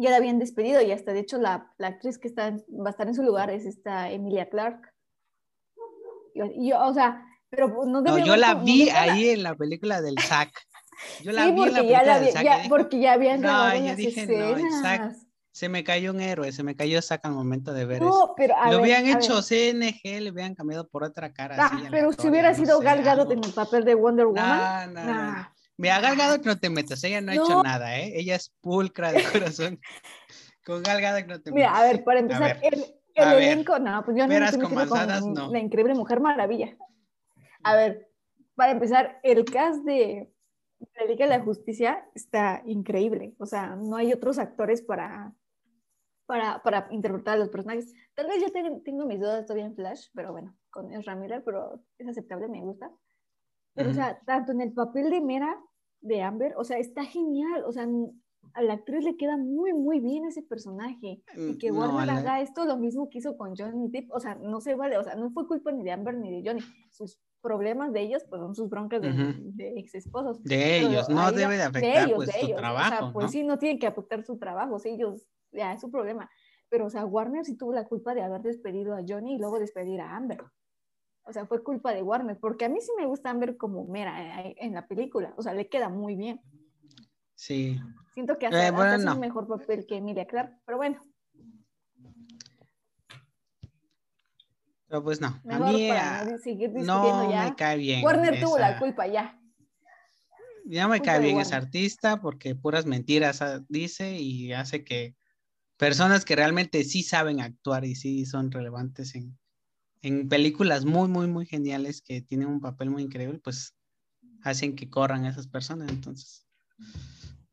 ya 0.00 0.10
la 0.10 0.16
habían 0.16 0.38
despedido 0.38 0.80
y 0.82 0.92
hasta 0.92 1.12
de 1.12 1.20
hecho 1.20 1.38
la, 1.38 1.72
la 1.78 1.88
actriz 1.88 2.18
que 2.18 2.28
está, 2.28 2.50
va 2.50 2.86
a 2.86 2.90
estar 2.90 3.06
en 3.08 3.14
su 3.14 3.22
lugar 3.22 3.50
es 3.50 3.66
esta 3.66 4.10
Emilia 4.10 4.48
Clark. 4.48 4.92
Yo, 6.34 6.80
o 6.84 6.94
sea, 6.94 7.24
pero 7.50 7.68
no 7.84 8.00
No, 8.02 8.18
yo 8.18 8.36
la 8.36 8.54
no 8.54 8.64
vi 8.64 8.88
ahí 8.90 9.30
en 9.30 9.42
la 9.42 9.54
película 9.56 10.00
del 10.00 10.18
Zack. 10.20 10.52
Yo 11.20 11.32
la 11.32 11.44
Sí, 11.46 11.52
vi 11.52 11.62
en 11.64 11.72
la 11.72 11.78
ya, 11.82 11.82
película 11.82 12.04
la 12.04 12.20
del 12.20 12.32
ya- 12.34 12.56
dije, 12.56 12.68
porque 12.68 13.00
ya 13.00 13.12
habían 13.14 13.40
No, 13.40 13.48
grabado 13.48 13.86
yo 13.86 13.96
dije, 13.96 14.26
no, 14.26 14.56
Zack 14.82 15.00
escenas. 15.02 15.26
se 15.52 15.68
me 15.68 15.82
cayó 15.82 16.12
un 16.12 16.20
héroe, 16.20 16.52
se 16.52 16.62
me 16.62 16.76
cayó 16.76 17.02
Zack 17.02 17.24
al 17.24 17.32
momento 17.32 17.72
de 17.72 17.84
ver 17.84 18.02
eso. 18.02 18.10
No, 18.28 18.34
pero 18.36 18.56
a 18.56 18.66
Lo 18.70 18.76
ver, 18.76 18.80
hubieran 18.82 19.06
a 19.06 19.18
hecho 19.18 19.34
ver. 19.36 19.42
CNG, 19.44 20.20
le 20.20 20.30
hubieran 20.30 20.54
cambiado 20.54 20.86
por 20.88 21.02
otra 21.02 21.32
cara. 21.32 21.56
Ah, 21.58 21.66
así, 21.72 21.86
pero 21.90 22.12
si 22.12 22.28
hubiera 22.28 22.50
no 22.50 22.56
sido 22.56 22.78
Gal 22.80 23.02
Gadot 23.02 23.30
en 23.32 23.42
el 23.44 23.52
papel 23.52 23.84
de 23.84 23.94
Wonder 23.94 24.26
Woman, 24.26 24.94
No, 24.94 25.02
no, 25.02 25.04
no, 25.04 25.12
nah. 25.32 25.48
No. 25.78 25.82
Mira, 25.82 26.00
Gal 26.00 26.16
Gadot 26.16 26.44
no 26.44 26.58
te 26.58 26.68
metas, 26.70 27.02
ella 27.04 27.20
no 27.20 27.32
ha 27.32 27.34
hecho 27.36 27.62
nada, 27.62 27.98
¿eh? 27.98 28.12
Ella 28.14 28.34
es 28.34 28.50
pulcra 28.60 29.12
de 29.12 29.22
corazón. 29.32 29.80
Con 30.64 30.82
Gal 30.82 31.00
Gadot 31.00 31.26
no 31.26 31.40
te 31.40 31.52
Mira, 31.52 31.68
metas. 31.70 31.80
a 31.80 31.86
ver, 31.92 32.04
para 32.04 32.20
empezar, 32.20 32.60
ver, 32.60 32.74
el, 32.74 32.84
el 33.14 33.24
a 33.24 33.34
ver. 33.34 33.42
elenco, 33.44 33.78
no, 33.78 34.04
pues 34.04 34.16
yo 34.16 34.26
no 34.26 34.34
me 34.34 34.58
con 34.62 34.74
manzanas, 34.74 35.20
con 35.22 35.34
no. 35.34 35.50
la 35.52 35.58
increíble 35.58 35.94
Mujer 35.94 36.20
Maravilla. 36.20 36.76
A 37.62 37.74
ver, 37.76 38.10
para 38.54 38.72
empezar, 38.72 39.20
el 39.22 39.44
cast 39.44 39.84
de 39.84 40.32
la 40.94 41.04
Liga 41.06 41.26
de 41.26 41.38
la 41.38 41.44
Justicia 41.44 42.04
está 42.14 42.62
increíble. 42.66 43.34
O 43.38 43.46
sea, 43.46 43.76
no 43.76 43.96
hay 43.96 44.12
otros 44.12 44.38
actores 44.38 44.82
para, 44.82 45.32
para, 46.26 46.62
para 46.62 46.88
interpretar 46.90 47.34
a 47.34 47.38
los 47.38 47.48
personajes. 47.48 47.92
Tal 48.14 48.26
vez 48.26 48.40
yo 48.42 48.50
ten- 48.52 48.82
tengo 48.84 49.06
mis 49.06 49.18
dudas 49.20 49.46
todavía 49.46 49.66
en 49.66 49.74
Flash, 49.74 50.08
pero 50.14 50.32
bueno, 50.32 50.56
con 50.70 50.92
Ezra 50.92 51.14
Miller, 51.16 51.42
pero 51.44 51.80
es 51.98 52.08
aceptable, 52.08 52.48
me 52.48 52.60
gusta. 52.60 52.90
Pero, 53.74 53.90
Ujú. 53.90 53.98
o 53.98 54.02
sea, 54.02 54.18
tanto 54.26 54.52
en 54.52 54.60
el 54.60 54.72
papel 54.72 55.10
de 55.10 55.20
Mera, 55.20 55.56
de 56.00 56.22
Amber, 56.22 56.54
o 56.56 56.64
sea, 56.64 56.78
está 56.78 57.04
genial. 57.04 57.64
O 57.66 57.72
sea, 57.72 57.86
a 58.54 58.62
la 58.62 58.74
actriz 58.74 59.04
le 59.04 59.16
queda 59.16 59.36
muy, 59.36 59.72
muy 59.74 60.00
bien 60.00 60.24
ese 60.24 60.42
personaje. 60.42 61.22
Y 61.36 61.58
que 61.58 61.70
No, 61.70 61.80
Warner 61.80 62.06
la- 62.06 62.16
haga 62.18 62.40
esto 62.40 62.64
lo 62.64 62.76
mismo 62.76 63.08
que 63.10 63.18
hizo 63.18 63.36
con 63.36 63.54
Johnny 63.56 63.88
Depp, 63.90 64.10
o 64.12 64.20
sea, 64.20 64.36
no 64.36 64.60
se 64.60 64.74
vale, 64.74 64.96
o 64.98 65.04
sea, 65.04 65.14
no 65.16 65.30
fue 65.30 65.46
culpa 65.46 65.70
ni 65.72 65.84
de 65.84 65.92
Amber 65.92 66.14
ni 66.16 66.30
de 66.30 66.48
Johnny. 66.48 66.62
Sus 66.90 67.18
problemas 67.40 67.92
de 67.92 68.00
ellos, 68.02 68.24
pues 68.28 68.40
son 68.40 68.54
sus 68.54 68.68
broncas 68.68 69.00
de, 69.00 69.12
de 69.12 69.78
ex 69.78 69.94
esposos. 69.94 70.42
De 70.42 70.80
ellos, 70.80 71.08
no 71.08 71.30
debe 71.30 71.56
de 71.56 71.62
afectar 71.62 72.12
pues 72.14 72.30
su 72.30 72.44
O 72.44 72.48
sea, 72.48 72.56
trabajo, 72.56 73.12
pues 73.12 73.26
¿no? 73.26 73.30
sí, 73.30 73.44
no 73.44 73.58
tienen 73.58 73.78
que 73.78 73.86
afectar 73.86 74.24
su 74.24 74.38
trabajo, 74.38 74.78
sí, 74.78 74.88
ellos, 74.90 75.24
ya 75.52 75.72
es 75.74 75.80
su 75.80 75.90
problema. 75.90 76.28
Pero, 76.70 76.86
o 76.86 76.90
sea, 76.90 77.06
Warner 77.06 77.44
sí 77.44 77.56
tuvo 77.56 77.72
la 77.72 77.86
culpa 77.86 78.14
de 78.14 78.22
haber 78.22 78.42
despedido 78.42 78.94
a 78.94 79.02
Johnny 79.06 79.34
y 79.36 79.38
luego 79.38 79.58
despedir 79.58 80.00
a 80.00 80.16
Amber. 80.16 80.38
O 81.28 81.32
sea, 81.32 81.44
fue 81.44 81.62
culpa 81.62 81.92
de 81.92 82.02
Warner, 82.02 82.38
porque 82.38 82.64
a 82.64 82.68
mí 82.70 82.80
sí 82.80 82.90
me 82.96 83.04
gusta 83.04 83.28
Amber 83.28 83.58
como 83.58 83.84
Mera 83.84 84.40
eh, 84.42 84.56
en 84.60 84.72
la 84.72 84.86
película, 84.86 85.34
o 85.36 85.42
sea, 85.42 85.52
le 85.52 85.68
queda 85.68 85.90
muy 85.90 86.16
bien. 86.16 86.40
Sí. 87.34 87.78
Siento 88.14 88.38
que 88.38 88.46
Eh, 88.46 88.50
bueno, 88.50 88.80
hasta 88.80 88.94
hace 88.94 89.04
no. 89.04 89.14
un 89.14 89.20
mejor 89.20 89.46
papel 89.46 89.86
que 89.86 89.96
Emilia 89.96 90.26
Clarke, 90.26 90.56
pero 90.64 90.78
bueno, 90.78 91.04
Pero 94.88 95.04
pues 95.04 95.20
no. 95.20 95.26
A 95.26 95.40
mejor 95.44 95.74
mí 95.74 95.88
para 95.88 96.20
ah, 96.20 96.24
no 96.24 96.38
seguir 96.38 96.72
discutiendo 96.72 97.24
no 97.24 97.30
ya. 97.30 97.44
me 97.44 97.54
cae 97.56 97.76
bien. 97.76 98.02
Warner 98.02 98.40
tuvo 98.40 98.58
la 98.58 98.78
culpa 98.78 99.06
ya. 99.06 99.38
Ya 100.64 100.88
me 100.88 100.96
culpa 100.98 101.12
cae 101.12 101.20
bien 101.20 101.40
ese 101.40 101.54
artista 101.54 102.22
porque 102.22 102.54
puras 102.54 102.86
mentiras 102.86 103.42
ah, 103.42 103.62
dice 103.68 104.12
y 104.18 104.54
hace 104.54 104.84
que 104.84 105.14
personas 105.76 106.24
que 106.24 106.36
realmente 106.36 106.84
sí 106.84 107.02
saben 107.02 107.42
actuar 107.42 107.84
y 107.84 107.94
sí 107.96 108.24
son 108.24 108.50
relevantes 108.50 109.14
en, 109.14 109.38
en 110.02 110.28
películas 110.28 110.84
muy, 110.84 111.08
muy, 111.08 111.26
muy 111.26 111.46
geniales 111.46 112.02
que 112.02 112.20
tienen 112.22 112.48
un 112.48 112.60
papel 112.60 112.90
muy 112.90 113.02
increíble, 113.02 113.38
pues 113.42 113.74
hacen 114.42 114.76
que 114.76 114.88
corran 114.88 115.24
a 115.24 115.30
esas 115.30 115.48
personas. 115.48 115.88
Entonces, 115.90 116.46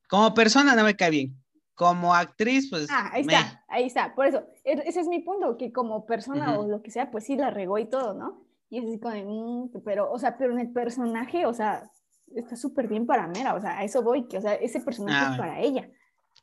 como 0.10 0.34
persona 0.34 0.75
no 0.75 0.84
me 0.84 0.95
cae 0.95 1.10
bien. 1.10 1.41
Como 1.73 2.13
actriz, 2.15 2.69
pues. 2.69 2.88
Ah, 2.89 3.10
ahí 3.12 3.23
meh. 3.25 3.34
está, 3.34 3.63
ahí 3.67 3.84
está. 3.86 4.15
Por 4.15 4.27
eso, 4.27 4.43
e- 4.63 4.81
ese 4.86 5.01
es 5.01 5.08
mi 5.08 5.19
punto, 5.19 5.58
que 5.58 5.73
como 5.73 6.05
persona 6.05 6.53
Ujú. 6.53 6.62
o 6.62 6.67
lo 6.67 6.81
que 6.81 6.91
sea, 6.91 7.12
pues 7.12 7.25
sí 7.25 7.36
la 7.36 7.49
regó 7.49 7.77
y 7.79 7.89
todo, 7.89 8.13
¿no? 8.13 8.45
Y 8.69 8.79
es 8.79 8.86
así 8.86 8.99
como, 8.99 9.13
de, 9.13 9.25
mm, 9.25 9.81
pero, 9.84 10.10
o 10.12 10.17
sea, 10.17 10.38
pero 10.38 10.53
en 10.53 10.60
el 10.60 10.71
personaje, 10.71 11.45
o 11.45 11.53
sea, 11.53 11.91
está 12.34 12.55
súper 12.55 12.88
bien 12.88 13.05
para 13.05 13.27
Mera, 13.27 13.55
o 13.55 13.62
sea, 13.62 13.79
a 13.79 13.84
eso 13.84 14.03
voy, 14.03 14.27
que, 14.27 14.38
o 14.38 14.41
sea, 14.41 14.53
ese 14.55 14.79
personaje 14.79 15.25
Ah, 15.25 15.31
es 15.31 15.38
para 15.38 15.60
ella. 15.60 15.89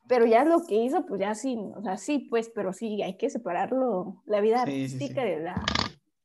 Pero 0.09 0.27
ya 0.27 0.45
lo 0.45 0.67
que 0.67 0.75
hizo, 0.75 1.07
pues 1.07 1.21
ya 1.21 1.35
sí, 1.35 1.57
o 1.77 1.83
sea, 1.83 1.97
sí, 1.97 2.27
pues, 2.29 2.51
pero 2.55 2.73
sí, 2.73 3.03
hay 3.03 3.17
que 3.17 3.31
separarlo, 3.31 4.23
la 4.27 4.41
vida 4.41 4.65
Sí, 4.65 4.89
sí, 4.89 4.89
sí. 4.89 4.95
artística 5.05 5.25
de 5.25 5.41
la, 5.41 5.55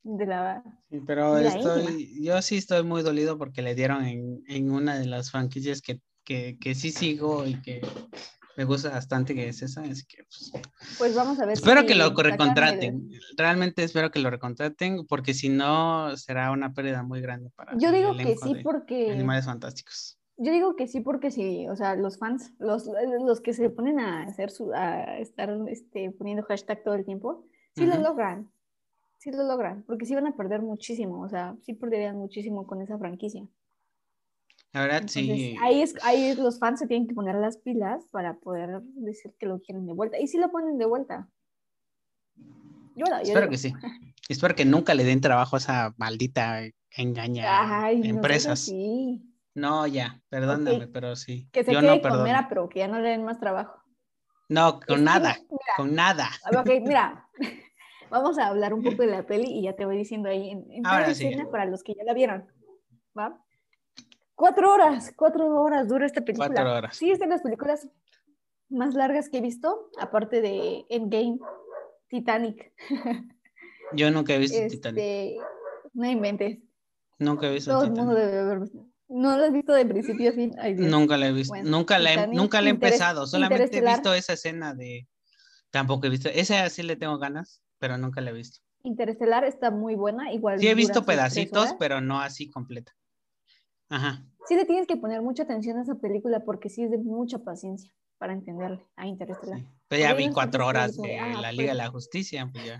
de 0.07 0.25
la, 0.25 0.63
Sí, 0.89 1.01
pero 1.05 1.37
la 1.39 1.49
estoy, 1.49 2.23
yo 2.23 2.41
sí 2.41 2.57
estoy 2.57 2.83
muy 2.83 3.03
dolido 3.03 3.37
porque 3.37 3.61
le 3.61 3.75
dieron 3.75 4.05
en, 4.05 4.41
en 4.47 4.71
una 4.71 4.97
de 4.97 5.05
las 5.05 5.31
franquicias 5.31 5.81
que, 5.81 5.99
que, 6.23 6.57
que 6.59 6.75
sí 6.75 6.91
sigo 6.91 7.45
y 7.45 7.61
que 7.61 7.81
me 8.55 8.63
gusta 8.63 8.89
bastante, 8.89 9.35
que 9.35 9.49
es 9.49 9.61
esa, 9.61 9.81
así 9.81 10.03
que 10.07 10.23
pues, 10.23 10.51
pues 10.97 11.15
vamos 11.15 11.39
a 11.39 11.45
ver. 11.45 11.53
espero 11.53 11.81
si 11.81 11.87
que 11.87 11.95
lo 11.95 12.09
recontraten. 12.09 13.09
Realmente 13.35 13.83
espero 13.83 14.09
que 14.09 14.19
lo 14.19 14.29
recontraten 14.29 15.05
porque 15.05 15.33
si 15.33 15.49
no 15.49 16.15
será 16.17 16.51
una 16.51 16.73
pérdida 16.73 17.03
muy 17.03 17.21
grande 17.21 17.51
para 17.55 17.77
Yo 17.77 17.89
el 17.89 17.95
digo 17.95 18.17
que 18.17 18.35
sí 18.35 18.55
porque... 18.63 19.11
Animales 19.11 19.45
Fantásticos. 19.45 20.17
Yo 20.37 20.51
digo 20.51 20.75
que 20.75 20.87
sí 20.87 21.01
porque 21.01 21.31
sí, 21.31 21.67
o 21.67 21.75
sea, 21.75 21.95
los 21.95 22.17
fans, 22.17 22.53
los, 22.59 22.89
los 23.25 23.41
que 23.41 23.53
se 23.53 23.69
ponen 23.69 23.99
a 23.99 24.23
hacer 24.23 24.51
su, 24.51 24.71
a 24.71 25.17
estar 25.17 25.49
este, 25.67 26.11
poniendo 26.11 26.43
hashtag 26.43 26.83
todo 26.83 26.93
el 26.93 27.05
tiempo, 27.05 27.47
sí 27.75 27.85
lo 27.85 27.97
logran, 27.97 28.49
sí 29.17 29.31
lo 29.31 29.43
logran, 29.43 29.83
porque 29.83 30.05
sí 30.05 30.15
van 30.15 30.27
a 30.27 30.35
perder 30.35 30.61
muchísimo, 30.61 31.21
o 31.21 31.29
sea, 31.29 31.55
sí 31.61 31.73
perderían 31.73 32.17
muchísimo 32.17 32.65
con 32.67 32.81
esa 32.81 32.97
franquicia. 32.97 33.47
La 34.73 34.81
verdad, 34.81 34.97
Entonces, 34.97 35.23
sí. 35.25 35.55
ahí 35.61 35.81
es, 35.81 35.95
ahí 36.03 36.35
los 36.35 36.59
fans 36.59 36.79
se 36.79 36.87
tienen 36.87 37.07
que 37.07 37.15
poner 37.15 37.35
las 37.35 37.57
pilas 37.57 38.05
para 38.11 38.35
poder 38.37 38.81
decir 38.95 39.33
que 39.39 39.45
lo 39.45 39.59
quieren 39.59 39.85
de 39.87 39.93
vuelta. 39.93 40.19
Y 40.19 40.27
sí 40.27 40.37
lo 40.37 40.51
ponen 40.51 40.77
de 40.77 40.85
vuelta. 40.85 41.29
Yo, 42.95 43.05
Espero 43.05 43.41
digo, 43.41 43.51
que 43.51 43.57
sí. 43.57 43.73
Espero 44.29 44.55
que 44.55 44.65
nunca 44.65 44.93
le 44.93 45.03
den 45.03 45.21
trabajo 45.21 45.55
a 45.55 45.59
esa 45.59 45.93
maldita 45.97 46.61
engaña 46.91 47.83
Ay, 47.85 47.99
no 47.99 48.05
empresas. 48.05 48.53
así. 48.63 49.23
No, 49.55 49.87
ya, 49.87 50.21
perdóname, 50.29 50.87
pero 50.87 51.15
sí. 51.15 51.47
Que 51.51 51.63
se 51.63 51.73
Yo 51.73 51.79
quede 51.79 52.01
no 52.01 52.09
con. 52.09 52.23
Mera, 52.23 52.47
pero 52.49 52.69
que 52.69 52.79
ya 52.79 52.87
no 52.87 52.99
le 52.99 53.09
den 53.09 53.23
más 53.23 53.39
trabajo. 53.39 53.81
No, 54.49 54.79
Es 54.79 54.85
con 54.85 54.97
que 54.97 55.01
nada, 55.03 55.37
mira, 55.49 55.73
con 55.75 55.95
nada. 55.95 56.29
Ok, 56.57 56.67
mira, 56.81 57.26
vamos 58.09 58.37
a 58.37 58.47
hablar 58.47 58.73
un 58.73 58.83
poco 58.83 59.01
de 59.03 59.07
la 59.07 59.25
peli 59.25 59.47
y 59.51 59.63
ya 59.63 59.75
te 59.75 59.85
voy 59.85 59.97
diciendo 59.97 60.29
ahí 60.29 60.49
en, 60.49 60.71
en 60.71 60.85
Ahora 60.85 61.13
sí. 61.13 61.25
escena 61.27 61.49
para 61.49 61.65
los 61.65 61.83
que 61.83 61.93
ya 61.95 62.03
la 62.03 62.13
vieron. 62.13 62.47
¿Va? 63.17 63.43
Cuatro 64.35 64.71
horas, 64.71 65.13
cuatro 65.15 65.47
horas 65.61 65.87
dura 65.87 66.05
esta 66.05 66.21
película. 66.21 66.47
Cuatro 66.49 66.73
horas. 66.75 66.95
Sí, 66.95 67.09
es 67.11 67.19
de 67.19 67.27
las 67.27 67.41
películas 67.41 67.87
más 68.69 68.93
largas 68.93 69.29
que 69.29 69.37
he 69.37 69.41
visto, 69.41 69.89
aparte 69.99 70.41
de 70.41 70.85
Endgame, 70.89 71.39
Titanic. 72.07 72.71
Yo 73.93 74.11
nunca 74.11 74.33
he 74.35 74.37
visto 74.39 74.57
Titanic. 74.69 74.97
Este, 74.99 75.37
no 75.93 76.05
inventes, 76.05 76.59
Nunca 77.19 77.47
he 77.47 77.53
visto 77.53 77.71
todo 77.71 77.83
el 77.85 77.91
mundo 77.91 78.13
Titanic. 78.13 78.25
debe 78.31 78.39
haber 78.41 78.59
visto. 78.59 78.85
¿No 79.09 79.37
lo 79.37 79.45
has 79.45 79.53
visto 79.53 79.73
de 79.73 79.85
principio 79.85 80.29
a 80.29 80.33
fin? 80.33 80.53
Ay. 80.59 80.75
Nunca 80.75 81.17
la 81.17 81.27
he 81.29 81.31
visto. 81.31 81.53
Bueno, 81.53 81.69
nunca 81.69 81.97
la 81.97 82.09
he, 82.11 82.15
Titanic, 82.15 82.37
nunca 82.37 82.61
la 82.61 82.67
he 82.67 82.71
empezado. 82.71 83.25
Solamente 83.25 83.77
he 83.77 83.81
visto 83.81 84.13
esa 84.13 84.33
escena 84.33 84.75
de. 84.75 85.07
Tampoco 85.71 86.05
he 86.07 86.09
visto. 86.09 86.29
Esa 86.29 86.69
sí 86.69 86.83
le 86.83 86.95
tengo 86.97 87.17
ganas, 87.17 87.63
pero 87.79 87.97
nunca 87.97 88.21
la 88.21 88.31
he 88.31 88.33
visto. 88.33 88.59
Interestelar 88.83 89.43
está 89.43 89.71
muy 89.71 89.95
buena, 89.95 90.31
igual. 90.31 90.59
Sí 90.59 90.67
he 90.67 90.75
visto 90.75 91.03
pedacitos, 91.05 91.73
pero 91.79 92.01
no 92.01 92.19
así 92.21 92.49
completa. 92.49 92.95
Ajá. 93.89 94.25
Sí 94.47 94.55
le 94.55 94.65
tienes 94.65 94.87
que 94.87 94.95
poner 94.97 95.21
mucha 95.21 95.43
atención 95.43 95.77
a 95.77 95.81
esa 95.81 95.95
película 95.95 96.43
porque 96.45 96.69
sí 96.69 96.83
es 96.83 96.91
de 96.91 96.97
mucha 96.97 97.39
paciencia 97.39 97.91
para 98.17 98.33
entenderle 98.33 98.85
a 98.95 99.05
Interestelar. 99.07 99.59
sí. 99.59 99.67
Pero 99.87 100.01
ya 100.01 100.11
Hay 100.11 100.27
vi 100.27 100.33
cuatro 100.33 100.65
horas 100.65 100.95
de 100.97 101.17
ah, 101.19 101.41
la 101.41 101.49
pues. 101.49 101.57
Liga 101.57 101.71
de 101.71 101.77
la 101.77 101.89
Justicia, 101.89 102.49
pues 102.51 102.65
ya. 102.65 102.73
A 102.75 102.77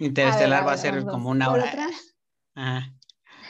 ver, 0.00 0.08
Interestelar 0.08 0.66
va 0.66 0.72
a 0.72 0.76
ser 0.76 0.94
vamos, 0.94 1.12
como 1.12 1.30
una 1.30 1.46
¿cuál 1.46 1.60
hora. 1.60 1.68
otra? 1.70 1.88
Ajá. 2.54 2.94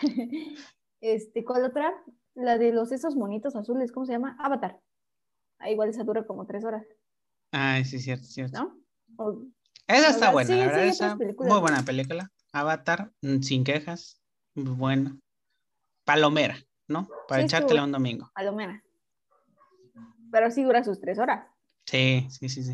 Este, 1.01 1.44
¿cuál 1.44 1.64
otra? 1.64 1.92
La 2.35 2.59
de 2.59 2.72
los 2.72 2.90
esos 2.90 3.14
monitos 3.14 3.55
azules, 3.55 3.92
¿cómo 3.92 4.05
se 4.05 4.12
llama? 4.12 4.37
Avatar. 4.40 4.81
Ah, 5.61 5.70
igual 5.70 5.90
esa 5.90 6.03
dura 6.03 6.27
como 6.27 6.44
tres 6.46 6.64
horas, 6.64 6.85
Ay, 7.53 7.85
sí, 7.85 7.98
cierto, 8.01 8.27
cierto. 8.27 8.61
¿no? 8.61 8.77
O- 9.16 9.44
Esa 9.88 10.11
está 10.11 10.31
buena, 10.31 10.46
sí, 10.48 10.55
la 10.55 10.61
sí, 10.61 10.66
verdad, 10.66 10.83
hay 10.83 10.88
esa 10.90 11.16
muy 11.16 11.61
buena 11.61 11.83
película. 11.83 12.31
Avatar, 12.53 13.11
mm, 13.22 13.40
sin 13.40 13.64
quejas, 13.64 14.20
buena. 14.55 15.16
Palomera, 16.05 16.57
¿no? 16.88 17.09
Para 17.27 17.40
Sí, 17.40 17.46
echártela 17.46 17.85
un 17.85 17.92
domingo. 17.92 18.31
Palomera. 18.35 18.83
Pero 20.31 20.51
sí 20.51 20.62
dura 20.62 20.85
sus 20.85 21.01
tres 21.01 21.18
horas. 21.18 21.46
Sí, 21.87 22.27
sí, 22.31 22.48
sí, 22.48 22.62
sí. 22.64 22.72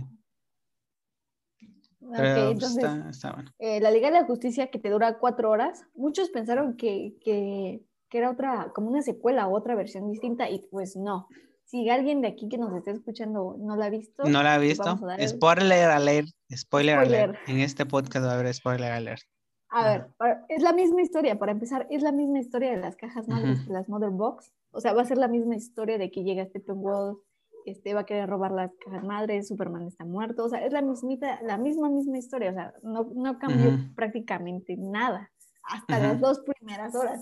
Ok, 2.00 2.16
Pero 2.16 2.35
pues, 2.35 2.53
entonces, 2.53 2.85
está, 2.85 3.11
está 3.11 3.33
bueno. 3.33 3.50
eh, 3.59 3.81
la 3.81 3.90
Liga 3.90 4.11
de 4.11 4.20
la 4.20 4.27
Justicia 4.27 4.70
que 4.70 4.79
te 4.79 4.90
dura 4.90 5.18
cuatro 5.18 5.50
horas, 5.50 5.85
muchos 5.94 6.31
pensaron 6.31 6.77
que, 6.77 7.16
que, 7.24 7.81
que 8.09 8.18
era 8.18 8.31
otra, 8.31 8.72
como 8.74 8.88
una 8.88 9.03
secuela 9.03 9.46
o 9.46 9.57
otra 9.57 9.74
versión 9.74 10.11
distinta, 10.11 10.50
y 10.50 10.66
pues 10.70 10.96
no. 10.96 11.29
Si 11.75 11.91
alguien 11.91 12.21
de 12.21 12.29
aquí 12.29 12.49
que 12.49 12.57
nos 12.57 12.73
esté 12.73 12.93
escuchando 12.93 13.57
no 13.59 13.75
la 13.75 13.87
ha 13.87 13.91
visto, 13.91 14.23
No 14.27 14.45
la 14.45 14.55
he 14.55 14.59
pues 14.59 14.69
visto. 14.79 14.97
Spoiler 15.27 15.91
alert, 15.91 16.29
spoiler, 16.55 16.95
Spoiler. 17.01 17.21
alert. 17.31 17.49
En 17.49 17.59
este 17.59 17.85
podcast 17.85 18.25
va 18.25 18.31
a 18.31 18.35
haber 18.39 18.55
spoiler 18.55 18.93
alert. 18.93 19.23
A 19.71 19.83
ver, 19.89 20.07
para- 20.17 20.45
es 20.49 20.63
la 20.63 20.73
misma 20.73 21.03
historia, 21.03 21.37
para 21.37 21.51
empezar, 21.51 21.89
es 21.91 22.01
la 22.05 22.13
misma 22.13 22.39
historia 22.39 22.71
de 22.71 22.77
las 22.77 22.95
cajas 22.95 23.27
madres, 23.27 23.67
de 23.67 23.73
las 23.73 23.89
Mother 23.89 24.11
Box. 24.11 24.53
O 24.71 24.81
sea, 24.81 24.93
va 24.93 25.03
a 25.03 25.05
ser 25.05 25.19
la 25.19 25.27
misma 25.27 25.57
historia 25.57 25.99
de 25.99 26.13
que 26.13 26.23
llega 26.23 26.47
Steppenwolf, 26.47 27.19
este 27.67 27.93
va 27.93 28.03
a 28.03 28.07
querer 28.07 28.29
robar 28.29 28.53
las 28.53 28.71
cajas 28.85 29.03
madres, 29.03 29.49
Superman 29.49 29.89
está 29.89 30.05
muerto. 30.05 30.45
O 30.45 30.49
sea, 30.49 30.65
es 30.65 30.73
la 30.73 30.81
mismita, 30.81 31.43
la 31.43 31.59
misma, 31.59 31.89
misma 31.91 32.19
historia. 32.19 32.51
O 32.53 32.55
sea, 32.55 32.75
no, 32.85 33.11
no 33.17 33.37
cambió 33.41 33.71
Ujú. 33.71 33.95
prácticamente 33.97 34.77
nada 34.79 35.33
hasta 35.65 35.99
las 35.99 36.21
dos 36.21 36.39
primeras 36.39 36.95
horas. 36.95 37.21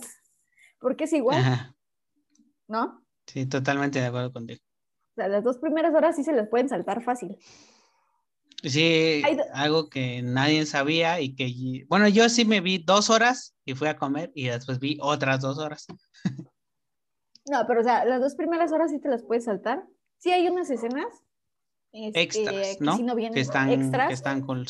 Porque 0.79 1.05
es 1.05 1.13
igual, 1.13 1.39
Ajá. 1.39 1.75
¿no? 2.67 3.02
Sí, 3.33 3.47
totalmente 3.47 3.99
de 3.99 4.05
acuerdo 4.05 4.31
contigo. 4.31 4.59
O 5.13 5.15
sea, 5.15 5.27
las 5.27 5.43
dos 5.43 5.57
primeras 5.57 5.93
horas 5.95 6.15
sí 6.15 6.23
se 6.23 6.33
les 6.33 6.47
pueden 6.47 6.69
saltar 6.69 7.03
fácil. 7.03 7.35
Sí, 8.63 9.23
algo 9.53 9.89
que 9.89 10.21
nadie 10.21 10.67
sabía 10.67 11.19
y 11.19 11.35
que, 11.35 11.85
bueno, 11.89 12.07
yo 12.07 12.29
sí 12.29 12.45
me 12.45 12.61
vi 12.61 12.77
dos 12.77 13.09
horas 13.09 13.55
y 13.65 13.73
fui 13.73 13.87
a 13.87 13.97
comer 13.97 14.31
y 14.35 14.49
después 14.49 14.77
vi 14.79 14.99
otras 15.01 15.41
dos 15.41 15.57
horas. 15.57 15.87
No, 17.45 17.65
pero 17.67 17.81
o 17.81 17.83
sea, 17.83 18.05
las 18.05 18.21
dos 18.21 18.35
primeras 18.35 18.71
horas 18.71 18.89
sí 18.89 19.01
te 19.01 19.09
las 19.09 19.21
puedes 19.21 19.43
saltar. 19.43 19.83
Sí 20.17 20.31
hay 20.31 20.47
unas 20.47 20.69
escenas 20.69 21.07
este, 21.91 22.21
Extras, 22.21 22.77
que 22.77 22.77
¿no? 22.79 22.95
sí 22.95 23.03
no 23.03 23.15
vienen 23.15 23.33
Que 23.33 23.41
están, 23.41 23.69
extras. 23.69 24.07
que 24.07 24.13
están 24.13 24.41
cool. 24.43 24.65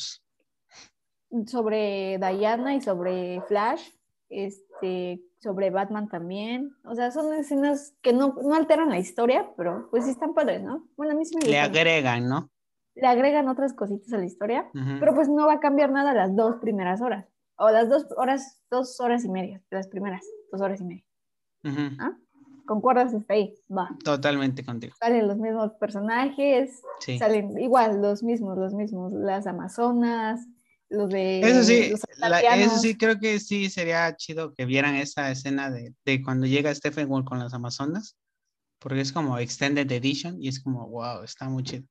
sobre 1.45 2.17
Diana 2.17 2.73
y 2.73 2.81
sobre 2.81 3.43
Flash, 3.47 3.89
este, 4.27 5.21
sobre 5.43 5.69
Batman 5.69 6.07
también. 6.07 6.75
O 6.85 6.95
sea, 6.95 7.11
son 7.11 7.33
escenas 7.33 7.93
que 8.01 8.13
no, 8.13 8.33
no 8.41 8.55
alteran 8.55 8.89
la 8.89 8.97
historia, 8.97 9.51
pero 9.57 9.89
pues 9.91 10.05
sí 10.05 10.11
están 10.11 10.33
padres, 10.33 10.63
¿no? 10.63 10.87
Bueno, 10.95 11.11
a 11.13 11.15
mí 11.15 11.25
sí 11.25 11.35
me 11.35 11.41
Le 11.41 11.47
gustan. 11.49 11.65
agregan, 11.69 12.29
¿no? 12.29 12.49
Le 12.95 13.07
agregan 13.07 13.49
otras 13.49 13.73
cositas 13.73 14.11
a 14.13 14.17
la 14.17 14.25
historia, 14.25 14.69
Ujú. 14.73 14.99
pero 14.99 15.13
pues 15.13 15.27
no 15.27 15.45
va 15.47 15.53
a 15.53 15.59
cambiar 15.59 15.91
nada 15.91 16.13
las 16.13 16.33
dos 16.35 16.55
primeras 16.61 17.01
horas. 17.01 17.25
O 17.57 17.69
las 17.69 17.89
dos 17.89 18.07
horas, 18.17 18.61
dos 18.71 18.99
horas 18.99 19.25
y 19.25 19.29
media, 19.29 19.61
las 19.69 19.87
primeras, 19.87 20.23
dos 20.51 20.61
horas 20.61 20.79
y 20.81 20.85
media. 20.85 21.03
Ujú. 21.65 21.95
¿Ah? 21.99 22.15
¿Concuerdas 22.65 23.13
hasta 23.13 23.33
ahí? 23.33 23.53
Va. 23.69 23.89
Totalmente 24.03 24.63
contigo. 24.63 24.95
Salen 24.97 25.27
los 25.27 25.37
mismos 25.37 25.73
personajes, 25.73 26.81
Sí. 26.99 27.17
salen 27.19 27.57
igual, 27.59 28.01
los 28.01 28.23
mismos, 28.23 28.57
los 28.57 28.73
mismos, 28.73 29.11
las 29.11 29.45
Amazonas, 29.47 30.47
los 30.93 31.09
de 31.09 31.41
Eso 31.41 31.63
sí, 31.63 31.89
los 31.89 32.01
la- 32.29 32.39
eso 32.39 32.79
sí, 32.79 32.97
creo 32.97 33.19
que 33.19 33.39
sí 33.39 33.69
sería 33.69 34.15
chido 34.15 34.53
que 34.53 34.65
vieran 34.65 34.95
esa 34.95 35.29
escena 35.31 35.69
de, 35.69 35.93
de 36.05 36.21
cuando 36.23 36.45
llega 36.47 36.73
Stephen 36.73 37.07
Wolf 37.09 37.25
con 37.25 37.39
las 37.39 37.53
Amazonas, 37.53 38.15
porque 38.79 39.01
es 39.01 39.11
como 39.11 39.37
Extended 39.39 39.91
Edition 39.91 40.41
y 40.41 40.47
es 40.47 40.61
como, 40.61 40.87
wow, 40.87 41.23
está 41.23 41.49
muy 41.49 41.63
chido. 41.63 41.83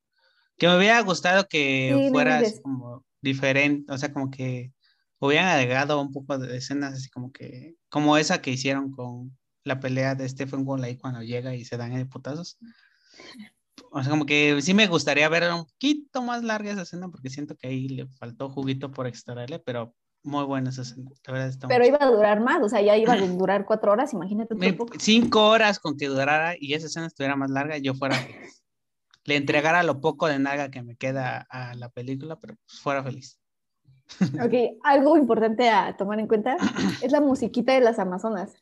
Que 0.56 0.68
me 0.68 0.76
hubiera 0.78 1.00
gustado 1.00 1.46
que 1.48 1.94
Sí, 2.04 2.10
fuera 2.10 2.38
así 2.38 2.60
como 2.62 3.04
diferente, 3.20 3.92
o 3.92 3.98
sea, 3.98 4.12
como 4.12 4.30
que 4.30 4.72
hubieran 5.18 5.48
agregado 5.48 6.00
un 6.00 6.12
poco 6.12 6.38
de 6.38 6.56
escenas 6.56 6.94
así 6.94 7.08
como 7.10 7.32
que, 7.32 7.76
como 7.90 8.16
esa 8.16 8.40
que 8.42 8.50
hicieron 8.52 8.90
con 8.90 9.36
la 9.64 9.80
pelea 9.80 10.14
de 10.14 10.28
Stephen 10.28 10.64
Wolf 10.64 10.82
ahí 10.84 10.96
cuando 10.96 11.22
llega 11.22 11.54
y 11.54 11.64
se 11.64 11.76
dan 11.76 11.92
el 11.92 12.08
putazos. 12.08 12.58
O 13.90 14.02
sea, 14.02 14.10
como 14.10 14.26
que 14.26 14.60
sí 14.62 14.74
me 14.74 14.86
gustaría 14.86 15.28
ver 15.28 15.50
un 15.52 15.64
poquito 15.64 16.22
más 16.22 16.42
larga 16.42 16.72
esa 16.72 16.82
escena 16.82 17.08
porque 17.08 17.30
siento 17.30 17.56
que 17.56 17.68
ahí 17.68 17.88
le 17.88 18.06
faltó 18.06 18.48
juguito 18.50 18.90
por 18.90 19.06
extraerle, 19.06 19.58
pero 19.58 19.94
muy 20.22 20.44
buena 20.44 20.70
esa 20.70 20.82
escena. 20.82 21.10
La 21.26 21.32
verdad 21.32 21.48
está 21.48 21.68
Pero 21.68 21.80
muy- 21.80 21.88
iba 21.88 21.98
a 22.00 22.06
durar 22.10 22.40
más, 22.40 22.62
o 22.62 22.68
sea, 22.68 22.80
ya 22.80 22.96
iba 22.96 23.12
a 23.14 23.16
durar 23.46 23.64
cuatro 23.64 23.92
horas, 23.92 24.12
imagínate. 24.12 24.54
Me- 24.54 24.76
cinco 24.98 25.48
horas 25.48 25.78
con 25.78 25.96
que 25.96 26.06
durara 26.06 26.54
y 26.58 26.74
esa 26.74 26.86
escena 26.86 27.06
estuviera 27.06 27.34
más 27.36 27.50
larga, 27.50 27.78
yo 27.78 27.94
fuera 27.94 28.14
feliz. 28.16 28.62
Le 29.24 29.36
entregara 29.36 29.82
lo 29.84 30.00
poco 30.00 30.26
de 30.26 30.38
nalga 30.38 30.70
que 30.70 30.82
me 30.82 30.96
queda 30.96 31.46
a 31.48 31.74
la 31.74 31.88
película, 31.90 32.38
pero 32.38 32.56
fuera 32.66 33.02
feliz. 33.02 33.38
Ok, 34.44 34.54
algo 34.84 35.16
importante 35.16 35.70
a 35.70 35.96
tomar 35.96 36.18
en 36.20 36.26
cuenta 36.26 36.56
es 37.02 37.12
la 37.12 37.20
musiquita 37.20 37.72
de 37.72 37.80
las 37.80 37.98
Amazonas. 37.98 38.52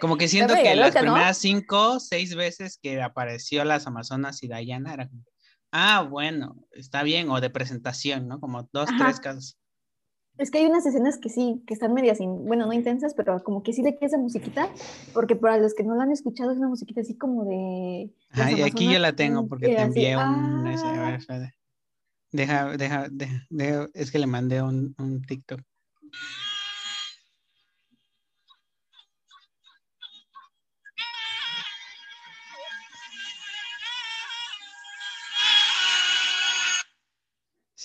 Como 0.00 0.16
que 0.16 0.28
siento 0.28 0.54
que 0.54 0.74
las 0.74 0.88
loca, 0.88 1.02
¿no? 1.02 1.12
primeras 1.12 1.38
cinco, 1.38 2.00
seis 2.00 2.34
veces 2.34 2.78
que 2.80 3.02
apareció 3.02 3.64
las 3.64 3.86
Amazonas 3.86 4.42
y 4.42 4.48
Diana 4.48 4.94
era 4.94 5.08
como, 5.08 5.24
ah, 5.72 6.06
bueno, 6.08 6.56
está 6.72 7.02
bien, 7.02 7.30
o 7.30 7.40
de 7.40 7.50
presentación, 7.50 8.28
¿no? 8.28 8.40
Como 8.40 8.68
dos, 8.72 8.88
Ajá. 8.88 9.04
tres 9.04 9.20
casos. 9.20 9.58
Es 10.36 10.52
que 10.52 10.58
hay 10.58 10.66
unas 10.66 10.86
escenas 10.86 11.18
que 11.18 11.30
sí, 11.30 11.64
que 11.66 11.74
están 11.74 11.92
medias, 11.92 12.20
in- 12.20 12.46
bueno, 12.46 12.64
no 12.64 12.72
intensas, 12.72 13.12
pero 13.14 13.42
como 13.42 13.64
que 13.64 13.72
sí 13.72 13.82
le 13.82 13.96
queda 13.96 14.06
esa 14.06 14.18
musiquita, 14.18 14.68
porque 15.12 15.34
para 15.34 15.56
los 15.58 15.74
que 15.74 15.82
no 15.82 15.96
la 15.96 16.04
han 16.04 16.12
escuchado 16.12 16.52
es 16.52 16.58
una 16.58 16.68
musiquita 16.68 17.00
así 17.00 17.16
como 17.16 17.44
de... 17.44 18.14
las 18.30 18.40
Ajá, 18.40 18.52
y 18.52 18.62
aquí 18.62 18.92
yo 18.92 19.00
la 19.00 19.14
tengo 19.16 19.48
porque 19.48 19.66
te 19.66 19.78
así, 19.78 20.06
envié 20.06 20.16
un... 20.16 20.66
ese, 20.68 20.86
a 20.86 20.90
ah. 20.90 21.06
ver, 21.06 21.14
espérate. 21.14 21.54
Deja, 22.30 22.76
deja, 22.76 23.08
deja, 23.10 23.46
deja, 23.50 23.88
es 23.94 24.12
que 24.12 24.18
le 24.20 24.26
mandé 24.28 24.62
un, 24.62 24.94
un 24.98 25.22
TikTok. 25.22 25.60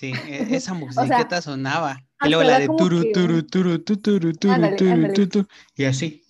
Sí, 0.04 0.12
e- 0.28 0.48
esa 0.58 0.74
musiqueta 0.74 1.42
sonaba. 1.42 1.96
Y 1.96 2.04
hasta 2.20 2.28
luego 2.30 2.44
la 2.44 2.60
de 2.60 2.68
turu, 2.68 3.02
que- 3.04 3.12
turu, 3.14 3.44
turu, 3.44 3.80
tu, 3.80 3.96
turu, 3.98 4.34
turu, 4.34 4.54
Ándale, 4.54 4.76
turu, 4.76 4.92
ándale. 4.92 5.30
y 5.78 5.86
así. 5.86 6.26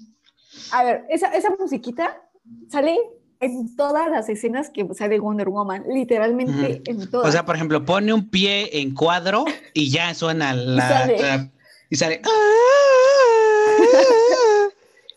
A 0.72 0.84
ver, 0.84 1.06
esa, 1.10 1.30
esa 1.30 1.50
musiquita 1.60 2.22
sale 2.70 2.96
en 3.40 3.76
todas 3.76 4.12
las 4.12 4.30
escenas 4.30 4.70
que 4.70 4.88
sale 4.94 5.20
Wonder 5.20 5.50
Woman, 5.50 5.86
literalmente 5.92 6.84
en 6.86 7.10
todas. 7.10 7.30
O 7.30 7.32
sea, 7.32 7.46
por 7.46 7.56
ejemplo, 7.56 7.84
pone 7.84 8.14
un 8.14 8.30
pie 8.30 8.80
en 8.80 8.94
cuadro 8.94 9.44
y 9.74 9.90
ya 9.90 10.14
suena 10.14 10.54
la. 10.54 10.88
sale. 10.88 11.20
la- 11.20 11.52
y 11.90 11.96
sale. 11.96 12.22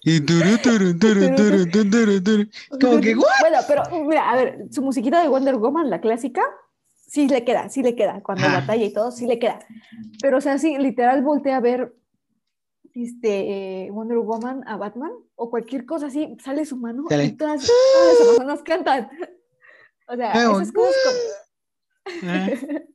Y 0.08 0.20
turu, 0.20 0.56
turu, 0.62 0.96
turu, 1.00 1.34
turu, 1.34 1.66
turu, 1.68 1.90
turu, 1.90 2.22
turu. 2.22 2.44
Como 2.80 3.00
que, 3.00 3.16
¿what? 3.16 3.26
Bueno, 3.40 3.58
pero 3.66 3.82
mira, 4.06 4.30
a 4.30 4.36
ver, 4.36 4.58
su 4.70 4.80
musiquita 4.80 5.20
de 5.20 5.26
Wonder 5.28 5.56
Woman, 5.56 5.90
la 5.90 6.00
clásica, 6.00 6.42
sí 7.16 7.28
le 7.28 7.44
queda, 7.44 7.68
sí 7.70 7.82
le 7.82 7.94
queda. 7.96 8.22
Cuando 8.22 8.44
Ajá. 8.46 8.60
batalla 8.60 8.84
y 8.84 8.92
todo, 8.92 9.10
sí 9.10 9.26
le 9.26 9.38
queda. 9.38 9.58
Pero, 10.20 10.36
o 10.36 10.40
sea, 10.42 10.58
sí, 10.58 10.76
literal 10.76 11.22
voltea 11.22 11.56
a 11.56 11.60
ver 11.60 11.94
este, 12.94 13.84
eh, 13.86 13.90
Wonder 13.90 14.18
Woman 14.18 14.62
a 14.68 14.76
Batman 14.76 15.12
o 15.34 15.48
cualquier 15.50 15.86
cosa 15.86 16.06
así, 16.08 16.36
sale 16.44 16.64
su 16.66 16.76
mano 16.76 17.04
Sale. 17.08 17.24
y 17.24 17.32
todas, 17.32 17.66
todas 17.66 18.18
las 18.18 18.28
amazonas 18.28 18.62
cantan. 18.62 19.08
O 20.08 20.14
sea, 20.14 20.34
Luego, 20.34 20.60
esas 20.60 20.72
cosas 20.72 20.94
como- 21.04 22.30
Ah, 22.30 22.46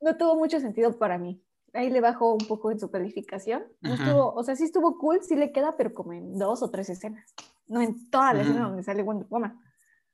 no 0.00 0.16
tuvo 0.16 0.36
mucho 0.36 0.60
sentido 0.60 0.96
para 0.98 1.16
mí. 1.18 1.42
Ahí 1.72 1.88
le 1.90 2.00
bajó 2.00 2.32
un 2.34 2.46
poco 2.46 2.70
en 2.70 2.78
su 2.78 2.90
calificación. 2.90 3.64
No 3.80 3.94
Ajá. 3.94 4.04
estuvo, 4.04 4.32
o 4.34 4.42
sea, 4.44 4.54
sí 4.54 4.64
estuvo 4.64 4.98
cool, 4.98 5.22
sí 5.22 5.34
le 5.34 5.50
queda, 5.50 5.76
pero 5.78 5.92
como 5.94 6.12
en 6.12 6.36
dos 6.38 6.62
o 6.62 6.70
tres 6.70 6.90
escenas. 6.90 7.34
No 7.66 7.80
en 7.80 8.08
toda 8.10 8.32
la 8.34 8.40
Ujú. 8.40 8.48
escena 8.50 8.66
donde 8.68 8.82
sale 8.82 9.02
Wonder 9.02 9.26
Woman. 9.28 9.58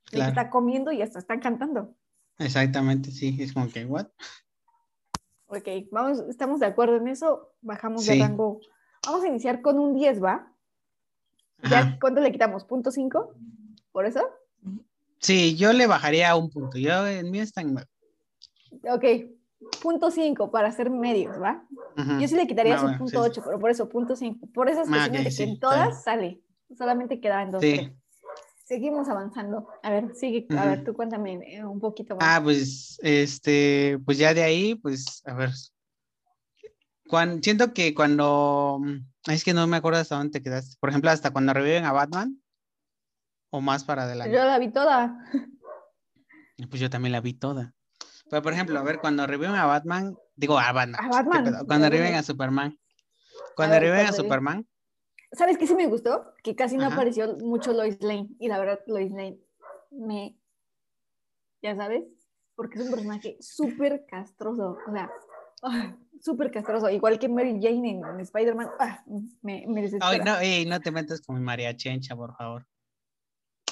Claro. 0.05 0.29
Está 0.29 0.49
comiendo 0.49 0.91
y 0.93 1.01
hasta 1.01 1.19
están 1.19 1.39
cantando. 1.39 1.93
Exactamente, 2.39 3.11
sí. 3.11 3.37
Es 3.39 3.53
como 3.53 3.69
que, 3.69 3.85
¿what? 3.85 4.07
Ok, 5.47 5.67
vamos, 5.91 6.19
estamos 6.29 6.59
de 6.59 6.65
acuerdo 6.65 6.97
en 6.97 7.07
eso. 7.07 7.53
Bajamos 7.61 8.05
de 8.05 8.19
rango. 8.19 8.59
Vamos 9.05 9.23
a 9.23 9.27
iniciar 9.27 9.61
con 9.61 9.79
un 9.79 9.93
10, 9.95 10.21
¿va? 10.23 10.51
¿Ya 11.69 11.79
Ajá. 11.79 11.97
cuánto 11.99 12.21
le 12.21 12.31
quitamos? 12.31 12.65
¿Punto 12.65 12.91
5? 12.91 13.33
¿Por 13.91 14.05
eso? 14.05 14.21
Sí, 15.19 15.55
yo 15.55 15.73
le 15.73 15.87
bajaría 15.87 16.35
un 16.35 16.49
punto. 16.49 16.77
Yo 16.77 17.07
en 17.07 17.31
mí 17.31 17.39
está 17.39 17.61
en. 17.61 17.77
Ok, 18.83 19.05
punto 19.81 20.11
5 20.11 20.51
para 20.51 20.67
hacer 20.67 20.89
medios, 20.91 21.41
¿va? 21.41 21.65
Yo 22.19 22.27
sí 22.27 22.35
le 22.35 22.45
quitaría 22.45 22.75
Ah, 22.75 22.79
su 22.79 22.83
bueno, 22.83 22.97
punto 22.99 23.23
sí. 23.23 23.29
8, 23.31 23.41
pero 23.45 23.59
por 23.59 23.71
eso, 23.71 23.89
punto 23.89 24.15
5. 24.15 24.47
Por 24.53 24.69
esas 24.69 24.87
Ah, 24.91 25.09
de 25.09 25.23
que 25.23 25.31
sí, 25.31 25.43
en 25.43 25.59
todas 25.59 26.03
sale. 26.03 26.41
Solamente 26.77 27.19
quedaban 27.19 27.49
dos, 27.49 27.61
Sí. 27.63 27.73
tres. 27.75 27.91
Seguimos 28.67 29.07
avanzando. 29.07 29.65
A 29.81 29.89
ver, 29.89 30.13
sigue, 30.13 30.45
a 30.49 30.55
Ujú. 30.55 30.65
ver, 30.65 30.83
tú 30.83 30.93
cuéntame 30.93 31.55
eh, 31.55 31.63
un 31.63 31.79
poquito 31.79 32.17
más. 32.17 32.27
Ah, 32.27 32.41
pues, 32.43 32.99
este, 33.01 33.97
pues 34.05 34.17
ya 34.17 34.33
de 34.33 34.43
ahí, 34.43 34.75
pues, 34.75 35.21
a 35.25 35.33
ver. 35.35 35.51
Cuan- 37.07 37.41
siento 37.41 37.73
que 37.73 37.93
cuando, 37.95 38.81
ay, 39.25 39.35
es 39.35 39.45
que 39.45 39.53
no 39.53 39.65
me 39.67 39.77
acuerdo 39.77 40.01
hasta 40.01 40.17
dónde 40.17 40.31
te 40.31 40.43
quedaste. 40.43 40.75
Por 40.81 40.89
ejemplo, 40.89 41.09
hasta 41.09 41.31
cuando 41.31 41.53
reviven 41.53 41.85
a 41.85 41.93
Batman 41.93 42.43
o 43.51 43.61
más 43.61 43.85
para 43.85 44.03
adelante. 44.03 44.35
Yo 44.35 44.43
la 44.43 44.59
vi 44.59 44.69
toda. 44.69 45.17
Pues 46.69 46.81
yo 46.81 46.89
también 46.89 47.13
la 47.13 47.21
vi 47.21 47.35
toda. 47.35 47.73
Pero, 48.29 48.41
por 48.41 48.51
ejemplo, 48.51 48.77
a 48.77 48.83
ver, 48.83 48.99
cuando 48.99 49.25
reviven 49.25 49.55
a 49.55 49.65
Batman, 49.65 50.17
digo 50.35 50.59
a 50.59 50.73
Batman. 50.73 50.99
A 50.99 51.03
¿qué 51.03 51.09
Batman? 51.09 51.65
Cuando 51.65 51.89
reviven 51.89 52.15
a 52.15 52.23
Superman. 52.23 52.77
Cuando 53.55 53.79
reviven 53.79 53.99
a 54.01 54.03
cuando 54.09 54.23
Superman, 54.23 54.67
¿Sabes 55.31 55.57
qué 55.57 55.67
sí 55.67 55.75
me 55.75 55.87
gustó? 55.87 56.33
Que 56.43 56.55
casi 56.55 56.77
no 56.77 56.85
Ajá. 56.85 56.95
apareció 56.95 57.35
mucho 57.37 57.73
Lois 57.73 58.01
Lane. 58.01 58.29
Y 58.39 58.47
la 58.47 58.59
verdad, 58.59 58.79
Lois 58.87 59.11
Lane 59.11 59.39
me. 59.91 60.37
Ya 61.61 61.75
sabes, 61.75 62.03
porque 62.55 62.77
es 62.79 62.85
un 62.85 62.91
personaje 62.91 63.37
súper 63.39 64.05
castroso. 64.05 64.77
O 64.87 64.91
sea, 64.91 65.11
ah, 65.63 65.97
súper 66.21 66.51
castroso. 66.51 66.89
Igual 66.89 67.19
que 67.19 67.27
Mary 67.27 67.59
Jane 67.61 67.89
en, 67.89 68.05
en 68.05 68.19
Spider-Man. 68.19 68.69
ah, 68.79 69.03
me, 69.41 69.65
me 69.67 69.81
desespera. 69.81 70.09
Ay, 70.11 70.19
no, 70.19 70.39
ey, 70.39 70.65
no 70.65 70.79
te 70.79 70.91
metas 70.91 71.21
con 71.21 71.35
mi 71.35 71.41
María 71.41 71.75
Chencha, 71.75 72.15
por 72.15 72.35
favor. 72.35 72.65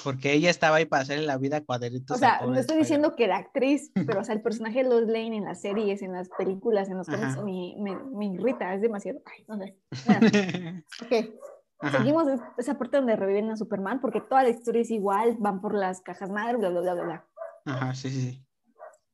Porque 0.06 0.32
ella 0.34 0.50
estaba 0.50 0.76
ahí 0.76 0.84
para 0.84 1.02
hacerle 1.02 1.26
la 1.26 1.36
vida 1.36 1.64
cuadritos. 1.64 2.16
O 2.16 2.18
sea, 2.20 2.40
no 2.46 2.54
estoy 2.54 2.76
diciendo 2.76 3.16
que 3.16 3.26
la 3.26 3.38
actriz, 3.38 3.90
pero 4.06 4.20
o 4.20 4.24
sea, 4.24 4.36
el 4.36 4.40
personaje 4.40 4.84
de 4.84 4.88
Lois 4.88 5.08
Lane 5.08 5.36
en 5.36 5.44
las 5.44 5.60
series, 5.60 6.00
en 6.00 6.12
las 6.12 6.28
películas, 6.28 6.88
en 6.88 6.98
los 6.98 7.08
cómics, 7.08 7.36
me, 7.42 7.74
me, 7.78 7.96
me 7.96 8.26
irrita, 8.26 8.72
es 8.72 8.80
demasiado. 8.82 9.20
Ay, 9.26 9.44
no 9.48 9.58
sé. 9.58 9.76
Ok, 11.02 11.40
Ajá. 11.80 11.98
seguimos 11.98 12.28
es- 12.28 12.40
esa 12.56 12.78
parte 12.78 12.98
donde 12.98 13.16
reviven 13.16 13.50
a 13.50 13.56
Superman, 13.56 14.00
porque 14.00 14.20
toda 14.20 14.44
la 14.44 14.48
historia 14.50 14.82
es 14.82 14.90
igual, 14.92 15.36
van 15.40 15.60
por 15.60 15.74
las 15.74 16.00
cajas 16.02 16.30
madre, 16.30 16.56
bla, 16.58 16.70
bla, 16.70 16.80
bla, 16.82 16.94
bla, 16.94 17.02
bla. 17.04 17.26
Ajá, 17.64 17.94
sí, 17.96 18.08
sí, 18.10 18.20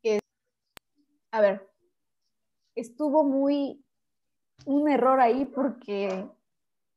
sí. 0.02 0.18
A 1.32 1.40
ver, 1.40 1.66
estuvo 2.74 3.24
muy 3.24 3.82
un 4.66 4.90
error 4.90 5.18
ahí 5.20 5.46
porque 5.46 6.28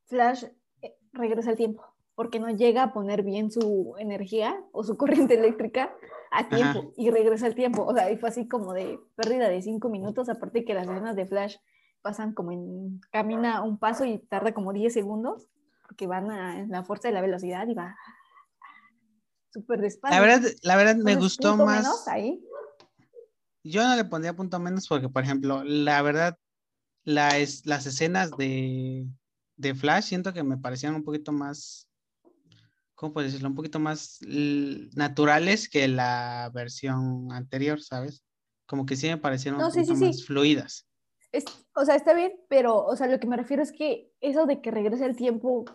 Flash 0.08 0.44
eh, 0.82 0.98
regresa 1.14 1.52
al 1.52 1.56
tiempo, 1.56 1.84
porque 2.16 2.40
no 2.40 2.50
llega 2.50 2.84
a 2.84 2.94
poner 2.94 3.24
bien 3.24 3.52
su 3.52 3.94
energía 4.00 4.56
o 4.72 4.84
su 4.84 4.98
corriente 5.28 5.36
eléctrica 5.36 5.94
a 6.32 6.50
tiempo 6.50 6.80
Ajá. 6.80 6.88
y 6.98 7.10
regresa 7.12 7.46
al 7.46 7.56
tiempo. 7.56 7.84
O 7.86 7.94
sea, 7.94 8.10
y 8.12 8.18
fue 8.18 8.30
así 8.30 8.48
como 8.48 8.74
de 8.74 9.00
pérdida 9.16 9.48
de 9.50 9.62
cinco 9.62 9.90
minutos, 9.90 10.30
aparte 10.30 10.66
que 10.66 10.74
las 10.74 10.88
escenas 10.88 11.16
de 11.16 11.26
Flash 11.26 11.58
pasan 12.02 12.34
como 12.34 12.52
en, 12.52 13.00
camina 13.12 13.64
un 13.64 13.78
paso 13.80 14.06
y 14.06 14.20
tarda 14.20 14.54
como 14.54 14.74
10 14.74 14.94
segundos, 14.94 15.48
porque 15.88 16.08
van 16.08 16.30
a 16.32 16.60
en 16.60 16.70
la 16.70 16.84
fuerza 16.84 17.08
de 17.08 17.14
la 17.14 17.22
velocidad 17.22 17.68
y 17.68 17.74
va 17.74 17.96
súper 19.52 19.80
despacio. 19.80 20.16
La 20.20 20.22
verdad, 20.26 20.50
la 20.62 20.76
verdad 20.76 20.96
me 20.98 21.16
gustó 21.16 21.50
punto 21.52 21.66
más. 21.66 21.78
menos 21.84 22.08
ahí. 22.08 22.44
Yo 23.64 23.84
no 23.88 23.96
le 23.96 24.06
pondría 24.06 24.36
punto 24.36 24.60
menos 24.60 24.88
porque, 24.88 25.10
por 25.10 25.24
ejemplo, 25.24 25.64
la 25.64 26.02
verdad, 26.02 26.38
la 27.04 27.38
es- 27.38 27.66
las 27.66 27.86
escenas 27.86 28.32
de, 28.38 29.08
de 29.58 29.74
Flash 29.76 30.04
siento 30.04 30.34
que 30.34 30.44
me 30.44 30.58
parecían 30.58 30.94
un 30.96 31.04
poquito 31.04 31.32
más, 31.32 31.85
¿cómo 32.96 33.14
puedo 33.14 33.26
decirlo? 33.26 33.50
Un 33.50 33.56
poquito 33.56 33.80
más 33.80 34.20
naturales 34.96 35.70
que 35.70 35.88
la 35.88 36.50
versión 36.54 37.32
anterior, 37.32 37.82
¿sabes? 37.82 38.24
Como 38.66 38.86
que 38.86 38.96
sí 38.96 39.08
me 39.08 39.18
parecieron 39.18 39.60
No, 39.60 39.68
un 39.68 39.72
sí, 39.72 39.80
sí, 39.82 39.88
poquito 39.92 40.00
sí. 40.00 40.06
más 40.06 40.26
fluidas. 40.26 40.88
Es- 41.32 41.46
o 41.76 41.86
sea, 41.86 41.96
está 41.96 42.14
bien, 42.14 42.34
pero, 42.50 42.86
o 42.86 42.96
sea, 42.96 43.08
lo 43.08 43.20
que 43.20 43.28
me 43.28 43.38
refiero 43.38 43.62
es 43.62 43.72
que 43.72 44.12
eso 44.22 44.46
de 44.46 44.62
que 44.62 44.72
regrese 44.72 45.06
el 45.06 45.16
tiempo 45.18 45.66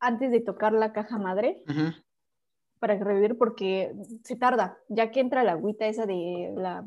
antes 0.00 0.30
de 0.32 0.40
tocar 0.40 0.72
la 0.72 0.92
caja 0.92 1.18
madre 1.18 1.62
para 2.80 2.98
revivir, 2.98 3.36
porque 3.38 3.94
se 4.24 4.36
tarda, 4.36 4.78
ya 4.88 5.10
que 5.10 5.20
entra 5.20 5.44
la 5.44 5.52
agüita 5.52 5.86
esa 5.86 6.06
de 6.06 6.52
la 6.56 6.84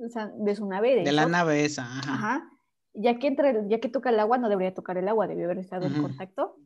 o 0.00 0.08
sea, 0.08 0.30
de 0.32 0.54
su 0.54 0.66
nave. 0.66 0.94
De, 0.94 1.02
De 1.02 1.12
la 1.12 1.26
nave 1.26 1.64
esa, 1.64 1.82
ajá. 1.82 2.12
Ajá. 2.14 2.50
Ya 2.94 3.18
que 3.18 3.26
entra, 3.26 3.66
ya 3.68 3.80
que 3.80 3.88
toca 3.88 4.10
el 4.10 4.20
agua, 4.20 4.38
no 4.38 4.48
debería 4.48 4.72
tocar 4.74 4.96
el 4.96 5.08
agua, 5.08 5.26
debió 5.26 5.44
haber 5.46 5.58
estado 5.58 5.86
en 5.86 6.00
contacto. 6.00 6.56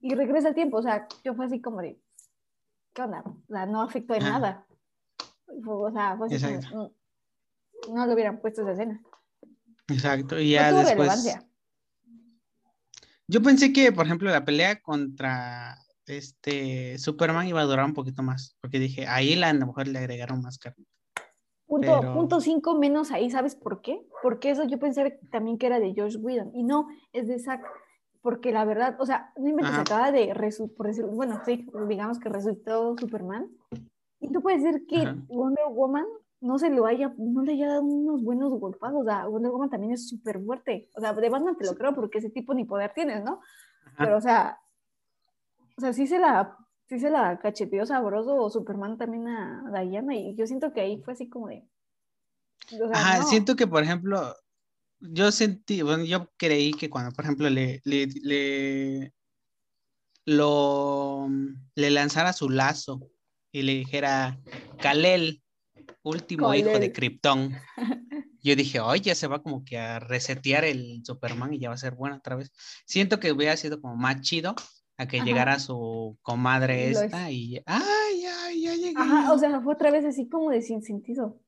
Y 0.00 0.14
regresa 0.14 0.48
el 0.48 0.54
tiempo, 0.54 0.78
o 0.78 0.82
sea, 0.82 1.06
yo 1.24 1.34
fue 1.34 1.46
así 1.46 1.60
como 1.60 1.80
de, 1.80 2.00
¿qué 2.94 3.02
onda? 3.02 3.22
O 3.26 3.36
sea, 3.52 3.66
no 3.66 3.82
afectó 3.82 4.14
en 4.14 4.22
nada. 4.24 4.66
O 5.66 5.90
sea, 5.92 6.16
fue 6.16 6.26
así 6.28 6.42
como. 6.70 6.88
"Mm, 7.88 7.94
no 7.94 8.06
le 8.06 8.14
hubieran 8.14 8.40
puesto 8.40 8.62
esa 8.62 8.72
escena. 8.72 9.00
Exacto. 9.88 10.38
Y 10.38 10.46
No 10.46 10.50
ya 10.52 10.68
tuvo 10.70 10.78
después. 10.80 10.96
relevancia. 10.98 11.46
Yo 13.26 13.42
pensé 13.42 13.72
que, 13.72 13.92
por 13.92 14.06
ejemplo, 14.06 14.30
la 14.30 14.44
pelea 14.44 14.80
contra 14.80 15.76
este 16.06 16.98
Superman 16.98 17.46
iba 17.46 17.60
a 17.60 17.64
durar 17.64 17.84
un 17.84 17.94
poquito 17.94 18.22
más, 18.22 18.56
porque 18.60 18.78
dije, 18.80 19.06
ahí 19.06 19.36
la, 19.36 19.50
a 19.50 19.52
lo 19.52 19.66
mejor 19.66 19.86
le 19.86 19.98
agregaron 19.98 20.40
más 20.42 20.58
carne. 20.58 20.84
Punto, 21.66 22.00
Pero- 22.00 22.14
punto 22.14 22.40
cinco 22.40 22.76
menos 22.76 23.12
ahí, 23.12 23.30
¿sabes 23.30 23.54
por 23.54 23.80
qué? 23.80 24.04
Porque 24.22 24.50
eso 24.50 24.64
yo 24.64 24.78
pensé 24.80 25.20
también 25.30 25.56
que 25.58 25.66
era 25.66 25.78
de 25.78 25.94
Josh 25.96 26.16
Whedon 26.18 26.50
y 26.54 26.64
no, 26.64 26.88
es 27.12 27.28
de 27.28 27.38
Zack. 27.38 27.62
Porque 28.22 28.52
la 28.52 28.64
verdad, 28.64 28.96
o 29.00 29.06
sea, 29.06 29.32
no 29.36 29.48
inventes, 29.48 29.72
Ajá. 29.72 29.82
acaba 29.82 30.12
de, 30.12 30.34
resu- 30.34 30.74
por 30.74 30.86
decirlo, 30.86 31.10
bueno, 31.12 31.40
sí, 31.46 31.66
digamos 31.88 32.18
que 32.20 32.28
resucitó 32.28 32.96
Superman. 32.98 33.48
Y 34.20 34.30
tú 34.30 34.42
puedes 34.42 34.62
decir 34.62 34.86
que 34.86 35.02
Ajá. 35.02 35.16
Wonder 35.28 35.64
Woman 35.70 36.04
no 36.42 36.58
se 36.58 36.68
lo 36.70 36.84
haya, 36.86 37.12
no 37.16 37.42
le 37.42 37.52
haya 37.52 37.68
dado 37.68 37.82
unos 37.82 38.22
buenos 38.22 38.50
golpazos. 38.58 39.00
O 39.00 39.04
sea, 39.04 39.26
Wonder 39.26 39.50
Woman 39.50 39.70
también 39.70 39.92
es 39.92 40.06
súper 40.08 40.42
fuerte. 40.44 40.90
O 40.94 41.00
sea, 41.00 41.12
de 41.14 41.28
Batman 41.30 41.56
te 41.56 41.64
lo 41.66 41.74
creo 41.74 41.94
porque 41.94 42.18
ese 42.18 42.28
tipo 42.30 42.52
ni 42.52 42.64
poder 42.64 42.92
tienes, 42.94 43.24
¿no? 43.24 43.40
Ajá. 43.86 43.94
Pero, 44.04 44.16
o 44.18 44.20
sea, 44.20 44.58
o 45.76 45.80
sea, 45.80 45.92
sí 45.94 46.06
se 46.06 46.18
la, 46.18 46.56
sí 46.88 46.98
se 46.98 47.08
la 47.10 47.38
cacheteó 47.38 47.86
sabroso 47.86 48.34
o 48.36 48.50
Superman 48.50 48.98
también 48.98 49.28
a 49.28 49.64
Diana 49.82 50.14
y 50.14 50.34
yo 50.34 50.46
siento 50.46 50.72
que 50.74 50.82
ahí 50.82 51.00
fue 51.02 51.14
así 51.14 51.28
como 51.30 51.48
de... 51.48 51.66
o 52.74 52.88
sea, 52.88 52.90
Ajá, 52.92 53.18
no. 53.18 53.24
siento 53.24 53.56
que, 53.56 53.66
por 53.66 53.82
ejemplo, 53.82 54.34
yo 55.00 55.32
sentí, 55.32 55.82
bueno, 55.82 56.04
yo 56.04 56.30
creí 56.36 56.72
que 56.72 56.88
cuando, 56.90 57.12
por 57.12 57.24
ejemplo, 57.24 57.48
le, 57.50 57.80
le, 57.84 58.06
le- 58.22 59.12
lo, 60.24 61.28
le 61.74 61.90
lanzara 61.90 62.32
su 62.32 62.48
lazo 62.50 63.00
y 63.52 63.62
le 63.62 63.74
dijera, 63.74 64.38
Kalel, 64.80 65.42
último 66.02 66.54
hijo 66.54 66.78
de. 66.78 66.92
Krypton. 66.92 67.52
Yo 68.42 68.56
dije, 68.56 68.80
oye, 68.80 69.02
ya 69.02 69.14
se 69.14 69.26
va 69.26 69.42
como 69.42 69.64
que 69.66 69.76
a 69.76 69.98
resetear 69.98 70.64
el 70.64 71.02
Superman 71.04 71.52
y 71.52 71.58
ya 71.58 71.68
va 71.68 71.74
a 71.74 71.78
ser 71.78 71.94
bueno 71.94 72.16
otra 72.16 72.36
vez. 72.36 72.50
Siento 72.86 73.20
que 73.20 73.32
hubiera 73.32 73.54
sido 73.58 73.82
como 73.82 73.96
más 73.96 74.22
chido 74.22 74.54
a 74.96 75.06
que 75.06 75.18
Ajá. 75.18 75.26
llegara 75.26 75.58
su 75.58 76.18
comadre 76.22 76.88
esta 76.90 77.30
y, 77.30 77.60
ay, 77.66 78.24
ay, 78.24 78.62
ya 78.62 78.74
llegué. 78.76 78.94
Ajá, 78.96 79.30
o 79.34 79.38
sea, 79.38 79.60
fue 79.60 79.74
otra 79.74 79.90
vez 79.90 80.06
así 80.06 80.26
como 80.26 80.48
de 80.50 80.62
sin 80.62 80.82
sentido. 80.82 81.38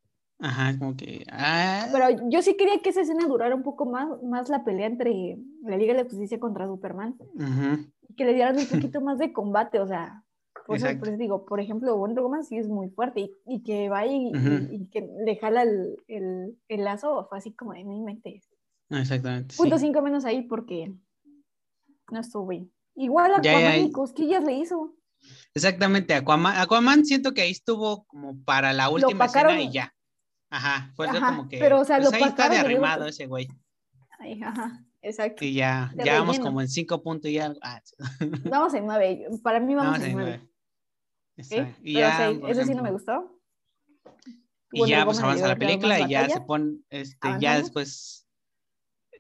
Ajá, 0.43 0.77
como 0.77 0.97
que, 0.97 1.25
ah, 1.31 1.87
Pero 1.93 2.29
yo 2.29 2.43
sí 2.43 2.57
quería 2.57 2.81
que 2.81 2.89
esa 2.91 3.03
escena 3.03 3.27
durara 3.29 3.55
un 3.55 3.63
poco 3.63 3.87
más, 3.87 4.09
más 4.25 4.49
la 4.49 4.65
pelea 4.65 4.87
entre 4.89 5.39
la 5.63 5.77
Liga 5.77 5.95
de 5.95 6.03
la 6.03 6.09
Justicia 6.09 6.41
contra 6.41 6.67
Superman. 6.67 7.15
ujú, 7.21 7.87
Que 8.17 8.25
le 8.25 8.35
dieran 8.35 8.59
un 8.59 8.67
poquito 8.67 9.01
más 9.01 9.19
de 9.19 9.33
combate, 9.33 9.79
o 9.79 9.87
sea. 9.87 10.25
Por 10.67 10.77
eso, 10.77 10.87
eso 10.89 11.17
digo, 11.17 11.45
por 11.45 11.61
ejemplo, 11.61 11.97
Wonder 11.97 12.23
Woman 12.23 12.45
sí 12.45 12.57
es 12.59 12.69
muy 12.69 12.89
fuerte 12.91 13.21
y, 13.21 13.31
y 13.47 13.63
que 13.63 13.89
va 13.89 14.05
y, 14.07 14.31
y- 14.71 14.87
que 14.93 15.09
le 15.25 15.37
jala 15.37 15.63
el, 15.63 15.97
el, 16.09 16.57
el 16.69 16.85
lazo, 16.85 17.27
fue 17.29 17.39
así 17.39 17.53
como 17.53 17.73
de 17.73 17.85
no 17.85 17.93
inventes. 17.93 18.49
exactamente. 18.91 19.57
Punto 19.57 19.79
sí. 19.79 19.87
5 19.87 20.03
menos 20.03 20.25
ahí 20.25 20.43
porque 20.43 20.93
no 22.11 22.21
estuvo 22.21 22.47
bien. 22.49 22.71
Igual 22.95 23.33
Ya, 23.43 23.53
Aquaman 23.53 23.79
ya, 23.79 23.87
y 23.87 23.93
cosquillas 23.93 24.45
le 24.45 24.55
hizo. 24.55 24.95
Exactamente, 25.55 26.15
Aquaman, 26.15 26.57
Aquaman 26.57 27.05
siento 27.05 27.33
que 27.33 27.43
ahí 27.43 27.51
estuvo 27.53 28.05
como 28.07 28.43
para 28.45 28.73
la 28.73 28.89
última 28.91 29.25
escena 29.27 29.61
y 29.63 29.73
ya. 29.73 29.93
Ajá, 30.53 30.93
fue 30.95 31.09
Ajá, 31.09 31.29
como 31.29 31.49
que 31.49 31.59
pero, 31.59 31.81
o 31.81 31.85
sea, 31.85 31.97
pues 31.97 32.11
lo 32.11 32.17
ahí 32.17 32.25
está 32.25 32.51
de 32.51 32.59
arrimado 32.59 33.07
ese 33.07 33.27
güey. 33.27 33.49
Ay, 34.19 34.39
ajá, 34.43 34.85
exacto. 35.01 35.47
Y 35.47 35.55
ya, 35.55 35.91
De 35.95 36.05
ya 36.05 36.19
vamos 36.19 36.39
como 36.39 36.61
en 36.61 36.69
cinco 36.69 37.03
puntos 37.03 37.31
y 37.31 37.39
algo. 37.39 37.59
Ah, 37.63 37.81
sí. 37.83 37.95
Vamos 38.51 38.75
en 38.75 38.85
9. 38.85 39.29
Para 39.43 39.61
mí 39.61 39.75
vamos, 39.75 39.93
Vamos 39.93 40.05
en 40.05 40.11
en 40.11 40.17
9. 40.19 40.31
nueve. 40.31 40.53
Exacto. 41.39 41.81
Y 41.83 41.95
Pero 41.95 42.07
ya, 42.07 42.29
sí, 42.29 42.41
eso 42.49 42.65
sí 42.65 42.75
no 42.75 42.83
me 42.83 42.93
gustó. 42.93 43.41
Y 44.73 44.81
Wonder 44.81 44.99
ya 44.99 45.05
pues 45.07 45.21
avanza 45.21 45.49
la 45.49 45.57
película 45.57 46.01
y 46.01 46.11
ya 46.11 46.29
se 46.29 46.41
pone, 46.43 46.81
este, 46.91 47.29
ya 47.41 47.57
después, 47.57 48.27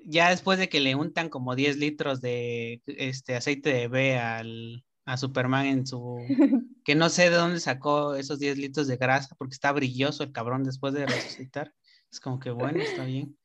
ya 0.04 0.28
después 0.28 0.58
de 0.58 0.68
que 0.68 0.80
le 0.80 0.94
untan 0.94 1.30
como 1.30 1.54
10 1.54 1.78
litros 1.78 2.20
de 2.20 2.82
este 2.86 3.36
aceite 3.36 3.72
de 3.72 3.88
B 3.88 4.18
al, 4.18 4.84
a 5.12 5.16
Superman 5.16 5.66
en 5.66 5.86
su, 5.86 6.16
que 6.84 6.94
no 6.94 7.08
sé 7.08 7.30
de 7.30 7.36
dónde 7.36 7.60
sacó 7.60 8.14
esos 8.14 8.38
10 8.38 8.58
litros 8.58 8.86
de 8.86 8.96
grasa, 8.96 9.34
porque 9.36 9.54
está 9.54 9.72
brilloso 9.72 10.22
el 10.22 10.32
cabrón 10.32 10.64
después 10.64 10.94
de 10.94 11.06
resucitar. 11.06 11.72
Es 12.10 12.20
como 12.20 12.38
que 12.38 12.50
bueno, 12.50 12.80
está 12.82 13.04
bien. 13.04 13.36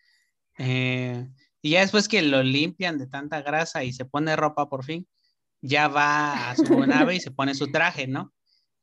Eh, 0.57 1.28
y 1.61 1.72
ya 1.72 1.82
después 1.82 2.07
que 2.07 2.22
lo 2.22 2.43
limpian 2.43 2.97
de 2.97 3.07
tanta 3.07 3.41
grasa 3.41 3.84
y 3.84 3.93
se 3.93 4.05
pone 4.05 4.36
ropa 4.36 4.70
por 4.70 4.84
fin, 4.84 5.07
ya 5.61 5.88
va 5.88 6.51
a 6.51 6.55
su 6.55 6.86
nave 6.86 7.15
y 7.15 7.20
se 7.20 7.32
pone 7.32 7.53
su 7.53 7.72
traje, 7.72 8.07
¿no? 8.07 8.34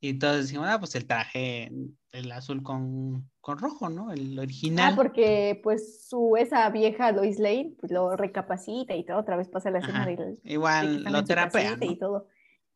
Y 0.01 0.19
todos 0.19 0.37
decimos, 0.37 0.67
ah, 0.69 0.79
pues 0.79 0.95
el 0.97 1.07
traje, 1.07 1.71
el 2.13 2.33
azul 2.33 2.63
con, 2.63 3.31
con 3.41 3.59
rojo, 3.59 3.89
¿no? 3.89 4.13
El 4.13 4.39
Ah, 4.39 4.43
original. 4.43 4.95
porque 4.95 5.59
pues 5.63 6.07
su 6.07 6.37
esa 6.37 6.69
vieja 6.71 7.11
Lois 7.13 7.39
Lane 7.39 7.73
pues 7.81 7.91
lo 7.91 8.15
recapacita 8.17 8.95
y 8.95 9.05
todo, 9.05 9.19
otra 9.19 9.37
vez 9.37 9.49
pasa 9.49 9.71
la 9.71 9.79
escena 9.79 10.05
del, 10.05 10.39
Igual 10.45 11.05
lo 11.05 11.25
terapea, 11.25 11.79
y 11.81 11.97
todo. 11.99 12.29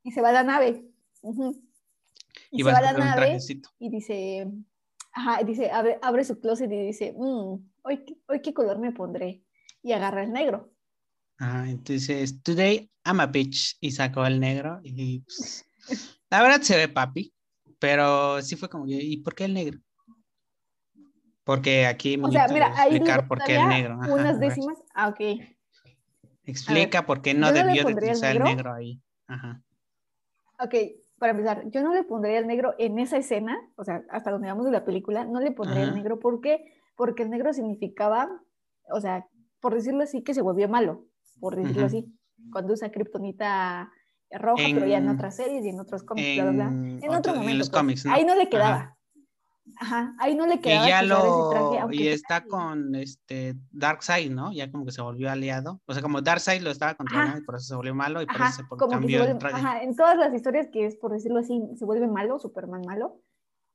Y 0.08 0.10
se 0.10 0.22
va 0.22 0.30
a 0.30 0.32
la 0.32 0.42
nave. 0.42 0.86
Ujú. 1.20 1.62
Y, 2.50 2.60
Y 2.62 2.64
se 2.64 2.72
va 2.72 2.78
a 2.78 2.80
la 2.80 2.92
nave 2.94 3.38
y 3.78 3.90
dice, 3.90 4.50
ajá, 5.12 5.42
dice, 5.44 5.70
abre, 5.70 5.98
abre 6.00 6.24
su 6.24 6.40
closet 6.40 6.72
y 6.72 6.86
dice, 6.86 7.12
"Mm, 7.12 7.58
hoy, 7.82 8.22
hoy 8.26 8.40
qué 8.40 8.54
color 8.54 8.78
me 8.78 8.90
pondré. 8.92 9.42
Y 9.82 9.92
agarra 9.92 10.22
el 10.24 10.32
negro. 10.32 10.72
Ajá, 11.38 11.68
entonces, 11.68 12.42
today 12.42 12.90
I'm 13.04 13.20
a 13.20 13.26
bitch. 13.26 13.76
Y 13.80 13.90
sacó 13.90 14.24
el 14.24 14.40
negro. 14.40 14.80
Y 14.82 15.20
pues, 15.20 15.66
la 16.30 16.40
verdad 16.40 16.62
se 16.62 16.76
ve 16.78 16.88
papi, 16.88 17.34
pero 17.78 18.40
sí 18.40 18.56
fue 18.56 18.70
como, 18.70 18.86
¿y 18.88 19.18
por 19.18 19.34
qué 19.34 19.44
el 19.44 19.52
negro? 19.52 19.78
Porque 21.44 21.84
aquí 21.84 22.16
O 22.16 22.30
sea, 22.30 22.48
Muñito 22.48 22.54
mira, 22.54 22.68
explicar 22.68 23.28
por 23.28 23.42
qué 23.42 23.56
el 23.56 23.68
negro. 23.68 23.98
Ajá, 24.00 24.14
unas 24.14 24.38
ver, 24.38 24.48
décimas. 24.48 24.78
Ah, 24.94 25.08
ok. 25.08 25.20
explica 26.44 27.04
por 27.04 27.20
qué 27.20 27.34
no 27.34 27.52
debió 27.52 27.84
de 27.84 27.90
el 27.92 27.96
utilizar 27.98 28.30
el 28.32 28.38
negro. 28.38 28.44
negro 28.56 28.74
ahí. 28.74 29.02
Ajá. 29.26 29.62
Ok, 30.60 30.74
para 31.18 31.32
empezar, 31.32 31.64
yo 31.70 31.82
no 31.82 31.92
le 31.94 32.04
pondría 32.04 32.38
el 32.38 32.46
negro 32.46 32.74
en 32.78 32.98
esa 32.98 33.16
escena, 33.16 33.58
o 33.76 33.84
sea, 33.84 34.02
hasta 34.10 34.30
donde 34.30 34.48
vamos 34.48 34.64
de 34.64 34.70
la 34.72 34.84
película, 34.84 35.24
no 35.24 35.40
le 35.40 35.50
pondría 35.52 35.84
el 35.84 35.94
negro. 35.94 36.18
¿Por 36.18 36.40
qué? 36.40 36.64
Porque 36.96 37.22
el 37.24 37.30
negro 37.30 37.52
significaba, 37.52 38.28
o 38.92 39.00
sea, 39.00 39.26
por 39.60 39.74
decirlo 39.74 40.02
así, 40.02 40.22
que 40.22 40.34
se 40.34 40.42
volvió 40.42 40.68
malo, 40.68 41.06
por 41.40 41.56
decirlo 41.56 41.86
así. 41.86 42.06
Cuando 42.52 42.72
usa 42.74 42.90
kriptonita 42.90 43.90
roja, 44.30 44.62
pero 44.74 44.86
ya 44.86 44.98
en 44.98 45.04
En- 45.04 45.10
otras 45.10 45.36
series 45.36 45.64
y 45.64 45.70
en 45.70 45.80
otros 45.80 46.02
cómics, 46.02 46.34
bla, 46.34 46.44
bla, 46.44 46.52
bla. 46.52 46.64
En, 46.68 46.84
En 47.02 47.08
otro 47.08 47.18
otro- 47.18 47.32
en 47.34 47.38
momento. 47.40 47.58
los 47.58 47.70
pues. 47.70 47.80
cómics, 47.80 48.06
¿no? 48.06 48.12
Ahí 48.12 48.24
no 48.24 48.34
le 48.34 48.48
quedaba. 48.48 48.74
Ajá, 48.76 48.97
ahí 50.18 50.34
no 50.34 50.46
le 50.46 50.56
Que 50.60 50.70
quedaba. 50.70 50.86
que 51.00 51.06
lo. 51.06 51.50
traje, 51.50 51.78
aunque 51.80 51.96
y 51.96 52.08
está 52.08 52.44
con 52.44 52.94
este 52.94 53.54
Darkseid, 53.70 54.30
¿no? 54.30 54.52
Ya 54.52 54.70
como 54.70 54.84
que 54.84 54.92
se 54.92 55.02
volvió 55.02 55.30
aliado. 55.30 55.80
O 55.86 55.92
sea, 55.94 56.02
como 56.02 56.20
Darkseid 56.22 56.62
lo 56.62 56.70
estaba 56.70 56.94
controlando 56.94 57.38
y 57.38 57.42
por 57.44 57.56
eso 57.56 57.66
se 57.66 57.74
volvió 57.74 57.94
malo 57.94 58.22
y 58.22 58.26
por 58.26 58.36
Ajá, 58.36 58.48
eso 58.48 58.62
se 58.62 58.68
como 58.68 58.78
que 58.80 58.84
se 58.86 58.92
cambió 58.92 59.18
vuelve, 59.18 59.32
el 59.32 59.38
traje. 59.38 59.56
ajá, 59.56 59.82
en 59.82 59.96
todas 59.96 60.16
las 60.16 60.34
historias 60.34 60.68
que 60.72 60.86
es, 60.86 60.96
por 60.96 61.12
decirlo 61.12 61.38
así, 61.40 61.60
se 61.76 61.84
vuelve 61.84 62.06
malo, 62.08 62.38
Superman 62.38 62.82
malo, 62.86 63.22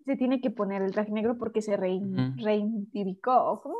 se 0.06 0.16
tiene 0.18 0.41
que 0.41 0.50
poner 0.52 0.82
el 0.82 0.91
traje 0.91 1.12
negro 1.12 1.38
porque 1.38 1.62
se 1.62 1.78
rein, 1.78 2.38
reivindicó, 2.38 3.36
¿o 3.52 3.62
cómo? 3.62 3.76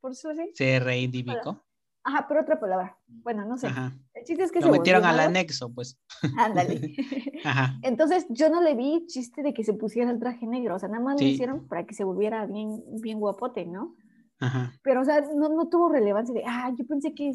Por 0.00 0.10
decirlo 0.12 0.32
así. 0.42 0.50
Se 0.54 0.80
reivindicó. 0.80 1.62
Ajá, 2.02 2.26
pero 2.28 2.40
otra 2.40 2.58
palabra. 2.58 2.96
Bueno, 3.06 3.44
no 3.44 3.56
sé. 3.58 3.66
Ajá. 3.66 3.92
El 4.14 4.24
chiste 4.24 4.42
es 4.44 4.50
que 4.52 4.60
Lo 4.60 4.66
se 4.66 4.72
metieron 4.72 5.04
al 5.04 5.20
anexo, 5.20 5.72
pues. 5.72 5.98
Ándale. 6.38 6.94
Ajá. 7.44 7.78
Entonces 7.82 8.26
yo 8.30 8.48
no 8.48 8.62
le 8.62 8.74
vi 8.74 9.04
chiste 9.06 9.42
de 9.42 9.52
que 9.52 9.64
se 9.64 9.74
pusiera 9.74 10.10
el 10.10 10.18
traje 10.18 10.46
negro, 10.46 10.76
o 10.76 10.78
sea, 10.78 10.88
nada 10.88 11.02
más 11.04 11.14
lo 11.14 11.18
Sí. 11.20 11.32
hicieron 11.32 11.68
para 11.68 11.84
que 11.84 11.94
se 11.94 12.04
volviera 12.04 12.46
bien, 12.46 12.82
bien 13.00 13.18
guapote, 13.20 13.66
¿no? 13.66 13.94
Ajá. 14.38 14.72
Pero, 14.82 15.02
o 15.02 15.04
sea, 15.04 15.20
no, 15.20 15.50
no 15.50 15.68
tuvo 15.68 15.90
relevancia 15.90 16.32
de, 16.34 16.42
ah, 16.46 16.72
yo 16.74 16.86
pensé 16.86 17.14
que, 17.14 17.32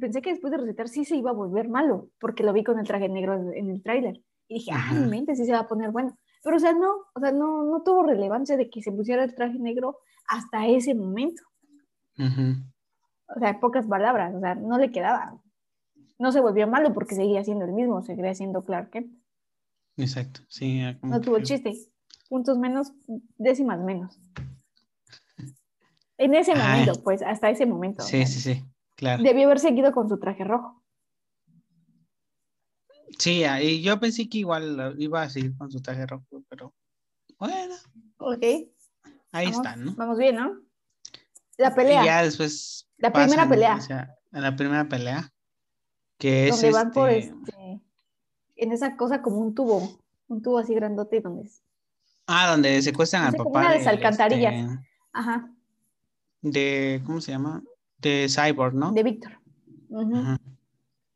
pensé 0.00 0.20
que 0.20 0.30
después 0.30 0.50
de 0.50 0.58
recetar 0.58 0.88
sí 0.88 1.04
se 1.06 1.16
iba 1.16 1.30
a 1.30 1.34
volver 1.34 1.68
malo, 1.70 2.10
porque 2.20 2.42
lo 2.44 2.52
vi 2.52 2.62
con 2.64 2.78
el 2.78 2.86
traje 2.86 3.08
negro 3.08 3.34
en, 3.34 3.54
en 3.54 3.70
el 3.70 3.82
tráiler. 3.82 4.22
Y 4.48 4.54
dije, 4.56 4.72
ah, 4.72 4.76
Ajá. 4.76 4.94
mi 4.94 5.06
mente 5.08 5.34
sí 5.36 5.44
se 5.46 5.52
va 5.52 5.60
a 5.60 5.68
poner 5.68 5.90
bueno. 5.90 6.16
Pero, 6.44 6.56
o 6.56 6.60
sea, 6.60 6.72
no, 6.74 6.90
o 7.14 7.20
sea, 7.20 7.32
no, 7.32 7.64
no 7.64 7.82
tuvo 7.82 8.02
relevancia 8.02 8.56
de 8.58 8.68
que 8.70 8.82
se 8.82 8.92
pusiera 8.92 9.24
el 9.24 9.34
traje 9.34 9.58
negro 9.58 9.98
hasta 10.28 10.66
ese 10.66 10.94
momento. 10.94 11.42
Ujú. 12.18 12.62
O 13.34 13.38
sea, 13.38 13.60
pocas 13.60 13.86
palabras, 13.86 14.34
o 14.34 14.40
sea, 14.40 14.54
no 14.54 14.78
le 14.78 14.90
quedaba. 14.90 15.40
No 16.18 16.32
se 16.32 16.40
volvió 16.40 16.66
malo 16.66 16.92
porque 16.94 17.14
seguía 17.14 17.44
siendo 17.44 17.64
el 17.64 17.72
mismo, 17.72 18.02
seguía 18.02 18.34
siendo 18.34 18.64
Clark 18.64 18.90
Kent. 18.90 19.12
Exacto. 19.96 20.40
Sí, 20.48 20.80
como 21.00 21.14
No 21.14 21.20
tuvo 21.20 21.40
chiste. 21.40 21.74
Puntos 22.28 22.58
menos, 22.58 22.92
décimas 23.36 23.80
menos. 23.80 24.18
En 26.16 26.34
ese 26.34 26.52
Ay. 26.52 26.58
momento, 26.82 27.02
pues, 27.02 27.22
hasta 27.22 27.50
ese 27.50 27.66
momento. 27.66 28.02
o 28.02 28.06
Sí, 28.06 28.18
sea, 28.18 28.26
sí, 28.26 28.40
sí. 28.40 28.64
Claro. 28.96 29.22
Debió 29.22 29.44
haber 29.46 29.60
seguido 29.60 29.92
con 29.92 30.08
su 30.08 30.18
traje 30.18 30.42
rojo. 30.44 30.82
Sí, 33.18 33.44
ah, 33.44 33.62
y 33.62 33.82
yo 33.82 33.98
pensé 33.98 34.28
que 34.28 34.38
igual 34.38 34.94
iba 34.98 35.22
a 35.22 35.30
seguir 35.30 35.56
con 35.56 35.70
su 35.70 35.80
traje 35.80 36.06
rojo, 36.06 36.42
pero 36.48 36.74
bueno, 37.38 37.74
Ok. 38.18 38.42
ahí 39.32 39.46
vamos, 39.46 39.56
está, 39.56 39.76
¿no? 39.76 39.94
Vamos 39.96 40.18
bien, 40.18 40.36
¿no? 40.36 40.60
La 41.58 41.74
pelea. 41.74 42.02
Y 42.02 42.06
ya 42.06 42.22
después. 42.22 42.88
La 42.96 43.12
primera 43.12 43.48
pelea. 43.48 43.76
o 43.76 43.80
sea, 43.80 44.14
a 44.32 44.40
la 44.40 44.56
primera 44.56 44.88
pelea. 44.88 45.30
Que 46.16 46.48
es 46.48 46.72
van 46.72 46.90
por 46.92 47.10
este- 47.10 47.34
este. 47.46 47.80
En 48.56 48.72
esa 48.72 48.96
cosa 48.96 49.20
como 49.22 49.36
un 49.38 49.54
tubo. 49.54 50.00
Un 50.28 50.42
tubo 50.42 50.58
así 50.58 50.74
grandote 50.74 51.20
donde 51.20 51.42
es. 51.42 51.62
Ah, 52.26 52.50
donde 52.50 52.80
secuestran 52.82 53.22
No 53.22 53.26
al 53.28 53.32
sé, 53.32 53.38
papá 53.38 53.50
una 53.60 53.70
de 53.72 53.76
esas 53.78 53.92
alcantarillas. 53.94 54.54
este, 54.54 54.88
Ajá. 55.12 55.50
de, 56.42 57.02
¿cómo 57.06 57.20
se 57.20 57.32
llama? 57.32 57.62
De 57.98 58.26
Cyborg, 58.28 58.74
¿no? 58.74 58.92
De 58.92 59.02
Víctor. 59.02 59.32
Ajá. 60.12 60.38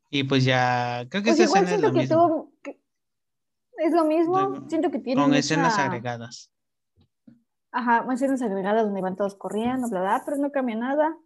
Y 0.09 0.23
pues 0.23 0.43
ya, 0.45 1.05
creo 1.09 1.21
que 1.23 1.29
Pues 1.31 1.39
esa 1.39 1.43
igual 1.59 1.63
escena 1.63 1.75
es 1.75 1.81
siento 1.81 1.87
lo 1.87 1.93
que 1.93 1.99
mismo. 1.99 2.15
tuvo, 2.15 2.51
es 3.77 3.93
lo 3.93 4.05
mismo. 4.05 4.69
Siento 4.69 4.89
que 4.91 4.99
tiene. 4.99 5.21
Con 5.21 5.33
escenas 5.33 5.77
agregadas. 5.77 6.49
Ajá, 7.73 8.05
escenas 8.13 8.41
agregadas 8.43 8.85
donde 8.85 9.01
van 9.01 9.15
todos 9.15 9.33
corriendo, 9.33 9.89
bla, 9.89 10.01
bla, 10.01 10.21
pero 10.23 10.37
no 10.37 10.51
cambia 10.51 10.75
nada. 10.75 11.17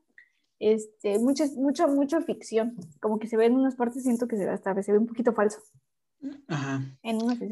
Este, 0.59 1.19
mucha, 1.19 1.45
mucha, 1.57 1.87
mucha 1.87 2.21
ficción. 2.21 2.77
Como 3.01 3.19
que 3.19 3.27
se 3.27 3.35
ve 3.35 3.47
en 3.47 3.55
unas 3.55 3.75
partes, 3.75 4.03
siento 4.03 4.29
que 4.29 4.37
se, 4.37 4.49
hasta 4.49 4.81
se 4.81 4.93
ve 4.93 4.97
un 4.97 5.07
poquito 5.07 5.33
falso. 5.33 5.59
Ajá. 6.47 6.81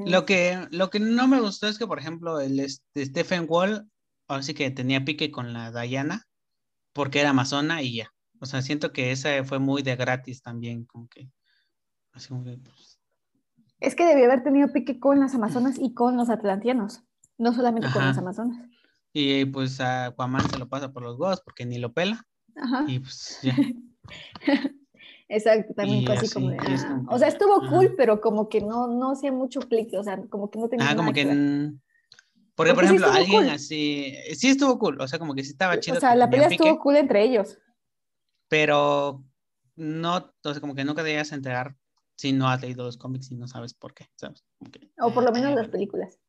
lo 0.05 0.25
que, 0.25 0.67
lo 0.71 0.89
que 0.89 1.01
no 1.01 1.27
me 1.27 1.41
gustó 1.41 1.67
es 1.67 1.77
que, 1.77 1.85
por 1.85 1.99
ejemplo, 1.99 2.39
el 2.39 2.57
este, 2.59 3.05
Stephen 3.05 3.45
Wall, 3.49 3.91
ahora 4.29 4.43
sí 4.43 4.53
que 4.53 4.71
tenía 4.71 5.03
pique 5.03 5.29
con 5.29 5.51
la 5.51 5.71
Diana, 5.71 6.25
porque 6.93 7.19
era 7.19 7.31
amazona 7.31 7.81
y 7.81 7.97
ya. 7.97 8.13
O 8.39 8.45
sea, 8.45 8.61
siento 8.61 8.93
que 8.93 9.11
esa 9.11 9.43
fue 9.43 9.59
muy 9.59 9.81
de 9.81 9.97
gratis 9.97 10.41
también, 10.41 10.85
como 10.85 11.09
que. 11.09 11.29
Así 12.13 12.29
como 12.29 12.45
que 12.45 12.57
pues... 12.57 12.97
Es 13.81 13.93
que 13.93 14.05
debió 14.05 14.23
haber 14.25 14.41
tenido 14.41 14.71
pique 14.71 15.01
con 15.01 15.19
las 15.19 15.35
amazonas 15.35 15.75
y 15.77 15.93
con 15.93 16.15
los 16.15 16.29
atlantianos, 16.29 17.03
no 17.37 17.53
solamente 17.53 17.89
con 17.91 18.05
las 18.05 18.17
amazonas. 18.17 18.69
Y 19.17 19.45
pues 19.45 19.79
a 19.79 20.07
Aquaman 20.07 20.49
se 20.49 20.59
lo 20.59 20.67
pasa 20.67 20.91
por 20.91 21.01
los 21.01 21.17
huevos 21.17 21.39
porque 21.39 21.65
ni 21.65 21.77
lo 21.77 21.93
pela. 21.93 22.27
Ajá. 22.53 22.83
Y 22.85 22.99
pues 22.99 23.39
ya. 23.41 23.55
Exacto, 25.29 25.73
también 25.73 26.11
así, 26.11 26.29
como, 26.33 26.49
ah, 26.51 27.01
O 27.07 27.17
sea, 27.17 27.29
estuvo 27.29 27.65
cool, 27.69 27.95
pero 27.95 28.19
como 28.19 28.49
que 28.49 28.59
no, 28.59 28.87
no 28.87 29.11
hacía 29.13 29.31
mucho 29.31 29.61
clic, 29.61 29.93
o 29.97 30.03
sea, 30.03 30.21
como 30.29 30.51
que 30.51 30.59
no 30.59 30.67
tenía. 30.67 30.89
Ah, 30.89 30.97
como 30.97 31.13
que. 31.13 31.23
Porque, 32.55 32.73
por 32.73 32.83
ejemplo, 32.83 33.07
alguien 33.09 33.45
así. 33.45 34.17
Sí 34.33 34.49
estuvo 34.49 34.77
cool, 34.77 34.99
o 34.99 35.07
sea, 35.07 35.17
como 35.17 35.33
que 35.33 35.45
sí 35.45 35.51
estaba 35.51 35.79
chido. 35.79 35.95
O 35.95 36.01
sea, 36.01 36.13
la 36.13 36.29
pelea 36.29 36.49
estuvo 36.49 36.77
cool 36.79 36.97
entre 36.97 37.23
ellos. 37.23 37.57
Pero 38.49 39.23
no, 39.77 40.33
o 40.43 40.51
sea, 40.51 40.59
como 40.59 40.75
que 40.75 40.83
nunca 40.83 41.03
debías 41.03 41.31
entregar 41.31 41.77
si 42.17 42.33
no 42.33 42.49
has 42.49 42.61
leído 42.61 42.83
los 42.83 42.97
cómics 42.97 43.31
y 43.31 43.35
no 43.35 43.47
sabes 43.47 43.73
por 43.73 43.93
qué, 43.93 44.07
¿sabes? 44.15 44.43
o 44.99 45.13
por 45.13 45.23
lo 45.23 45.31
menos 45.31 45.55
las 45.55 45.69
películas. 45.69 46.19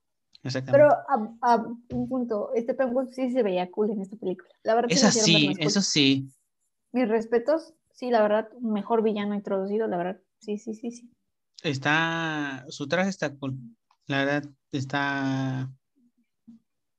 Exactamente. 0.42 0.72
Pero 0.72 1.28
a, 1.42 1.56
un 1.90 2.08
punto, 2.08 2.50
este 2.54 2.74
Penguin 2.74 3.12
sí 3.12 3.30
se 3.32 3.42
veía 3.42 3.70
cool 3.70 3.90
en 3.90 4.00
esta 4.00 4.16
película. 4.16 4.48
La 4.62 4.74
verdad 4.74 4.92
es 4.92 5.04
así, 5.04 5.52
eso 5.58 5.82
sí. 5.82 6.28
Mis 6.92 7.08
respetos, 7.08 7.74
sí, 7.92 8.10
la 8.10 8.22
verdad, 8.22 8.48
mejor 8.60 9.02
villano 9.02 9.34
introducido, 9.34 9.86
la 9.88 9.96
verdad, 9.96 10.20
sí, 10.40 10.58
sí, 10.58 10.74
sí, 10.74 10.90
sí. 10.90 11.10
Está, 11.62 12.64
su 12.68 12.86
traje 12.86 13.10
está 13.10 13.34
cool, 13.34 13.58
la 14.06 14.24
verdad, 14.24 14.50
está, 14.72 15.70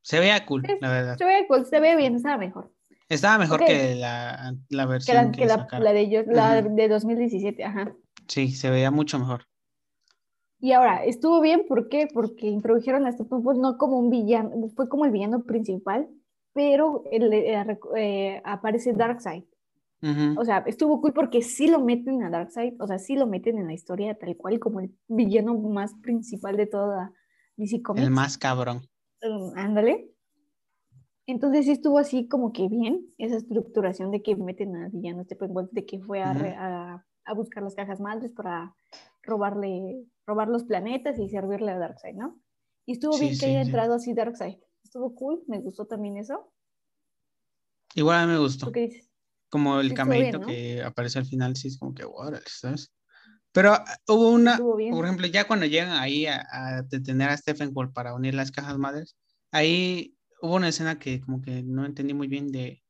se 0.02 0.20
veía 0.20 0.46
cool, 0.46 0.64
la 0.82 0.90
verdad. 0.90 1.18
Se 1.18 1.26
veía 1.26 1.48
cool, 1.48 1.66
se 1.66 1.80
ve 1.80 1.96
bien, 1.96 2.16
estaba 2.16 2.38
mejor. 2.38 2.74
Estaba 3.10 3.38
mejor 3.38 3.64
que 3.64 3.96
la, 3.96 4.56
la 4.70 4.86
versión 4.86 5.32
que, 5.32 5.46
la, 5.46 5.68
la, 5.80 5.94
de 5.94 6.26
la 6.28 6.62
de 6.62 6.88
2017, 6.90 7.64
ajá. 7.64 7.94
Sí, 8.28 8.52
se 8.52 8.70
veía 8.70 8.92
mucho 8.92 9.18
mejor. 9.18 9.46
Y 10.60 10.72
ahora, 10.72 11.04
estuvo 11.06 11.40
bien, 11.40 11.66
¿por 11.68 11.88
qué? 11.88 12.08
Porque 12.12 12.48
introdujeron 12.48 13.06
a 13.06 13.10
este 13.10 13.24
pues 13.24 13.58
no 13.58 13.78
como 13.78 14.00
un 14.00 14.10
villano, 14.10 14.52
fue 14.76 14.90
como 14.90 15.06
el 15.06 15.12
villano 15.12 15.44
principal, 15.44 16.10
pero 16.54 17.04
eh, 17.12 17.78
eh, 17.96 18.42
aparece 18.44 18.94
Darkseid. 18.94 19.44
O 20.38 20.46
sea, 20.46 20.60
estuvo 20.68 21.02
cool 21.02 21.12
porque 21.12 21.42
sí 21.42 21.68
lo 21.68 21.80
meten 21.80 22.22
a 22.24 22.30
Darkseid, 22.30 22.80
o 22.80 22.88
sea, 22.88 23.00
sí 23.00 23.16
lo 23.16 23.26
meten 23.26 23.58
en 23.58 23.68
la 23.68 23.74
historia 23.74 24.16
tal 24.16 24.38
cual 24.38 24.60
como 24.60 24.80
el 24.80 24.96
villano 25.08 25.58
más 25.58 25.96
principal 25.96 26.56
de 26.56 26.68
toda 26.68 27.12
DC 27.58 27.82
Comics. 27.82 28.06
El 28.06 28.12
más 28.12 28.38
cabrón. 28.38 28.82
Mm, 29.24 29.58
ándale. 29.58 30.12
Entonces 31.26 31.66
sí 31.66 31.72
estuvo 31.72 31.98
así 31.98 32.28
como 32.28 32.54
que 32.54 32.70
bien 32.70 33.08
esa 33.18 33.36
estructuración 33.38 34.12
de 34.12 34.22
que 34.22 34.36
meten 34.36 34.76
a 34.76 34.90
villano 34.90 35.22
este 35.22 35.38
de 35.72 35.86
que 35.86 36.00
fue 36.00 36.22
a, 36.22 36.32
a, 36.32 37.06
buscar 37.34 37.64
las 37.64 37.76
cajas 37.76 38.00
madres 38.00 38.32
para 38.32 38.76
robarle, 39.24 40.06
robar 40.26 40.48
los 40.48 40.64
planetas 40.64 41.20
y 41.20 41.30
servirle 41.30 41.72
a 41.72 41.80
Darkseid, 41.80 42.16
¿no? 42.16 42.40
Y 42.86 42.94
estuvo 42.94 43.18
bien 43.18 43.38
que 43.38 43.46
haya 43.48 43.62
entrado 43.62 43.96
así 43.96 44.14
Darkseid. 44.14 44.58
Estuvo 44.84 45.14
cool, 45.16 45.44
me 45.48 45.60
gustó 45.60 45.86
también 45.86 46.18
eso. 46.18 46.52
Igual 47.96 48.18
a 48.18 48.26
mí 48.26 48.34
me 48.34 48.40
gustó. 48.40 48.72
qué 48.72 48.82
dices? 48.88 49.08
como 49.50 49.80
el 49.80 49.94
camelito 49.94 50.42
que 50.42 50.84
aparece 50.84 51.20
al 51.20 51.26
final, 51.26 51.56
sí, 51.56 51.70
es 51.70 51.78
como 51.78 51.94
que, 51.94 52.06
wow, 52.06 52.34
¿sabes? 52.46 52.92
Pero 53.52 53.74
ah, 53.74 53.86
hubo 54.08 54.32
una, 54.32 54.58
por 54.58 55.06
ejemplo, 55.06 55.26
ya 55.28 55.48
cuando 55.48 55.66
llegan 55.66 55.92
ahí 55.92 56.26
a, 56.28 56.84
detener 56.90 57.30
a 57.30 57.38
Stephen 57.38 57.72
Wall 57.74 57.92
para 57.92 58.14
unir 58.14 58.34
las 58.34 58.52
cajas 58.52 58.78
madres, 58.78 59.16
ahí 59.52 60.16
hubo 60.42 60.56
una 60.56 60.70
escena 60.70 61.00
que 61.00 61.22
como 61.22 61.42
que 61.42 61.64
no 61.64 61.86
entendí 61.86 62.14
muy 62.14 62.28
bien 62.28 62.52
de 62.52 62.84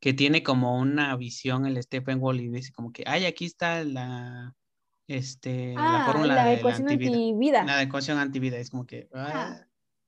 que 0.00 0.12
tiene 0.12 0.42
como 0.42 0.78
una 0.78 1.16
visión 1.16 1.66
el 1.66 1.82
Stephen 1.82 2.18
Wall 2.20 2.40
y 2.40 2.48
dice 2.48 2.72
como 2.72 2.92
que, 2.92 3.04
ay, 3.06 3.26
aquí 3.26 3.44
está 3.44 3.82
la, 3.84 4.54
este, 5.06 5.74
la 5.74 6.04
ah, 6.04 6.06
fórmula 6.06 6.44
de 6.44 6.54
ecuación 6.54 6.86
la 6.86 6.92
antivida. 6.92 7.64
La 7.64 7.82
ecuación 7.82 8.18
antivida, 8.18 8.58
es 8.58 8.70
como 8.70 8.86
que, 8.86 9.08
ah, 9.14 9.60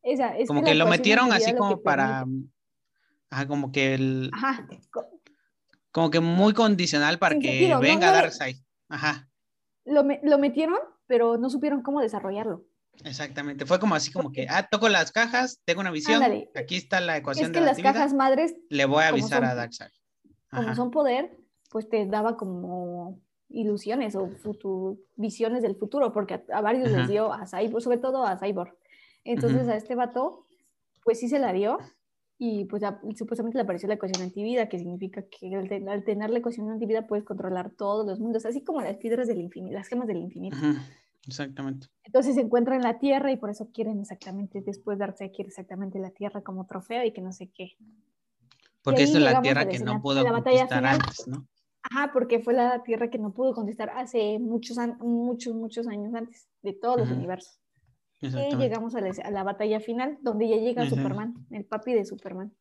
esa, 0.02 0.36
es 0.36 0.48
como 0.48 0.62
que, 0.62 0.74
lo 0.74 0.86
metieron 0.86 1.32
así 1.32 1.54
como 1.54 1.82
para, 1.82 2.24
Ajá, 3.30 3.46
como 3.46 3.70
que 3.72 3.94
el. 3.94 4.30
Ajá. 4.32 4.66
Como 5.92 6.10
que 6.10 6.20
muy 6.20 6.52
condicional 6.52 7.18
para 7.18 7.38
que 7.38 7.74
venga 7.80 8.12
Darkseid. 8.12 8.56
Ajá. 8.88 9.28
Lo, 9.84 10.04
lo, 10.22 10.38
metieron, 10.38 10.78
pero 11.06 11.36
no 11.36 11.48
supieron 11.48 11.82
cómo 11.82 12.00
desarrollarlo. 12.00 12.64
Exactamente. 13.04 13.66
Fue 13.66 13.78
como 13.78 13.94
así, 13.94 14.12
como 14.12 14.30
que, 14.32 14.46
ah, 14.48 14.68
toco 14.70 14.88
las 14.88 15.12
cajas, 15.12 15.60
tengo 15.64 15.80
una 15.80 15.90
visión. 15.90 16.22
Aquí 16.54 16.76
está 16.76 17.00
la 17.00 17.16
ecuación 17.16 17.46
es 17.46 17.52
que 17.52 17.60
las 17.60 17.78
cajas 17.78 18.12
madres. 18.12 18.54
Le 18.68 18.84
voy 18.84 19.02
a 19.04 19.08
avisar 19.08 19.44
a 19.44 19.54
Darkseid. 19.54 19.90
Como 20.50 20.74
son 20.74 20.90
poder, 20.90 21.36
pues 21.70 21.88
te 21.88 22.06
daba 22.06 22.36
como 22.36 23.20
ilusiones 23.48 24.16
o 24.16 24.30
visiones 25.16 25.62
del 25.62 25.76
futuro, 25.76 26.12
porque 26.12 26.42
a, 26.52 26.60
varios 26.60 26.90
les 26.90 27.08
dio 27.08 27.32
a 27.32 27.46
Cyborg, 27.46 27.82
sobre 27.82 27.98
todo 27.98 28.24
a 28.24 28.38
Cyborg. 28.38 28.76
Entonces 29.24 29.68
a 29.68 29.76
este 29.76 29.94
vato, 29.94 30.46
pues 31.04 31.20
sí 31.20 31.28
se 31.28 31.38
la 31.38 31.52
dio, 31.52 31.78
y 32.42 32.64
pues 32.64 32.82
supuestamente 33.16 33.58
le 33.58 33.64
apareció 33.64 33.86
la 33.86 33.96
ecuación 33.96 34.22
antivida, 34.22 34.66
que 34.66 34.78
significa 34.78 35.22
que 35.22 35.54
al, 35.54 36.04
tener 36.04 36.30
la 36.30 36.38
ecuación 36.38 36.70
antivida 36.70 37.06
puedes 37.06 37.22
controlar 37.22 37.70
todos 37.70 38.06
los 38.06 38.18
mundos, 38.18 38.46
así 38.46 38.64
como 38.64 38.80
las 38.80 38.96
piedras 38.96 39.28
del 39.28 39.42
infinito, 39.42 39.74
las 39.74 39.88
gemas 39.88 40.06
del 40.06 40.16
infinito. 40.16 40.56
Exactamente. 41.26 41.88
Entonces 42.02 42.34
se 42.34 42.40
encuentra 42.40 42.76
en 42.76 42.82
la 42.82 42.98
Tierra 42.98 43.30
y 43.30 43.36
por 43.36 43.50
eso 43.50 43.70
quieren 43.72 44.00
exactamente, 44.00 44.62
después 44.62 44.98
darse 44.98 45.30
quiere 45.30 45.48
exactamente 45.48 45.98
la 45.98 46.10
Tierra 46.10 46.42
como 46.42 46.66
trofeo 46.66 47.04
y 47.04 47.12
que 47.12 47.20
no 47.20 47.32
sé 47.32 47.50
qué. 47.54 47.76
Porque 48.82 49.02
esta 49.02 49.18
es 49.18 49.24
la 49.24 49.42
Tierra 49.42 49.68
que 49.68 49.78
no 49.78 50.00
pudo 50.00 50.24
conquistar 50.26 50.84
antes, 50.84 51.28
¿no? 51.28 51.46
Ajá, 51.82 52.10
porque 52.12 52.40
fue 52.40 52.54
la 52.54 52.82
Tierra 52.82 53.08
que 53.10 53.18
no 53.18 53.32
pudo 53.32 53.54
conquistar 53.54 53.90
hace 53.90 54.38
muchos, 54.38 54.78
muchos, 55.00 55.54
muchos 55.54 55.86
años 55.86 56.14
antes 56.14 56.48
de 56.62 56.72
todos 56.72 56.98
los 56.98 57.10
universos. 57.10 57.60
Y 58.20 58.56
llegamos 58.56 58.94
a 58.94 59.00
la, 59.30 59.42
batalla 59.44 59.80
final, 59.80 60.18
donde 60.20 60.48
ya 60.48 60.56
llega 60.56 60.88
Superman, 60.88 61.34
el 61.50 61.64
papi 61.64 61.94
de 61.94 62.04
Superman. 62.04 62.52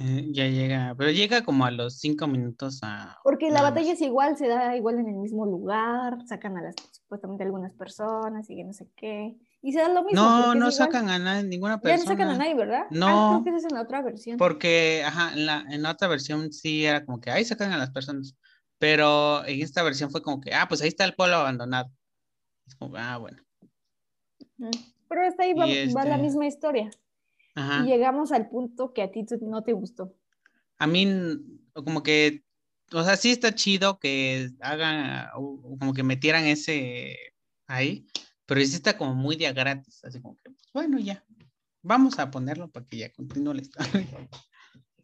Eh, 0.00 0.28
ya 0.30 0.46
llega, 0.46 0.94
pero 0.96 1.10
llega 1.10 1.42
como 1.42 1.64
a 1.64 1.72
los 1.72 1.98
cinco 1.98 2.28
minutos 2.28 2.78
a... 2.82 3.18
Porque 3.24 3.50
la 3.50 3.62
batalla 3.62 3.92
es 3.92 4.00
igual, 4.00 4.36
se 4.36 4.46
da 4.46 4.76
igual 4.76 5.00
en 5.00 5.08
el 5.08 5.16
mismo 5.16 5.44
lugar, 5.44 6.18
sacan 6.26 6.56
a 6.56 6.62
las 6.62 6.76
supuestamente 6.92 7.42
algunas 7.42 7.72
personas 7.72 8.48
y 8.48 8.62
no 8.62 8.72
sé 8.72 8.88
qué. 8.94 9.36
Y 9.60 9.72
se 9.72 9.80
da 9.80 9.88
lo 9.88 10.04
mismo. 10.04 10.22
No, 10.22 10.54
no 10.54 10.70
sacan 10.70 11.08
a 11.08 11.18
nadie, 11.18 11.42
ninguna 11.42 11.80
persona. 11.80 11.96
Ya 11.96 12.04
no 12.04 12.10
sacan 12.10 12.28
a 12.28 12.38
nadie, 12.38 12.54
¿verdad? 12.54 12.86
No. 12.90 13.08
Ah, 13.08 13.40
creo 13.42 13.54
que 13.54 13.58
es 13.58 13.64
en 13.64 13.74
la 13.74 13.82
otra 13.82 14.02
versión. 14.02 14.36
Porque, 14.36 15.02
ajá, 15.04 15.32
en 15.32 15.46
la, 15.46 15.64
en 15.68 15.82
la 15.82 15.90
otra 15.90 16.06
versión 16.06 16.52
sí 16.52 16.84
era 16.84 17.04
como 17.04 17.20
que 17.20 17.32
ahí 17.32 17.44
sacan 17.44 17.72
a 17.72 17.78
las 17.78 17.90
personas. 17.90 18.36
Pero 18.78 19.44
en 19.46 19.60
esta 19.62 19.82
versión 19.82 20.10
fue 20.10 20.22
como 20.22 20.40
que, 20.40 20.54
ah, 20.54 20.66
pues 20.68 20.80
ahí 20.80 20.88
está 20.88 21.04
el 21.04 21.14
pueblo 21.14 21.36
abandonado. 21.36 21.90
Es 22.68 22.76
como, 22.76 22.96
ah, 22.96 23.16
bueno. 23.16 23.42
Pero 25.08 25.22
esta 25.22 25.42
ahí 25.42 25.54
va, 25.54 25.66
la 25.66 25.72
este 25.72 26.22
misma 26.22 26.46
historia. 26.46 26.90
Y 27.82 27.86
llegamos 27.86 28.32
al 28.32 28.48
punto 28.48 28.92
que 28.92 29.02
a 29.02 29.10
ti 29.10 29.24
no 29.42 29.62
te 29.62 29.72
gustó. 29.72 30.14
A 30.78 30.86
mí, 30.86 31.08
como 31.72 32.02
que, 32.02 32.44
o 32.92 33.02
sea, 33.02 33.16
sí 33.16 33.30
está 33.30 33.54
chido 33.54 33.98
que 33.98 34.50
hagan, 34.60 35.28
como 35.32 35.92
que 35.92 36.02
metieran 36.02 36.44
ese 36.44 37.16
ahí, 37.66 38.06
pero 38.46 38.60
sí 38.60 38.76
está 38.76 38.96
como 38.96 39.14
muy 39.14 39.36
día 39.36 39.52
gratis, 39.52 40.04
así 40.04 40.20
como 40.20 40.36
que, 40.36 40.50
pues, 40.50 40.68
bueno, 40.72 40.98
ya, 40.98 41.24
vamos 41.82 42.18
a 42.18 42.30
ponerlo 42.30 42.70
para 42.70 42.86
que 42.86 42.98
ya 42.98 43.12
continúe 43.12 43.54
la 43.54 43.62
historia. 43.62 43.92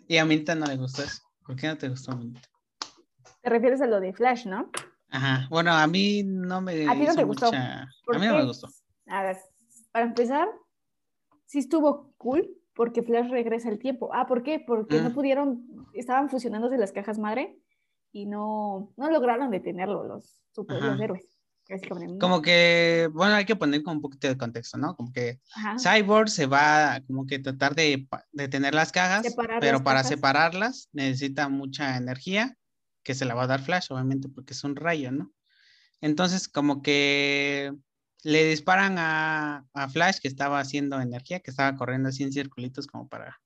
y 0.09 0.17
a 0.17 0.25
Minta 0.25 0.55
no 0.55 0.67
le 0.67 0.77
gustó 0.77 1.03
eso. 1.03 1.23
¿Por 1.45 1.57
qué 1.57 1.67
no 1.67 1.77
te 1.77 1.89
gustó, 1.89 2.17
Minta? 2.17 2.41
Te 3.43 3.51
refieres 3.51 3.81
a 3.81 3.87
lo 3.87 4.01
de 4.01 4.13
Flash, 4.13 4.47
¿no? 4.47 4.71
Ajá, 5.11 5.47
bueno, 5.51 5.73
a 5.73 5.87
mí 5.87 6.23
no 6.25 6.61
me. 6.61 6.89
¿A 6.89 6.95
ti 6.95 7.05
no 7.05 7.15
te 7.15 7.25
gustó? 7.25 7.47
A 7.53 7.87
mí 8.19 8.27
no 8.27 8.37
me 8.37 8.45
gustó. 8.45 8.69
A 9.07 9.23
ver, 9.23 9.37
para 9.93 10.07
empezar, 10.07 10.49
sí 11.55 11.61
estuvo 11.61 12.13
cool 12.19 12.51
porque 12.75 13.05
Flash 13.05 13.31
regresa 13.31 13.69
el 13.69 13.79
tiempo. 13.79 14.11
Ah, 14.13 14.27
¿por 14.27 14.43
qué? 14.43 14.59
Porque 14.59 15.01
no 15.01 15.11
mm. 15.11 15.15
pudieron, 15.15 15.87
estaban 15.93 16.29
fusionándose 16.29 16.77
las 16.77 16.91
cajas 16.91 17.17
madre 17.17 17.57
y 18.11 18.27
no, 18.27 18.93
no 18.97 19.09
lograron 19.09 19.53
detenerlo 19.53 20.03
los, 20.03 20.43
super, 20.51 20.83
héroes. 21.01 21.29
Como 22.21 22.43
que, 22.43 23.09
bueno, 23.13 23.37
hay 23.37 23.45
que 23.45 23.55
poner 23.55 23.85
como 23.85 23.97
un 23.97 24.03
poquito 24.03 24.27
de 24.27 24.37
contexto, 24.37 24.77
¿no? 24.77 24.97
Como 24.97 25.13
que 25.13 25.39
Cyborg 25.79 26.29
se 26.29 26.47
va 26.47 27.01
como 27.07 27.25
que 27.25 27.39
tratar 27.39 27.75
de 27.77 28.07
detener 28.33 28.75
las 28.75 28.91
cajas, 28.93 29.25
pero 29.61 29.83
para 29.83 30.03
separarlas 30.03 30.91
necesita 30.93 31.49
mucha 31.49 31.97
energía 31.97 32.55
que 33.03 33.15
se 33.15 33.25
la 33.25 33.35
va 33.35 33.45
a 33.45 33.47
dar 33.47 33.63
Flash, 33.63 33.87
obviamente, 33.91 34.29
porque 34.29 34.53
es 34.53 34.65
un 34.65 34.77
rayo, 34.77 35.13
¿no? 35.13 35.33
Entonces, 36.03 36.49
como 36.49 36.83
que 36.83 37.73
le 38.25 38.45
disparan 38.45 38.97
a, 38.99 39.67
a 39.73 39.89
Flash 39.89 40.19
que 40.19 40.29
estaba 40.29 40.59
haciendo 40.59 41.01
energía, 41.01 41.41
que 41.41 41.51
estaba 41.51 41.77
corriendo 41.77 42.09
así 42.09 42.23
en 42.23 42.33
circulitos 42.33 42.87
como 42.87 43.09
para 43.09 43.41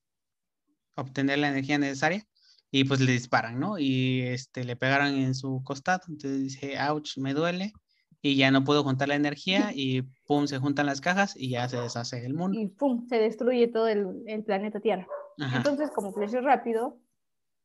obtener 0.95 1.39
la 1.39 1.49
energía 1.49 1.79
necesaria 1.79 2.25
y 2.71 2.85
pues 2.85 3.01
le 3.01 3.13
disparan, 3.13 3.59
¿no? 3.59 3.79
Y 3.79 4.23
este, 4.23 4.65
le 4.65 4.77
pegaron 4.77 5.15
en 5.15 5.35
su 5.35 5.63
costado, 5.65 6.03
entonces 6.09 6.41
dice, 6.43 6.77
ouch, 6.91 7.19
me 7.19 7.35
duele 7.35 7.73
y 8.21 8.37
ya 8.37 8.51
no 8.51 8.65
puedo 8.65 8.85
juntar 8.85 9.09
la 9.09 9.15
energía 9.15 9.73
y 9.75 10.03
pum, 10.27 10.47
se 10.47 10.59
juntan 10.59 10.87
las 10.87 11.01
cajas 11.01 11.35
y 11.37 11.51
ya 11.51 11.69
se 11.69 11.79
deshace 11.79 12.25
el 12.25 12.35
mundo. 12.35 12.59
Y 12.59 12.67
pum, 12.67 13.07
se 13.09 13.19
destruye 13.19 13.69
todo 13.69 13.89
el, 13.89 14.23
el 14.27 14.45
planeta 14.45 14.81
Tierra. 14.81 15.07
Ajá. 15.39 15.59
Entonces, 15.59 15.91
como 15.95 16.13
Flash 16.13 16.35
es 16.35 16.45
rápido, 16.45 16.99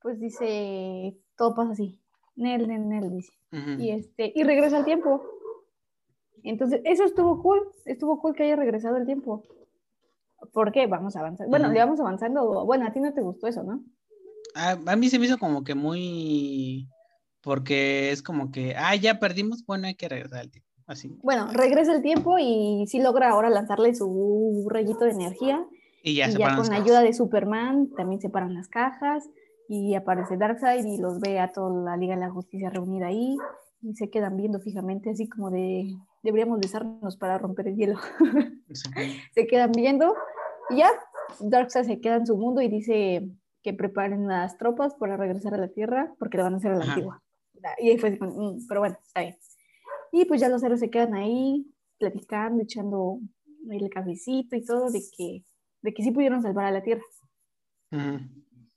pues 0.01 0.19
dice, 0.19 1.17
todo 1.37 1.55
pasa 1.55 1.73
así. 1.73 1.99
Nel, 2.35 2.67
Nel, 2.67 2.87
Nel, 2.87 3.09
dice. 3.11 3.33
Y, 3.79 3.91
este, 3.91 4.31
y 4.35 4.43
regresa 4.43 4.77
al 4.77 4.85
tiempo. 4.85 5.23
Entonces, 6.43 6.81
eso 6.83 7.03
estuvo 7.03 7.41
cool. 7.41 7.61
Estuvo 7.85 8.19
cool 8.19 8.35
que 8.35 8.43
haya 8.43 8.55
regresado 8.55 8.97
el 8.97 9.05
tiempo. 9.05 9.43
¿Por 10.51 10.71
qué? 10.71 10.87
Vamos 10.87 11.15
a 11.15 11.21
avanzar. 11.21 11.47
Bueno, 11.47 11.69
le 11.69 11.79
vamos 11.79 11.99
avanzando. 11.99 12.65
Bueno, 12.65 12.85
a 12.85 12.91
ti 12.91 12.99
no 12.99 13.13
te 13.13 13.21
gustó 13.21 13.47
eso, 13.47 13.63
¿no? 13.63 13.83
A, 14.55 14.77
a 14.85 14.95
mí 14.95 15.09
se 15.09 15.17
me 15.19 15.25
hizo 15.25 15.37
como 15.37 15.63
que 15.63 15.73
muy, 15.73 16.87
porque 17.41 18.11
es 18.11 18.23
como 18.23 18.51
que, 18.51 18.75
ah, 18.77 18.95
ya 18.95 19.19
perdimos, 19.19 19.65
bueno, 19.65 19.87
hay 19.87 19.95
que 19.95 20.07
regresar 20.07 20.39
al 20.39 20.51
tiempo, 20.51 20.69
así. 20.87 21.17
Bueno, 21.21 21.47
regresa 21.51 21.93
el 21.93 22.01
tiempo 22.01 22.37
y 22.39 22.85
sí 22.87 23.01
logra 23.01 23.29
ahora 23.29 23.49
lanzarle 23.49 23.93
su 23.93 24.67
rayito 24.69 25.05
de 25.05 25.11
energía. 25.11 25.65
Y 26.03 26.15
ya 26.15 26.29
y 26.29 26.33
ya 26.33 26.55
con 26.55 26.67
la 26.67 26.75
ayuda 26.75 27.01
de 27.01 27.13
Superman 27.13 27.89
también 27.95 28.21
separan 28.21 28.53
las 28.53 28.67
cajas 28.67 29.29
y 29.69 29.95
aparece 29.95 30.37
Darkseid 30.37 30.85
y 30.85 30.97
los 30.97 31.19
ve 31.19 31.39
a 31.39 31.51
toda 31.51 31.83
la 31.83 31.97
Liga 31.97 32.15
de 32.15 32.21
la 32.21 32.29
Justicia 32.29 32.69
reunida 32.69 33.07
ahí 33.07 33.37
y 33.81 33.95
se 33.95 34.09
quedan 34.09 34.35
viendo 34.35 34.59
fijamente 34.59 35.09
así 35.09 35.29
como 35.29 35.49
de 35.49 35.95
deberíamos 36.23 36.59
besarnos 36.59 37.17
para 37.17 37.37
romper 37.37 37.67
el 37.67 37.75
hielo. 37.75 37.99
Exacto. 38.69 39.01
se 39.33 39.45
quedan 39.47 39.71
viendo 39.73 40.15
y 40.69 40.77
ya 40.77 40.89
Darkseid 41.39 41.85
se 41.85 42.01
queda 42.01 42.15
en 42.15 42.25
su 42.25 42.37
mundo 42.37 42.61
y 42.61 42.69
dice 42.69 43.27
que 43.61 43.73
preparen 43.73 44.27
las 44.27 44.57
tropas 44.57 44.95
para 44.95 45.17
regresar 45.17 45.53
a 45.53 45.57
la 45.57 45.67
Tierra 45.67 46.13
porque 46.17 46.37
le 46.37 46.43
van 46.43 46.53
a 46.55 46.57
hacer 46.57 46.71
a 46.71 46.75
la 46.77 46.83
Ajá. 46.83 46.93
antigua. 46.93 47.21
Y 47.79 47.89
ahí 47.91 47.97
fue 47.97 48.11
"Mm", 48.11 48.65
pero 48.67 48.79
bueno, 48.81 48.97
está 49.05 49.21
bien. 49.21 49.37
Y 50.11 50.25
pues 50.25 50.41
ya 50.41 50.49
los 50.49 50.61
héroes 50.63 50.79
se 50.79 50.89
quedan 50.89 51.13
ahí 51.13 51.65
platicando, 51.97 52.61
echando 52.63 53.19
el 53.69 53.89
cafecito 53.89 54.55
y 54.55 54.65
todo 54.65 54.89
de 54.91 55.01
que, 55.15 55.43
de 55.81 55.93
que 55.93 56.03
sí 56.03 56.11
pudieron 56.11 56.41
salvar 56.41 56.65
a 56.65 56.71
la 56.71 56.83
Tierra. 56.83 57.03
Ujú. 57.91 58.19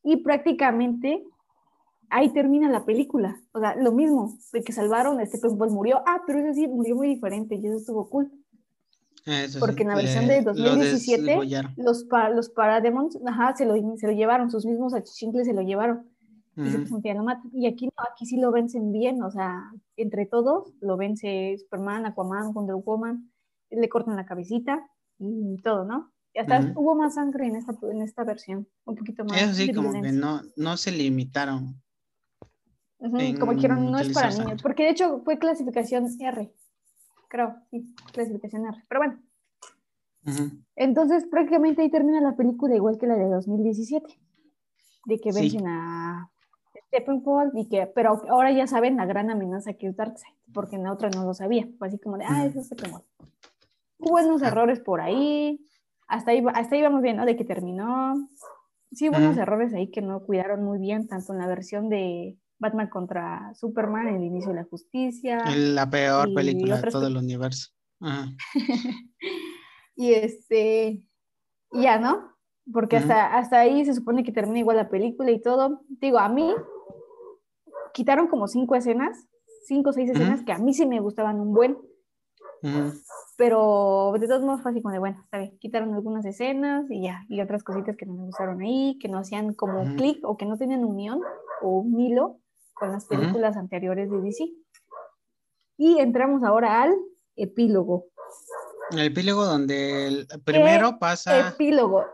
Y 0.04 0.16
prácticamente 0.18 1.24
ahí 2.10 2.32
termina 2.32 2.68
la 2.70 2.84
película. 2.84 3.40
O 3.52 3.60
sea, 3.60 3.76
lo 3.76 3.92
mismo, 3.92 4.38
de 4.52 4.62
que 4.62 4.72
salvaron, 4.72 5.20
este 5.20 5.38
pues 5.38 5.72
murió. 5.72 6.02
Ah, 6.06 6.22
pero 6.26 6.38
eso 6.40 6.54
sí, 6.54 6.68
murió 6.68 6.96
muy 6.96 7.08
diferente 7.08 7.54
y 7.56 7.66
eso 7.66 7.76
estuvo 7.76 8.08
cool. 8.08 8.30
Eso 9.26 9.58
Porque 9.58 9.78
sí, 9.78 9.82
en 9.82 9.88
la 9.88 9.96
versión 9.96 10.26
le- 10.28 10.34
de 10.34 10.42
lo 10.42 10.54
2017, 10.54 11.22
desgollaron. 11.24 11.72
Los, 11.76 12.04
pa- 12.04 12.30
los 12.30 12.48
Parademons, 12.50 13.18
ajá, 13.26 13.56
se 13.56 13.66
lo, 13.66 13.74
se 13.96 14.06
lo 14.06 14.12
llevaron, 14.12 14.50
sus 14.50 14.64
mismos 14.66 14.94
achichincles 14.94 15.46
se 15.46 15.52
lo 15.54 15.62
llevaron. 15.62 16.08
Y 16.56 16.62
se 16.70 16.76
Ujú. 16.76 16.78
presentía 16.84 17.14
lo 17.14 17.22
matan. 17.24 17.50
Y 17.52 17.66
aquí 17.66 17.86
no, 17.86 17.92
aquí 18.10 18.24
sí 18.24 18.38
lo 18.38 18.50
vencen 18.50 18.90
bien, 18.92 19.22
o 19.22 19.30
sea, 19.30 19.62
entre 19.96 20.24
todos 20.26 20.72
lo 20.80 20.96
vence 20.96 21.56
Superman, 21.58 22.06
Aquaman, 22.06 22.54
Wonder 22.54 22.76
Woman, 22.76 23.30
le 23.70 23.88
cortan 23.90 24.16
la 24.16 24.24
cabecita 24.24 24.88
y 25.18 25.56
todo, 25.62 25.84
¿no? 25.84 26.12
Y 26.32 26.38
hasta 26.38 26.60
Ujú. 26.60 26.80
hubo 26.80 26.94
más 26.94 27.14
sangre 27.14 27.46
en 27.46 27.56
esta, 27.56 27.74
en 27.90 28.00
esta 28.02 28.24
versión, 28.24 28.68
un 28.86 28.94
poquito 28.94 29.24
más. 29.24 29.42
Eso 29.42 29.54
sí, 29.54 29.72
como 29.72 29.92
que 29.92 30.12
no, 30.12 30.40
no 30.56 30.76
se 30.76 30.92
limitaron. 30.92 31.82
Como 32.98 33.52
dijeron, 33.52 33.90
no 33.90 33.98
es 33.98 34.08
para 34.12 34.30
niños, 34.30 34.62
porque 34.62 34.84
de 34.84 34.90
hecho 34.90 35.20
fue 35.24 35.38
clasificación 35.38 36.06
R, 36.18 36.52
creo, 37.28 37.56
sí, 37.70 37.94
clasificación 38.12 38.64
R. 38.66 38.82
Pero 38.88 39.00
bueno, 39.00 39.22
Ujú. 40.26 40.50
entonces 40.76 41.26
prácticamente 41.26 41.82
ahí 41.82 41.90
termina 41.90 42.20
la 42.20 42.36
película 42.36 42.74
igual 42.74 42.98
que 42.98 43.06
la 43.06 43.16
de 43.16 43.28
2017, 43.28 44.18
de 45.04 45.20
que 45.20 45.32
Sí. 45.32 45.40
vencen 45.40 45.66
a 45.68 46.30
Steppenwolf 46.88 47.54
y 47.54 47.68
que, 47.68 47.86
pero 47.86 48.22
ahora 48.30 48.50
ya 48.52 48.66
saben 48.66 48.96
la 48.96 49.04
gran 49.06 49.30
amenaza 49.30 49.74
que 49.74 49.88
es 49.88 49.96
Darkseid, 49.96 50.34
porque 50.54 50.76
en 50.76 50.84
la 50.84 50.92
otra 50.92 51.10
no 51.10 51.24
lo 51.24 51.34
sabía, 51.34 51.68
fue 51.78 51.88
así 51.88 51.98
como 51.98 52.16
de, 52.16 52.24
ah, 52.24 52.46
Ujú. 52.48 52.58
es 52.60 52.66
Steppenwolf. 52.66 53.04
Hubo 53.98 54.14
unos 54.20 54.42
Ah. 54.42 54.48
errores 54.48 54.80
por 54.80 55.00
ahí, 55.00 55.60
hasta 56.08 56.30
ahí, 56.30 56.42
hasta 56.54 56.74
ahí 56.76 56.82
vamos 56.82 57.02
bien, 57.02 57.16
¿no? 57.16 57.26
De 57.26 57.36
que 57.36 57.44
terminó. 57.44 58.28
Sí, 58.92 59.08
hubo 59.10 59.18
unos 59.18 59.32
Ujú. 59.32 59.40
errores 59.40 59.74
ahí 59.74 59.90
que 59.90 60.00
no 60.00 60.20
cuidaron 60.20 60.64
muy 60.64 60.78
bien, 60.78 61.06
tanto 61.08 61.32
en 61.32 61.38
la 61.40 61.46
versión 61.46 61.88
de 61.90 62.38
Batman 62.58 62.88
contra 62.88 63.52
Superman, 63.54 64.08
el 64.08 64.24
inicio 64.24 64.50
de 64.50 64.56
la 64.56 64.64
justicia, 64.64 65.44
la 65.56 65.88
peor 65.88 66.32
película 66.32 66.80
de 66.80 66.90
todo 66.90 67.06
el 67.06 67.16
universo. 67.16 67.70
Ajá. 68.00 68.28
y 69.96 70.12
este, 70.12 71.02
ya, 71.72 71.98
¿no? 71.98 72.34
Porque 72.72 72.96
hasta, 72.96 73.36
hasta 73.36 73.60
ahí 73.60 73.84
se 73.84 73.94
supone 73.94 74.24
que 74.24 74.32
termina 74.32 74.58
igual 74.58 74.76
la 74.76 74.88
película 74.88 75.30
y 75.30 75.40
todo. 75.40 75.82
Digo, 75.88 76.18
a 76.18 76.28
mí 76.28 76.52
quitaron 77.92 78.26
como 78.26 78.48
cinco 78.48 78.74
escenas, 78.74 79.26
cinco 79.66 79.90
o 79.90 79.92
seis 79.92 80.10
escenas 80.10 80.42
que 80.44 80.52
a 80.52 80.58
mí 80.58 80.74
sí 80.74 80.86
me 80.86 81.00
gustaban 81.00 81.40
un 81.40 81.52
buen, 81.52 81.78
pero 83.36 84.14
de 84.18 84.26
todos 84.26 84.42
modos 84.42 84.62
fue 84.62 84.70
así 84.72 84.82
como 84.82 84.92
de, 84.92 84.98
bueno, 84.98 85.20
está 85.22 85.38
bien, 85.38 85.56
quitaron 85.58 85.94
algunas 85.94 86.24
escenas 86.24 86.90
y 86.90 87.02
ya, 87.02 87.24
y 87.28 87.40
otras 87.40 87.62
cositas 87.62 87.96
que 87.96 88.06
no 88.06 88.14
me 88.14 88.24
gustaron 88.24 88.60
ahí, 88.62 88.98
que 89.00 89.08
no 89.08 89.18
hacían 89.18 89.54
como 89.54 89.84
clic 89.96 90.18
o 90.24 90.36
que 90.36 90.46
no 90.46 90.56
tenían 90.56 90.84
unión 90.84 91.20
o 91.62 91.78
un 91.78 92.00
hilo 92.00 92.40
con 92.76 92.92
las 92.92 93.06
películas 93.06 93.56
anteriores 93.56 94.10
de 94.10 94.20
DC. 94.20 94.44
Y 95.78 95.98
entramos 95.98 96.42
ahora 96.44 96.82
al 96.82 96.94
epílogo. 97.36 98.06
El 98.92 99.00
epílogo 99.00 99.44
donde 99.44 100.06
el 100.08 100.28
primero 100.44 100.98
pasa. 100.98 101.48
Epílogo. 101.50 102.04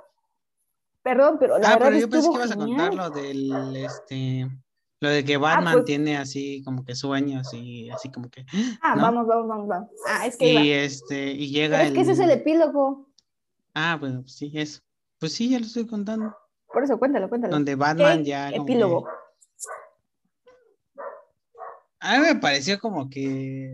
Perdón, 1.03 1.37
pero 1.41 1.59
la 1.59 1.67
Ah, 1.69 1.73
verdad 1.75 1.89
pero 1.89 1.99
yo 2.01 2.09
pensé 2.09 2.29
que 2.29 2.35
ibas 2.37 2.53
a 2.53 2.57
contar 2.57 2.95
lo 2.95 3.11
del 3.11 3.77
este 3.77 4.49
lo 5.01 5.09
de 5.09 5.25
que 5.25 5.37
Batman 5.37 5.73
pues- 5.75 5.85
tiene 5.87 6.17
así 6.17 6.63
como 6.65 6.85
que 6.85 6.95
sueños 6.95 7.53
y 7.53 7.91
así 7.91 8.09
como 8.13 8.31
que 8.31 8.47
Ah, 8.81 8.95
¿no? 8.95 9.03
vamos, 9.03 9.27
vamos, 9.27 9.49
vamos, 9.49 9.67
vamos. 9.69 9.91
Ah, 10.09 10.27
es 10.29 10.37
que 10.37 10.53
iba. 10.53 10.63
y 10.63 10.71
este 10.71 11.33
y 11.33 11.51
llega 11.51 11.79
Pero 11.79 11.89
es 11.89 11.95
que 11.95 12.01
ese 12.03 12.13
es 12.13 12.19
el 12.21 12.31
epílogo. 12.31 13.09
Ah, 13.75 13.97
bueno, 13.99 14.21
pues 14.23 14.37
sí, 14.37 14.53
eso. 14.55 14.81
Pues 15.19 15.33
sí, 15.33 15.51
ya 15.51 15.59
lo 15.59 15.67
estoy 15.67 15.89
contando. 15.89 16.37
Por 16.73 16.85
eso, 16.85 16.99
cuéntalo, 17.01 17.29
cuéntalo. 17.29 17.53
Donde 17.53 17.75
Batman 17.75 18.19
¿Qué 18.19 18.25
ya 18.31 18.51
epílogo? 18.51 19.05
que- 19.05 19.11
A 22.03 22.19
mí 22.19 22.27
me 22.27 22.35
pareció 22.37 22.79
como 22.79 23.09
que 23.09 23.73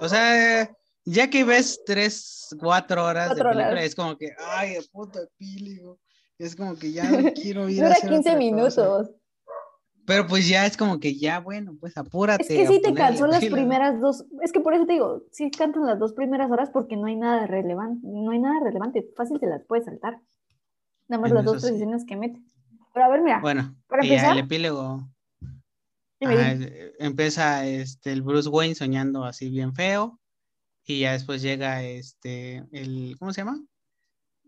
o 0.00 0.08
sea, 0.08 0.70
ya 1.04 1.30
que 1.30 1.44
ves 1.44 1.80
tres, 1.84 2.54
cuatro 2.60 3.04
horas 3.04 3.28
Cuatro 3.28 3.44
de 3.44 3.50
película, 3.50 3.70
horas. 3.72 3.84
es 3.84 3.94
como 3.94 4.16
que, 4.16 4.30
ay, 4.38 4.74
el 4.74 4.84
puto 4.90 5.20
epílogo. 5.22 5.98
Es 6.38 6.54
como 6.54 6.76
que 6.76 6.92
ya 6.92 7.10
no 7.10 7.32
quiero 7.34 7.68
ir 7.68 7.82
a 7.82 7.88
Dura 7.88 7.96
hacer 7.96 8.10
15 8.10 8.28
otra 8.28 8.38
minutos. 8.38 8.74
cosa. 8.76 9.10
Pero 10.06 10.26
pues 10.26 10.48
ya 10.48 10.64
es 10.64 10.76
como 10.76 11.00
que 11.00 11.18
ya, 11.18 11.40
bueno, 11.40 11.76
pues 11.78 11.96
apúrate. 11.98 12.42
Es 12.42 12.48
que 12.48 12.64
a 12.64 12.68
sí 12.68 12.80
te 12.80 12.94
cansó 12.94 13.26
las 13.26 13.44
primeras 13.44 14.00
dos. 14.00 14.24
Es 14.42 14.52
que 14.52 14.60
por 14.60 14.72
eso 14.72 14.86
te 14.86 14.94
digo, 14.94 15.24
sí 15.32 15.50
cantan 15.50 15.84
las 15.84 15.98
dos 15.98 16.14
primeras 16.14 16.50
horas 16.50 16.70
porque 16.72 16.96
no 16.96 17.06
hay 17.06 17.16
nada 17.16 17.46
relevante. 17.46 18.06
No 18.06 18.30
hay 18.30 18.38
nada 18.38 18.60
relevante. 18.64 19.06
Fácil 19.16 19.38
te 19.38 19.46
las 19.46 19.64
puedes 19.64 19.84
saltar. 19.84 20.20
Nada 21.08 21.20
más 21.20 21.32
las 21.32 21.44
dos, 21.44 21.60
tres 21.60 21.72
sí. 21.72 21.76
escenas 21.76 22.04
que 22.06 22.16
mete. 22.16 22.40
Pero 22.94 23.04
a 23.04 23.08
ver, 23.10 23.20
mira. 23.20 23.40
Bueno, 23.40 23.76
Para 23.86 24.02
empezar, 24.02 24.32
el 24.32 24.44
epílogo. 24.44 25.08
Ajá, 26.26 26.54
dime. 26.54 26.66
eh, 26.70 26.92
empieza 26.98 27.66
este, 27.66 28.12
el 28.12 28.22
Bruce 28.22 28.48
Wayne 28.48 28.74
soñando 28.74 29.24
así 29.24 29.48
bien 29.50 29.74
feo. 29.74 30.18
Y 30.84 31.00
ya 31.00 31.12
después 31.12 31.42
llega 31.42 31.82
este, 31.84 32.64
el, 32.72 33.16
¿cómo 33.18 33.32
se 33.32 33.42
llama? 33.42 33.62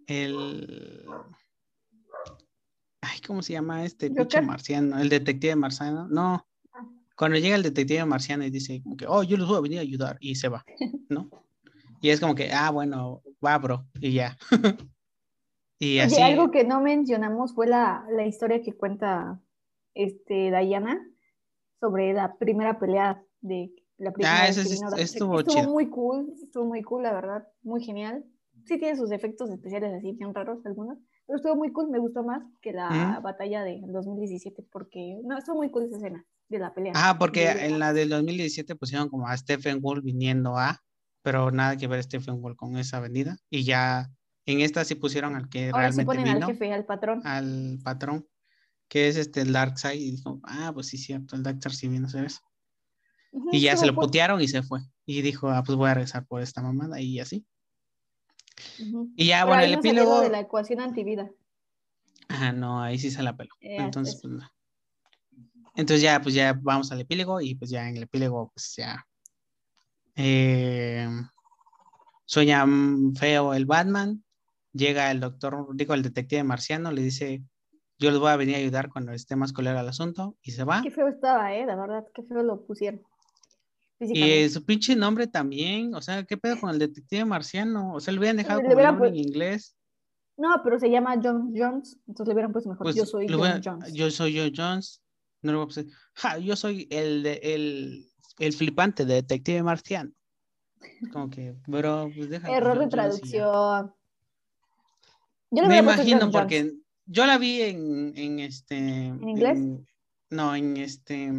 El, 0.06 1.04
ay, 3.02 3.20
¿cómo 3.26 3.42
se 3.42 3.52
llama 3.52 3.84
este 3.84 4.10
pinche 4.10 4.40
marciano? 4.42 4.98
El 4.98 5.08
detective 5.08 5.56
marciano. 5.56 6.08
No, 6.08 6.46
Ah. 6.72 6.86
cuando 7.16 7.36
llega 7.38 7.56
el 7.56 7.62
detective 7.62 8.04
marciano 8.04 8.44
y 8.44 8.50
dice 8.50 8.80
como 8.82 8.96
que, 8.96 9.06
oh, 9.06 9.22
yo 9.22 9.36
les 9.36 9.46
voy 9.46 9.56
a 9.58 9.60
venir 9.60 9.78
a 9.78 9.82
ayudar. 9.82 10.16
Y 10.20 10.36
se 10.36 10.48
va, 10.48 10.64
¿no? 11.08 11.28
Y 12.00 12.08
es 12.10 12.20
como 12.20 12.34
que, 12.34 12.50
ah, 12.52 12.70
bueno, 12.70 13.22
va, 13.44 13.58
bro. 13.58 13.86
Y 14.00 14.12
ya. 14.12 14.38
y 15.78 15.96
Oye, 15.98 16.02
así. 16.02 16.22
algo 16.22 16.50
que 16.50 16.64
no 16.64 16.80
mencionamos 16.80 17.54
fue 17.54 17.66
la, 17.66 18.04
la 18.10 18.26
historia 18.26 18.62
que 18.62 18.72
cuenta 18.72 19.40
este, 19.94 20.50
Diana 20.50 21.06
sobre 21.80 22.12
la 22.12 22.36
primera 22.36 22.78
pelea 22.78 23.22
de 23.40 23.72
la 23.98 24.12
primera 24.12 24.42
Ah, 24.44 24.46
que 24.46 24.52
sí 24.54 24.60
estuvo 24.96 25.40
Estuvo 25.40 25.42
chido. 25.44 25.70
muy 25.72 25.90
cool, 25.90 26.32
estuvo 26.42 26.64
muy 26.66 26.82
cool, 26.82 27.02
la 27.02 27.12
verdad, 27.12 27.48
muy 27.62 27.82
genial. 27.82 28.24
Sí 28.64 28.78
tiene 28.78 28.96
sus 28.96 29.10
efectos 29.10 29.50
especiales 29.50 29.92
así, 29.94 30.12
bien 30.12 30.34
raros 30.34 30.64
algunos, 30.64 30.98
pero 31.26 31.36
estuvo 31.36 31.56
muy 31.56 31.72
cool, 31.72 31.90
me 31.90 31.98
gustó 31.98 32.22
más 32.22 32.42
que 32.60 32.72
la 32.72 32.88
Ujú. 33.16 33.22
batalla 33.22 33.62
de 33.64 33.80
2017 33.86 34.62
porque, 34.70 35.18
no, 35.24 35.36
estuvo 35.38 35.56
muy 35.56 35.70
cool 35.70 35.84
esa 35.84 35.96
escena 35.96 36.24
de 36.48 36.58
la 36.58 36.72
pelea. 36.74 36.92
Ah, 36.96 37.16
porque 37.18 37.46
De- 37.54 37.66
en 37.66 37.78
la 37.78 37.92
del 37.92 38.08
2017 38.10 38.74
pusieron 38.76 39.08
como 39.08 39.28
a 39.28 39.36
Stephen 39.36 39.80
Wolf 39.80 40.04
viniendo 40.04 40.56
a, 40.58 40.78
pero 41.22 41.50
nada 41.50 41.76
que 41.76 41.86
ver 41.86 42.02
Stephen 42.02 42.40
Wolf 42.40 42.56
con 42.56 42.76
esa 42.76 42.98
avenida. 42.98 43.36
Y 43.50 43.64
ya 43.64 44.08
en 44.46 44.60
esta 44.60 44.84
sí 44.84 44.94
pusieron 44.94 45.34
al 45.36 45.48
que 45.48 45.70
Ahora 45.72 45.90
sí 45.92 46.04
realmente 46.04 46.06
ponen 46.06 46.28
al 46.28 46.34
vino, 46.34 46.46
jefe, 46.48 46.72
al 46.72 46.84
patrón. 46.84 47.22
al 47.24 47.78
patrón, 47.84 48.26
que 48.90 49.08
es 49.08 49.16
este 49.16 49.40
el 49.40 49.52
Darkseid. 49.52 50.00
Y 50.00 50.10
dijo, 50.10 50.40
ah, 50.42 50.72
pues 50.74 50.88
sí, 50.88 50.98
cierto, 50.98 51.36
el 51.36 51.42
Darkseid 51.42 51.72
sí 51.72 51.88
vino 51.88 52.06
a 52.06 52.08
hacer 52.08 52.24
eso. 52.26 52.40
Y 53.52 53.60
ya 53.60 53.76
se 53.76 53.86
lo 53.86 53.94
putearon 53.94 54.42
y 54.42 54.48
se 54.48 54.62
fue. 54.62 54.80
Y 55.06 55.22
dijo, 55.22 55.48
ah, 55.48 55.62
pues 55.64 55.76
voy 55.78 55.88
a 55.88 55.94
regresar 55.94 56.26
por 56.26 56.42
esta 56.42 56.60
mamada 56.60 57.00
y 57.00 57.20
así. 57.20 57.46
Y 59.16 59.26
ya, 59.26 59.38
Pero 59.44 59.46
bueno, 59.46 59.62
el 59.62 59.74
epílogo. 59.74 60.20
de 60.20 60.28
la 60.28 60.40
ecuación 60.40 60.80
antivida. 60.80 61.30
Ajá, 62.28 62.52
no, 62.52 62.82
ahí 62.82 62.98
sí 62.98 63.10
se 63.10 63.22
la 63.22 63.36
peló. 63.36 63.54
Eh, 63.60 63.76
Entonces, 63.78 64.18
pues 64.20 64.34
no. 64.34 64.50
Entonces 65.76 66.02
ya, 66.02 66.20
pues 66.20 66.34
ya 66.34 66.52
vamos 66.60 66.90
al 66.90 67.00
epílogo 67.00 67.40
y 67.40 67.54
pues 67.54 67.70
ya 67.70 67.88
en 67.88 67.96
el 67.96 68.02
epílogo, 68.02 68.50
pues 68.52 68.74
ya. 68.76 69.06
eh, 70.16 71.08
sueña 72.26 72.66
feo 73.16 73.54
el 73.54 73.66
Batman. 73.66 74.24
Llega 74.72 75.10
el 75.10 75.20
doctor, 75.20 75.68
digo, 75.74 75.94
el 75.94 76.02
detective 76.02 76.44
marciano, 76.44 76.92
le 76.92 77.02
dice, 77.02 77.42
yo 78.00 78.10
les 78.10 78.18
voy 78.18 78.30
a 78.30 78.36
venir 78.36 78.56
a 78.56 78.58
ayudar 78.58 78.88
cuando 78.90 79.12
esté 79.12 79.36
más 79.36 79.52
colero 79.52 79.78
el 79.78 79.86
asunto 79.86 80.36
y 80.42 80.50
se 80.52 80.64
va. 80.64 80.80
Qué 80.82 80.90
feo 80.90 81.06
estaba, 81.08 81.54
¿eh? 81.54 81.66
La 81.66 81.76
verdad, 81.76 82.04
qué 82.14 82.22
feo 82.22 82.42
lo 82.42 82.64
pusieron. 82.66 83.02
Y 84.00 84.22
eh, 84.22 84.48
su 84.48 84.64
pinche 84.64 84.96
nombre 84.96 85.26
también, 85.26 85.94
o 85.94 86.00
sea, 86.00 86.24
¿qué 86.24 86.38
pedo 86.38 86.58
con 86.58 86.70
el 86.70 86.78
detective 86.78 87.26
marciano? 87.26 87.92
O 87.92 88.00
sea, 88.00 88.12
le 88.12 88.18
hubieran 88.18 88.38
dejado 88.38 88.62
Le 88.62 88.68
como 88.68 88.82
nombre 88.82 89.08
en 89.10 89.16
inglés. 89.16 89.76
No, 90.38 90.48
pero 90.64 90.78
se 90.78 90.90
llama 90.90 91.20
John 91.22 91.52
Jones, 91.54 91.98
entonces 92.08 92.28
le 92.28 92.32
hubieran 92.32 92.52
puesto 92.52 92.70
mejor. 92.70 92.84
Pues 92.84 92.96
yo 92.96 93.04
soy 93.04 93.26
John 93.28 93.60
Jones. 93.62 93.92
Yo 93.92 94.10
soy 94.10 94.36
Joe 94.38 94.50
Jones. 94.56 95.02
No 95.42 95.52
le 95.52 95.58
voy 95.58 95.68
a 95.70 95.84
"Ja, 96.14 96.38
yo 96.38 96.56
soy 96.56 96.88
el, 96.90 97.22
de- 97.22 97.40
el, 97.42 98.06
el 98.38 98.52
flipante 98.54 99.04
de 99.04 99.14
detective 99.16 99.62
marciano. 99.62 100.10
Como 101.12 101.28
que, 101.28 101.54
bro, 101.66 102.10
pues. 102.16 102.30
Error 102.48 102.78
de 102.78 102.88
traducción. 102.88 103.92
Yo 105.50 105.62
le 105.62 105.68
Me 105.68 105.78
imagino 105.78 106.20
John 106.20 106.30
porque 106.32 106.72
yo 107.10 107.26
la 107.26 107.38
vi 107.38 107.62
en, 107.62 108.12
en 108.16 108.38
este. 108.40 108.76
¿En 108.76 109.28
inglés? 109.28 109.58
no, 110.30 110.54
en 110.54 110.76
este. 110.76 111.30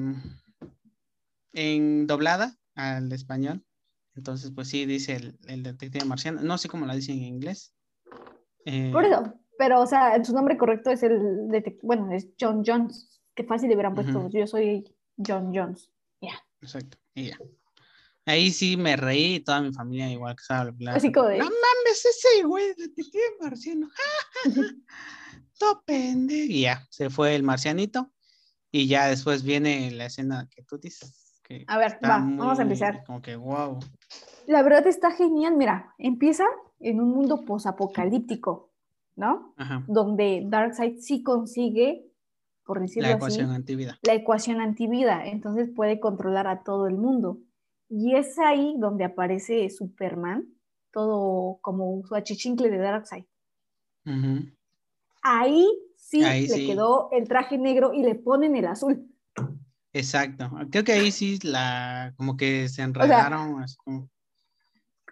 En 1.54 2.08
doblada 2.08 2.58
al 2.76 3.12
español. 3.12 3.64
Entonces, 4.16 4.52
pues 4.54 4.68
sí, 4.70 4.86
dice 4.86 5.16
el, 5.16 5.38
el 5.48 5.64
detective 5.64 6.06
marciano. 6.06 6.42
No 6.42 6.58
sé 6.58 6.68
cómo 6.70 6.86
la 6.86 6.96
dicen 6.96 7.18
en 7.18 7.24
inglés. 7.26 7.74
Eh, 8.66 8.90
Por 8.92 9.06
eso, 9.06 9.34
pero 9.58 9.82
o 9.82 9.88
sea, 9.88 10.22
su 10.24 10.34
nombre 10.34 10.58
correcto 10.58 10.92
es 10.92 11.02
el 11.04 11.14
detec- 11.48 11.80
bueno, 11.82 12.12
es 12.12 12.28
John 12.40 12.64
Jones. 12.66 13.22
Qué 13.34 13.44
fácil 13.44 13.70
le 13.70 13.76
hubieran 13.76 13.96
puesto, 13.96 14.20
Ujú. 14.20 14.30
yo 14.38 14.46
soy 14.48 14.84
John 15.18 15.52
Jones. 15.56 15.90
Exacto. 16.62 16.98
Y 17.16 17.30
ya. 17.30 17.38
Ahí 18.28 18.52
sí 18.52 18.78
me 18.78 18.96
reí 18.96 19.36
y 19.36 19.40
toda 19.40 19.62
mi 19.62 19.74
familia 19.74 20.12
igual 20.12 20.36
que 20.36 20.42
estaba 20.42 20.62
hablando. 20.62 20.92
Así 20.98 21.12
como 21.12 21.28
de- 21.28 21.40
No 21.40 21.46
mames, 21.46 22.06
ese 22.06 22.44
güey, 22.44 22.68
detective 22.76 23.24
marciano. 23.40 23.90
Y 25.97 26.62
ya, 26.62 26.88
se 26.89 27.09
fue 27.09 27.36
el 27.36 27.43
marcianito. 27.43 28.12
Y 28.72 28.88
ya 28.88 29.07
después 29.07 29.43
viene 29.43 29.91
la 29.91 30.05
escena 30.05 30.47
que 30.49 30.64
tú 30.64 30.78
dices. 30.78 31.39
Que 31.43 31.66
A 31.68 31.78
ver, 31.78 31.99
va, 32.03 32.20
vamos 32.20 32.59
a 32.59 32.62
empezar. 32.62 33.03
Como 33.05 33.22
que 33.22 33.36
wow. 33.36 33.80
La 34.47 34.64
verdad 34.64 34.88
está 34.88 35.12
genial, 35.12 35.55
mira, 35.57 35.93
empieza 35.97 36.45
en 36.80 37.01
un 37.01 37.09
mundo 37.09 37.43
posapocalíptico, 37.45 38.72
¿no? 39.16 39.53
Ajá. 39.57 39.84
Donde 39.88 40.43
Darkseid 40.45 40.99
sí 40.99 41.22
consigue, 41.22 42.05
por 42.64 42.80
decirlo 42.80 43.09
La 43.09 43.16
así, 43.16 43.18
ecuación 43.18 43.51
antivida. 43.51 43.99
la 44.01 44.14
ecuación 44.14 44.62
antivida, 44.62 45.26
entonces 45.26 45.70
puede 45.76 45.99
controlar 45.99 46.47
a 46.47 46.64
todo 46.64 46.88
el 46.88 46.95
mundo. 46.95 47.39
Y 47.89 48.16
es 48.16 48.39
ahí 48.39 48.76
donde 48.78 49.03
aparece 49.03 49.70
Superman, 49.70 50.45
todo 50.91 51.59
como 51.62 52.03
su 52.05 52.16
achichincle 52.16 52.70
de 52.70 52.78
Darkseid. 52.78 53.26
Ujú. 54.05 54.49
Ahí 55.22 55.68
sí 55.98 56.24
Ahí 56.24 56.48
le 56.48 56.56
sí. 56.56 56.68
quedó 56.68 57.10
el 57.12 57.28
traje 57.28 57.58
negro 57.58 57.94
y 57.94 58.04
le 58.04 58.16
ponen 58.16 58.56
el 58.56 58.68
azul. 58.68 59.08
Exacto. 59.94 60.50
Creo 60.72 60.84
que 60.84 60.94
ahí 60.94 61.12
sí 61.12 61.40
la 61.44 62.14
como 62.18 62.38
que 62.38 62.70
se 62.70 62.82
enredaron. 62.82 63.62
así 63.62 63.76
como- 63.84 64.10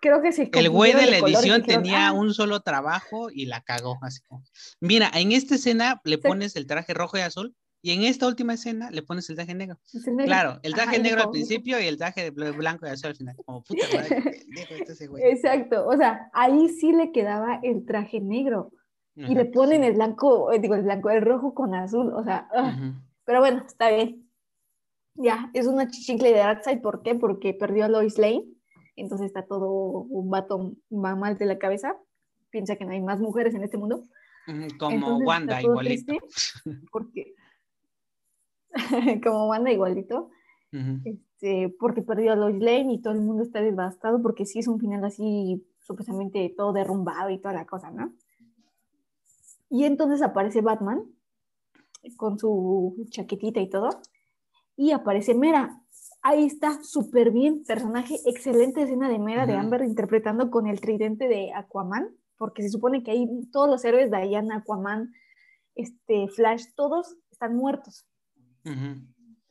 Creo 0.01 0.22
que 0.22 0.32
se 0.32 0.49
El 0.53 0.70
güey 0.70 0.93
de 0.93 1.07
la 1.07 1.18
edición 1.18 1.62
dijeron, 1.62 1.84
tenía 1.84 2.07
"Ah, 2.07 2.12
un 2.14 2.34
solo 2.34 2.62
trabajo 2.62 3.30
y 3.30 3.45
la 3.47 3.60
cagó. 3.62 3.97
Así 4.01 4.22
como. 4.22 4.43
Mira, 4.80 5.12
en 5.14 5.34
esta 5.34 5.55
escena 5.55 5.99
le 6.05 6.16
Sí. 6.16 6.22
pones 6.22 6.55
el 6.55 6.66
traje 6.68 6.93
rojo 6.93 7.18
y 7.18 7.22
azul 7.22 7.53
y 7.82 7.91
en 7.91 8.03
esta 8.03 8.26
última 8.26 8.53
escena 8.53 8.89
le 8.91 9.03
pones 9.03 9.30
el 9.30 9.36
traje 9.36 9.53
negro. 9.55 9.78
es 9.93 10.07
el 10.07 10.16
negro". 10.16 10.26
Claro, 10.28 10.60
el 10.64 10.74
traje 10.74 10.95
Ajá, 10.95 11.03
negro 11.03 11.24
al 11.24 11.32
principio 11.32 11.78
y 11.82 11.86
el 11.86 11.97
traje 11.97 12.30
blanco 12.32 12.88
y 12.88 12.89
azul 12.89 13.10
al 13.10 13.16
final. 13.18 13.36
Como 13.45 13.62
puta 13.62 13.86
madre. 13.93 14.45
Exacto, 15.24 15.86
o 15.86 15.97
sea, 15.97 16.30
ahí 16.34 16.70
sí 16.70 16.93
le 16.93 17.12
quedaba 17.12 17.60
el 17.64 17.86
traje 17.86 18.22
negro 18.22 18.72
y 19.16 19.36
le 19.36 19.45
ponen 19.45 19.82
sí. 19.82 19.88
el 19.88 19.93
blanco, 19.95 20.51
eh, 20.51 20.60
digo, 20.60 20.76
el 20.76 20.84
blanco, 20.84 21.10
el 21.10 21.22
rojo 21.22 21.53
con 21.53 21.74
azul, 21.76 22.14
o 22.14 22.24
sea, 22.24 22.47
Ujú. 22.53 22.93
pero 23.26 23.39
bueno, 23.39 23.64
está 23.66 23.89
bien. 23.89 24.30
Ya, 25.16 25.49
es 25.53 25.68
una 25.68 25.89
chichincle 25.89 26.30
de 26.32 26.38
Darkseid, 26.38 26.80
¿por 26.82 27.01
qué? 27.01 27.16
Porque 27.16 27.53
perdió 27.53 27.86
a 27.86 27.89
Lois 27.89 28.18
Lane, 28.18 28.45
entonces 28.95 29.28
está 29.28 29.45
todo 29.45 29.70
un 29.70 30.30
vato 30.30 30.74
va 30.91 31.16
mal 31.16 31.38
de 31.38 31.45
la 31.45 31.57
cabeza, 31.57 31.97
piensa 32.49 32.78
que 32.78 32.86
no 32.86 32.91
hay 32.91 33.01
más 33.01 33.20
mujeres 33.20 33.53
en 33.55 33.64
este 33.64 33.78
mundo. 33.78 34.05
Como 34.45 34.64
Entonces, 34.64 35.28
Wanda, 35.28 35.62
igualito. 35.62 36.14
porque 36.91 37.36
como 39.24 39.49
Wanda 39.49 39.72
igualito, 39.72 40.30
Ujú. 40.72 41.01
este, 41.03 41.76
porque 41.80 42.01
perdió 42.01 42.32
a 42.32 42.36
Lois 42.36 42.60
Lane 42.60 42.93
y 42.93 43.01
todo 43.01 43.14
el 43.14 43.22
mundo 43.22 43.43
está 43.43 43.62
devastado 43.62 44.22
porque 44.22 44.45
sí 44.45 44.60
es 44.60 44.68
un 44.68 44.80
final 44.80 45.03
así 45.03 45.66
supuestamente 45.80 46.53
todo 46.55 46.72
derrumbado 46.74 47.30
y 47.30 47.39
toda 47.39 47.53
la 47.53 47.66
cosa, 47.66 47.91
¿no? 47.91 48.14
Y 49.70 49.86
entonces 49.86 50.22
aparece 50.22 50.61
Batman 50.61 51.03
con 52.17 52.39
su 52.39 53.05
chaquetita 53.09 53.59
y 53.59 53.70
todo 53.70 53.89
y 54.76 54.91
aparece 54.91 55.34
Mera. 55.34 55.82
Ahí 56.22 56.45
está, 56.45 56.84
súper 56.84 57.32
bien, 57.32 57.63
personaje, 57.63 58.20
excelente 58.26 58.82
escena 58.82 59.09
de 59.09 59.20
Mera 59.20 59.45
de. 59.45 59.53
Amber 59.53 59.84
interpretando 59.84 60.49
con 60.51 60.67
el 60.67 60.82
tridente 60.82 61.28
de 61.28 61.53
Aquaman, 61.53 62.15
porque 62.38 62.61
se 62.61 62.70
supone 62.70 63.03
que 63.03 63.11
ahí 63.11 63.28
todos 63.51 63.70
los 63.70 63.84
héroes, 63.86 64.11
Diana, 64.11 64.57
Aquaman, 64.57 65.13
este, 65.76 66.28
Flash, 66.30 66.65
todos 66.76 67.17
están 67.32 67.55
muertos 67.55 68.05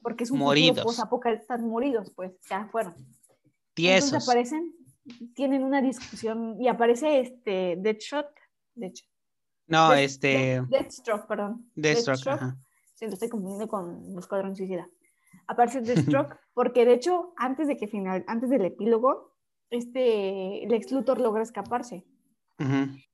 porque 0.03 0.25
es 0.25 0.31
un 0.31 0.39
Moridos. 0.39 0.83
futuro 0.83 1.33
están 1.33 1.69
moridos, 1.69 2.11
pues, 2.15 2.33
ya 2.49 2.69
fueron. 2.71 2.95
Entonces 2.95 3.21
Tiesos. 3.75 4.27
aparecen, 4.29 4.75
tienen 5.35 5.65
una 5.65 5.83
discusión 5.83 6.61
y 6.61 6.69
aparece 6.69 7.21
este 7.21 7.77
Deathshot, 7.79 8.27
Deathshot, 8.75 9.09
No, 9.69 9.91
Death- 9.91 9.99
este. 10.05 10.61
Death- 10.63 10.69
Deathstroke, 10.69 11.27
perdón. 11.27 11.71
Deathstroke, 11.75 12.27
ajá. 12.29 12.57
Sí, 12.95 13.07
lo 13.07 13.13
estoy 13.13 13.29
confundiendo 13.29 13.69
con 13.69 14.05
el 14.13 14.19
Escuadrón 14.19 14.57
Suicida. 14.57 14.89
Aparece 15.47 15.81
Deathstroke 15.83 16.37
porque 16.55 16.85
de 16.85 16.95
hecho, 16.95 17.33
antes 17.37 17.69
de 17.69 17.77
que 17.77 17.87
final, 17.87 18.25
antes 18.27 18.51
del 18.51 18.65
epílogo, 18.65 19.35
este 19.71 20.65
Lex 20.69 20.91
Luthor 20.93 21.21
logra 21.21 21.43
escaparse 21.43 22.05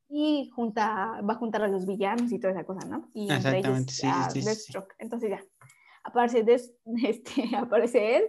y 0.09 0.49
junta, 0.55 1.21
va 1.29 1.35
a 1.35 1.37
juntar 1.37 1.63
a 1.63 1.69
los 1.69 1.87
villanos 1.87 2.31
y 2.33 2.39
toda 2.39 2.53
esa 2.53 2.65
cosa, 2.65 2.87
¿no? 2.89 3.11
Y 3.15 3.31
entre 3.31 3.59
ellos 3.59 3.83
sí, 3.89 4.07
a 4.07 4.31
sí, 4.31 4.35
sí, 4.35 4.41
sí. 4.41 4.47
Deathstroke. 4.47 4.95
Entonces 4.99 5.31
ya, 5.31 5.45
aparece, 6.05 6.45
Death- 6.45 6.73
este, 7.05 7.57
aparece 7.57 8.17
él 8.17 8.25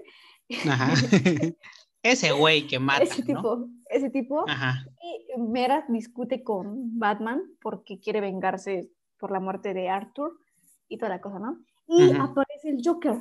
Ajá. 0.69 0.93
Ese 2.03 2.31
güey 2.33 2.67
que 2.67 2.77
mata, 2.79 3.03
ese 3.03 3.23
¿no? 3.33 3.67
Ese 3.89 4.09
tipo, 4.09 4.49
Ajá. 4.49 4.85
y 5.01 5.39
Mera 5.39 5.85
discute 5.87 6.43
con 6.43 6.97
Batman 6.97 7.41
porque 7.61 7.99
quiere 7.99 8.21
vengarse 8.21 8.89
por 9.17 9.31
la 9.31 9.39
muerte 9.39 9.73
de 9.73 9.89
Arthur 9.89 10.37
y 10.87 10.97
toda 10.97 11.09
la 11.09 11.21
cosa, 11.21 11.39
¿no? 11.39 11.59
Y 11.87 12.11
aparece 12.13 12.69
el 12.69 12.81
Joker. 12.83 13.17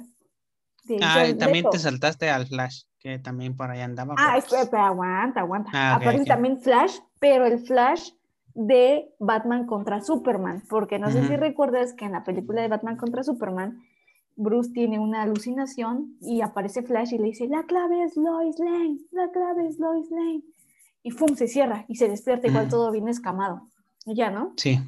Ah, 1.02 1.26
y 1.26 1.34
también 1.34 1.64
Leto. 1.64 1.70
te 1.70 1.78
saltaste 1.78 2.28
al 2.28 2.46
Flash, 2.46 2.82
que 2.98 3.18
también 3.18 3.56
por 3.56 3.70
ahí 3.70 3.80
andaba. 3.80 4.14
Ah, 4.18 4.38
pero, 4.48 4.62
espera, 4.62 4.86
aguanta, 4.88 5.40
aguanta. 5.40 5.70
Ah, 5.72 5.94
aparece 5.96 6.24
también 6.24 6.58
Flash, 6.58 6.98
pero 7.20 7.46
el 7.46 7.58
Flash 7.60 8.10
de 8.54 9.12
Batman 9.18 9.66
contra 9.66 10.00
Superman, 10.00 10.62
porque 10.68 10.98
no 10.98 11.10
sé 11.10 11.26
si 11.26 11.36
recuerdas 11.36 11.92
que 11.94 12.04
en 12.04 12.12
la 12.12 12.22
película 12.22 12.62
de 12.62 12.68
Batman 12.68 12.96
contra 12.96 13.24
Superman, 13.24 13.82
Bruce 14.36 14.70
tiene 14.72 14.98
una 14.98 15.22
alucinación 15.22 16.16
y 16.20 16.40
aparece 16.40 16.82
Flash 16.82 17.14
y 17.14 17.18
le 17.18 17.26
dice, 17.26 17.48
la 17.48 17.64
clave 17.64 18.04
es 18.04 18.16
Lois 18.16 18.58
Lane, 18.58 18.98
la 19.10 19.30
clave 19.30 19.66
es 19.66 19.78
Lois 19.78 20.10
Lane. 20.10 20.42
Y 21.04 21.12
¡fum! 21.12 21.36
se 21.36 21.46
cierra 21.46 21.84
y 21.86 21.94
se 21.96 22.08
despierta 22.08 22.48
igual 22.48 22.64
Ujú. 22.64 22.70
todo 22.70 22.90
bien 22.90 23.08
escamado. 23.08 23.68
Ya, 24.06 24.30
¿no? 24.30 24.54
Sí. 24.56 24.80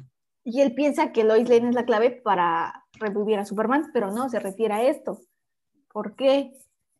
Y 0.43 0.61
él 0.61 0.73
piensa 0.73 1.11
que 1.13 1.23
Lois 1.23 1.47
Lane 1.47 1.69
es 1.69 1.75
la 1.75 1.85
clave 1.85 2.09
para 2.11 2.83
revivir 2.99 3.37
a 3.39 3.45
Superman, 3.45 3.85
pero 3.93 4.11
no, 4.11 4.27
se 4.27 4.39
refiere 4.39 4.73
a 4.73 4.83
esto. 4.83 5.19
¿Por 5.93 6.15
qué? 6.15 6.53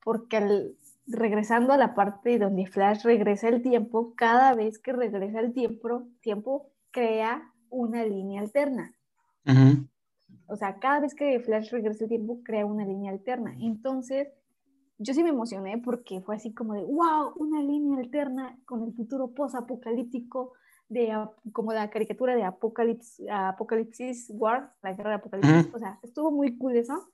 Porque 0.03 0.37
al- 0.37 0.75
regresando 1.07 1.73
a 1.73 1.77
la 1.77 1.95
parte 1.95 2.37
donde 2.37 2.67
Flash 2.67 3.03
regresa 3.03 3.49
el 3.49 3.61
tiempo, 3.61 4.13
cada 4.15 4.53
vez 4.53 4.77
que 4.79 4.93
regresa 4.93 5.39
el 5.39 5.53
tiempo, 5.53 6.03
tiempo 6.21 6.69
crea 6.91 7.51
una 7.69 8.03
línea 8.05 8.41
alterna. 8.41 8.93
Ujú. 9.45 9.87
O 10.47 10.55
sea, 10.55 10.77
cada 10.79 10.99
vez 10.99 11.15
que 11.15 11.39
Flash 11.39 11.71
regresa 11.71 12.03
el 12.03 12.09
tiempo, 12.09 12.39
crea 12.43 12.65
una 12.65 12.85
línea 12.85 13.11
alterna. 13.11 13.55
Entonces, 13.59 14.27
yo 14.99 15.13
sí 15.13 15.23
me 15.23 15.29
emocioné 15.29 15.77
porque 15.77 16.21
fue 16.21 16.35
así 16.35 16.53
como 16.53 16.73
de, 16.73 16.83
wow, 16.83 17.33
una 17.35 17.61
línea 17.61 17.99
alterna 17.99 18.57
con 18.65 18.83
el 18.83 18.93
futuro 18.93 19.33
post-apocalíptico, 19.33 20.53
de, 20.89 21.13
como 21.51 21.73
la 21.73 21.89
caricatura 21.89 22.35
de 22.35 22.43
Apocalipsis, 22.43 23.25
Apocalipsis 23.29 24.31
War, 24.33 24.73
la 24.81 24.93
guerra 24.93 25.11
de 25.11 25.15
Apocalipsis. 25.17 25.73
O 25.73 25.79
sea, 25.79 25.99
estuvo 26.01 26.31
muy 26.31 26.57
cool 26.57 26.77
eso. 26.77 27.11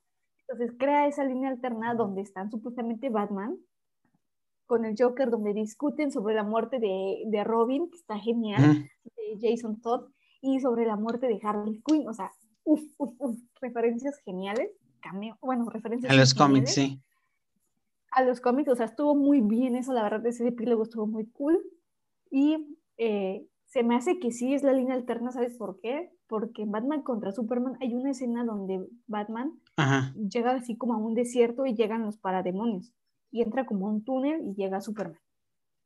Entonces 0.48 0.76
crea 0.78 1.08
esa 1.08 1.26
línea 1.26 1.50
alterna 1.50 1.96
donde 1.96 2.22
están 2.22 2.52
supuestamente 2.52 3.10
Batman 3.10 3.58
con 4.66 4.86
el 4.86 4.96
Joker, 4.98 5.30
donde 5.30 5.54
discuten 5.54 6.12
sobre 6.12 6.36
la 6.36 6.44
muerte 6.44 6.80
de, 6.80 7.24
de 7.26 7.44
Robin, 7.44 7.90
que 7.90 7.98
está 7.98 8.18
genial, 8.18 8.88
de 9.04 9.38
Jason 9.42 9.82
Todd, 9.82 10.10
y 10.42 10.60
sobre 10.60 10.86
la 10.86 10.96
muerte 10.96 11.28
de 11.28 11.40
Harley 11.42 11.82
Quinn. 11.86 12.08
O 12.08 12.14
sea, 12.14 12.32
uff, 12.64 12.82
uff, 12.98 13.16
uff, 13.20 13.40
referencias 13.62 14.18
geniales. 14.24 14.70
Cameo, 15.02 15.38
bueno, 15.42 15.70
referencias. 15.70 16.12
A 16.12 16.16
los 16.16 16.34
cómics, 16.34 16.74
sí. 16.74 17.02
A 18.16 18.24
los 18.24 18.42
cómics, 18.42 18.70
o 18.70 18.76
sea, 18.76 18.86
estuvo 18.86 19.16
muy 19.16 19.42
bien 19.42 19.76
eso, 19.76 19.94
la 19.94 20.04
verdad, 20.04 20.26
ese 20.26 20.48
epílogo 20.48 20.84
estuvo 20.84 21.08
muy 21.08 21.26
cool. 21.28 21.60
Y 22.30 22.78
eh, 22.98 23.46
se 23.66 23.84
me 23.84 23.96
hace 23.96 24.20
que 24.20 24.32
sí 24.32 24.54
es 24.54 24.64
la 24.64 24.74
línea 24.74 24.94
alterna, 24.94 25.32
¿sabes 25.32 25.56
por 25.56 25.80
qué? 25.82 26.12
Porque 26.28 26.62
en 26.62 26.72
Batman 26.72 27.02
contra 27.02 27.32
Superman 27.32 27.78
hay 27.82 27.96
una 27.96 28.12
escena 28.12 28.44
donde 28.46 28.88
Batman 29.08 29.60
llega 30.30 30.52
así 30.52 30.78
como 30.78 30.94
a 30.94 30.98
un 30.98 31.16
desierto 31.16 31.66
y 31.66 31.76
llegan 31.76 32.04
los 32.04 32.18
parademonios 32.18 32.94
y 33.32 33.42
entra 33.42 33.66
como 33.66 33.88
un 33.88 34.04
túnel 34.04 34.42
y 34.46 34.54
llega 34.54 34.78
a 34.78 34.82
Superman. 34.82 35.20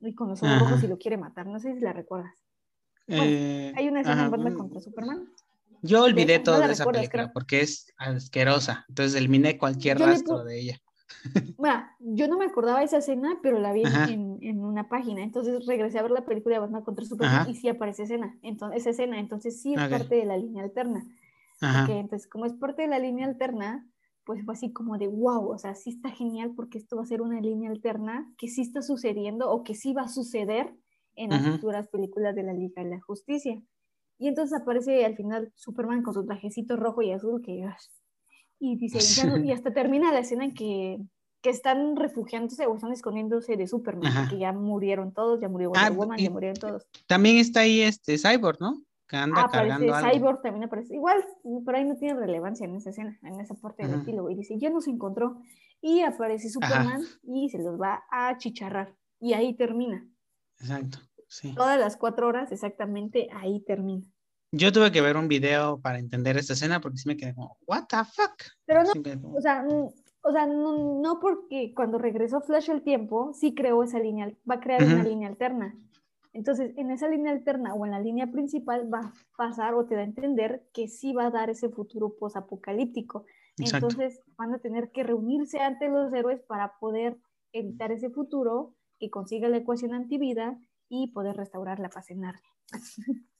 Y 0.01 0.13
con 0.13 0.27
los 0.27 0.43
ojos 0.43 0.59
rojos 0.59 0.83
y 0.83 0.87
lo 0.87 0.97
quiere 0.97 1.17
matar. 1.17 1.47
No 1.47 1.59
sé 1.59 1.73
si 1.73 1.79
la 1.79 1.93
recuerdas. 1.93 2.35
Eh, 3.07 3.73
hay 3.75 3.87
una 3.87 4.01
escena 4.01 4.25
en 4.25 4.31
Batman 4.31 4.55
contra 4.55 4.81
Superman. 4.81 5.29
Yo 5.81 6.03
olvidé 6.03 6.39
todo 6.39 6.59
de 6.59 6.73
esa 6.73 6.85
película 6.85 7.31
porque 7.31 7.61
es 7.61 7.93
asquerosa. 7.97 8.85
Entonces 8.89 9.15
eliminé 9.15 9.57
cualquier 9.57 9.99
rastro 9.99 10.43
de 10.43 10.59
ella. 10.59 10.81
Bueno, 11.57 11.83
yo 11.99 12.27
no 12.27 12.37
me 12.37 12.45
acordaba 12.45 12.79
de 12.79 12.85
esa 12.85 12.97
escena, 12.97 13.39
pero 13.41 13.59
la 13.59 13.73
vi 13.73 13.83
en, 13.83 14.37
en, 14.41 14.63
una 14.63 14.89
página. 14.89 15.23
Entonces 15.23 15.65
regresé 15.65 15.99
a 15.99 16.03
ver 16.03 16.11
la 16.11 16.25
película 16.25 16.55
de 16.55 16.59
Batman 16.59 16.83
contra 16.83 17.05
Superman 17.05 17.49
y 17.49 17.55
sí 17.55 17.69
aparece 17.69 18.03
escena. 18.03 18.37
Entonces, 18.41 18.81
esa 18.81 18.89
escena, 18.91 19.19
entonces 19.19 19.61
sí 19.61 19.73
es 19.73 19.89
parte 19.89 20.15
de 20.15 20.25
la 20.25 20.37
línea 20.37 20.63
alterna. 20.63 21.05
entonces, 21.61 22.27
como 22.27 22.45
es 22.45 22.53
parte 22.53 22.83
de 22.83 22.87
la 22.87 22.99
línea 22.99 23.25
alterna, 23.25 23.87
pues 24.23 24.43
fue 24.43 24.53
así 24.53 24.73
como 24.73 24.97
de 24.97 25.07
wow, 25.07 25.49
o 25.49 25.57
sea, 25.57 25.73
sí 25.73 25.91
está 25.91 26.09
genial 26.09 26.51
porque 26.55 26.77
esto 26.77 26.97
va 26.97 27.03
a 27.03 27.05
ser 27.05 27.21
una 27.21 27.39
línea 27.39 27.69
alterna 27.69 28.31
que 28.37 28.49
sí 28.49 28.61
está 28.61 28.81
sucediendo 28.81 29.49
o 29.49 29.63
que 29.63 29.73
sí 29.73 29.93
va 29.93 30.03
a 30.03 30.09
suceder 30.09 30.75
en 31.15 31.31
las 31.31 31.47
futuras 31.47 31.87
películas 31.87 32.35
de 32.35 32.43
la 32.43 32.53
Liga 32.53 32.83
de 32.83 32.89
la 32.89 33.01
Justicia. 33.01 33.59
Y 34.19 34.27
entonces 34.27 34.59
aparece 34.59 35.05
al 35.05 35.15
final 35.15 35.51
Superman 35.55 36.03
con 36.03 36.13
su 36.13 36.25
trajecito 36.25 36.75
rojo 36.75 37.01
y 37.01 37.11
azul 37.11 37.41
que 37.41 37.65
y 38.59 38.77
dice, 38.77 38.99
y 39.43 39.51
hasta 39.51 39.73
termina 39.73 40.11
la 40.11 40.19
escena 40.19 40.45
en 40.45 40.53
que, 40.53 40.99
que 41.41 41.49
están 41.49 41.95
refugiándose 41.95 42.65
o 42.65 42.75
están 42.75 42.91
escondiéndose 42.91 43.55
de 43.55 43.67
Superman, 43.67 44.29
que 44.29 44.37
ya 44.37 44.51
murieron 44.53 45.13
todos, 45.13 45.39
ya 45.39 45.49
murió 45.49 45.69
Wonder 45.69 45.91
ah, 45.91 45.95
Woman, 45.95 46.17
ya 46.17 46.29
murieron 46.29 46.57
todos. 46.57 46.87
También 47.07 47.37
está 47.37 47.61
ahí 47.61 47.81
este 47.81 48.17
Cyborg, 48.17 48.59
¿no? 48.59 48.81
que 49.07 49.15
anda 49.15 49.43
ah, 49.43 49.49
cargando 49.49 49.93
algo. 49.93 50.11
Cyborg 50.11 50.41
también 50.41 50.65
aparece. 50.65 50.93
Igual, 50.93 51.23
pero 51.65 51.77
ahí 51.77 51.85
no 51.85 51.95
tiene 51.95 52.19
relevancia 52.19 52.65
en 52.65 52.75
esa 52.75 52.89
escena, 52.89 53.17
en 53.23 53.39
esa 53.39 53.55
parte 53.55 53.87
del 53.87 54.01
epílogo. 54.01 54.29
Y 54.29 54.35
dice, 54.35 54.57
ya 54.57 54.69
nos 54.69 54.87
encontró. 54.87 55.41
Y 55.81 56.01
aparece 56.01 56.49
Superman 56.49 57.03
y 57.23 57.49
se 57.49 57.59
los 57.59 57.79
va 57.79 58.03
a 58.11 58.37
chicharrar. 58.37 58.95
Y 59.19 59.33
ahí 59.33 59.55
termina. 59.55 60.05
Exacto, 60.59 60.99
sí. 61.27 61.53
Todas 61.55 61.79
las 61.79 61.95
cuatro 61.95 62.27
horas, 62.27 62.51
exactamente, 62.51 63.29
ahí 63.33 63.61
termina. 63.61 64.05
Yo 64.51 64.71
tuve 64.71 64.91
que 64.91 65.01
ver 65.01 65.17
un 65.17 65.27
video 65.27 65.79
para 65.81 65.99
entender 65.99 66.37
esta 66.37 66.53
escena 66.53 66.79
porque 66.79 66.97
sí 66.97 67.07
me 67.07 67.17
quedé 67.17 67.35
como, 67.35 67.57
¿What 67.67 67.85
the 67.89 67.97
fuck? 67.97 68.43
Pero 68.65 68.83
no, 68.83 68.91
o 69.35 69.41
sea, 69.41 69.65
o 69.67 70.31
sea 70.31 70.45
no, 70.45 71.01
no, 71.01 71.19
porque 71.19 71.73
cuando 71.75 71.97
regresó 71.97 72.41
Flash 72.41 72.69
el 72.69 72.81
tiempo, 72.81 73.33
sí 73.33 73.53
creó 73.53 73.83
esa 73.83 73.99
línea, 73.99 74.31
va 74.49 74.55
a 74.55 74.59
crear 74.59 74.83
una 74.83 75.03
línea 75.03 75.27
alterna. 75.27 75.75
Entonces, 76.33 76.71
en 76.77 76.91
esa 76.91 77.07
línea 77.07 77.31
alterna 77.31 77.73
o 77.73 77.85
en 77.85 77.91
la 77.91 77.99
línea 77.99 78.31
principal 78.31 78.93
va 78.93 78.99
a 78.99 79.13
pasar 79.35 79.73
o 79.73 79.85
te 79.85 79.95
da 79.95 80.01
a 80.01 80.05
entender 80.05 80.69
que 80.71 80.87
sí 80.87 81.11
va 81.11 81.25
a 81.25 81.31
dar 81.31 81.49
ese 81.49 81.69
futuro 81.69 82.15
posapocalíptico. 82.17 83.25
Entonces, 83.57 84.21
van 84.37 84.53
a 84.53 84.59
tener 84.59 84.91
que 84.91 85.03
reunirse 85.03 85.59
ante 85.59 85.89
los 85.89 86.13
héroes 86.13 86.41
para 86.41 86.77
poder 86.79 87.17
evitar 87.53 87.91
ese 87.91 88.11
futuro, 88.11 88.75
que 88.99 89.09
consiga 89.09 89.49
la 89.49 89.57
ecuación 89.57 89.93
antivida 89.93 90.59
y 90.89 91.11
poder 91.11 91.35
restaurar 91.35 91.79
la 91.79 91.89
paz 91.89 92.11
en 92.11 92.21
Narnia. 92.21 92.51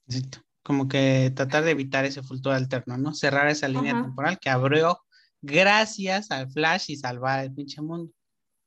Exacto. 0.08 0.40
Como 0.68 0.90
que 0.90 1.32
tratar 1.34 1.64
de 1.64 1.72
evitar 1.72 2.04
ese 2.04 2.22
futuro 2.22 2.54
alterno, 2.54 2.98
¿no? 2.98 3.14
Cerrar 3.14 3.48
esa 3.48 3.70
línea 3.70 4.02
temporal 4.04 4.38
que 4.38 4.50
abrió 4.50 5.00
gracias 5.42 6.30
al 6.30 6.52
Flash 6.52 6.92
y 6.92 6.98
salvar 6.98 7.46
el 7.46 7.54
pinche 7.54 7.82
mundo. 7.82 8.12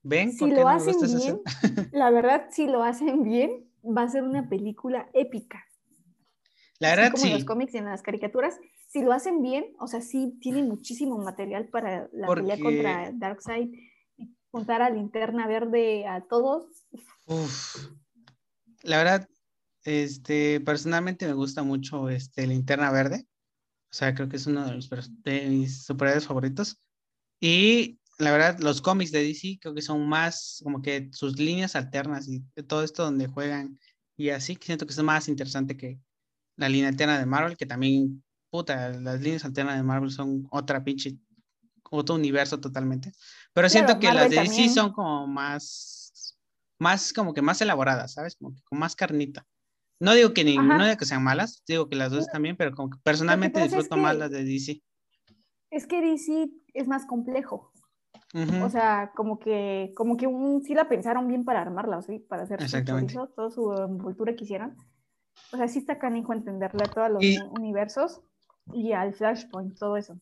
¿Ven? 0.02 0.32
Si 0.32 0.50
lo 0.50 0.66
hacen 0.66 0.96
bien, 0.98 1.40
la 1.92 2.10
verdad, 2.10 2.46
si 2.52 2.66
lo 2.66 2.82
hacen 2.82 3.22
bien, 3.22 3.70
va 3.84 4.04
a 4.04 4.08
ser 4.08 4.22
una 4.22 4.48
película 4.48 5.10
épica. 5.12 5.62
La 6.78 6.96
verdad, 6.96 7.12
como 7.12 7.26
en 7.26 7.32
los 7.34 7.44
cómics 7.44 7.74
y 7.74 7.76
en 7.76 7.84
las 7.84 8.00
caricaturas, 8.00 8.58
si 8.88 9.02
lo 9.02 9.12
hacen 9.12 9.42
bien, 9.42 9.66
o 9.78 9.86
sea, 9.86 10.00
sí 10.00 10.38
tienen 10.40 10.68
muchísimo 10.68 11.18
material 11.18 11.68
para 11.68 12.08
la 12.14 12.28
pelea 12.28 12.58
contra 12.58 13.10
Darkseid, 13.12 13.74
juntar 14.50 14.80
a 14.80 14.88
Linterna 14.88 15.46
Verde 15.46 16.06
a 16.06 16.22
todos. 16.22 16.64
La 18.84 18.96
verdad, 18.96 19.28
este, 19.84 20.60
personalmente 20.60 21.26
me 21.26 21.32
gusta 21.32 21.62
mucho 21.62 22.08
este, 22.08 22.46
Linterna 22.46 22.90
Verde. 22.90 23.26
O 23.90 23.94
sea, 23.94 24.14
creo 24.14 24.28
que 24.28 24.36
es 24.36 24.46
uno 24.46 24.66
de, 24.66 24.74
los, 24.74 24.88
de 25.22 25.48
mis 25.48 25.84
superhéroes 25.84 26.26
favoritos. 26.26 26.78
Y 27.40 27.98
la 28.18 28.32
verdad, 28.32 28.58
los 28.60 28.82
cómics 28.82 29.12
de 29.12 29.22
DC 29.22 29.58
creo 29.60 29.74
que 29.74 29.82
son 29.82 30.08
más 30.08 30.60
como 30.62 30.82
que 30.82 31.10
sus 31.12 31.38
líneas 31.38 31.74
alternas 31.74 32.28
y 32.28 32.40
todo 32.66 32.84
esto 32.84 33.04
donde 33.04 33.26
juegan 33.26 33.78
y 34.20 34.28
así, 34.28 34.54
que 34.54 34.66
siento 34.66 34.86
que 34.86 34.92
es 34.92 35.02
más 35.02 35.28
interesante 35.28 35.78
que 35.78 35.98
la 36.56 36.68
línea 36.68 36.90
alterna 36.90 37.18
de 37.18 37.24
Marvel, 37.24 37.56
que 37.56 37.64
también, 37.64 38.22
puta, 38.50 38.90
las 38.90 39.18
líneas 39.18 39.46
alternas 39.46 39.78
de 39.78 39.82
Marvel 39.82 40.10
son 40.10 40.46
otra 40.50 40.84
pinche, 40.84 41.16
otro 41.90 42.16
universo 42.16 42.60
totalmente. 42.60 43.12
Pero 43.54 43.70
siento 43.70 43.98
que 43.98 44.12
las 44.12 44.28
de 44.28 44.36
DC 44.36 44.68
son 44.68 44.92
como 44.92 45.26
más, 45.26 46.36
más 46.78 47.14
como 47.14 47.32
que 47.32 47.40
más 47.40 47.62
elaboradas, 47.62 48.12
¿sabes? 48.12 48.36
Como 48.36 48.54
que 48.54 48.60
con 48.62 48.78
más 48.78 48.94
carnita. 48.94 49.46
No 50.00 50.14
digo 50.14 50.32
que 50.32 50.44
ninguna, 50.44 50.78
no 50.78 50.84
digo 50.84 50.96
que 50.96 51.04
sean 51.04 51.22
malas, 51.22 51.62
digo 51.68 51.88
que 51.88 51.96
las 51.96 52.10
dos 52.10 52.26
también, 52.26 52.56
pero 52.56 52.74
como 52.74 52.90
que 52.90 52.98
personalmente 53.02 53.62
disfruto 53.62 53.96
más 53.98 54.16
las 54.16 54.30
de 54.30 54.44
DC. 54.44 54.82
Es 55.70 55.86
que 55.86 56.00
DC 56.00 56.50
es 56.72 56.88
más 56.88 57.06
complejo. 57.06 57.70
O 58.62 58.70
sea, 58.70 59.12
como 59.16 59.38
que, 59.38 59.92
como 59.96 60.16
que 60.16 60.26
un, 60.26 60.62
sí 60.62 60.74
la 60.74 60.88
pensaron 60.88 61.26
bien 61.26 61.44
para 61.44 61.62
armarla, 61.62 62.00
¿sí? 62.00 62.20
Para 62.20 62.44
hacer 62.44 62.66
su 62.66 63.28
toda 63.34 63.50
su 63.50 63.72
envoltura 63.72 64.34
que 64.34 64.44
hicieron. 64.44 64.76
O 65.52 65.56
sea, 65.56 65.66
sí 65.68 65.80
está 65.80 65.98
canijo 65.98 66.32
entenderle 66.32 66.84
a 66.84 66.90
todos 66.90 67.10
los 67.10 67.24
universos 67.58 68.20
y 68.72 68.92
al 68.92 69.14
Flashpoint, 69.14 69.76
todo 69.78 69.96
eso. 69.96 70.18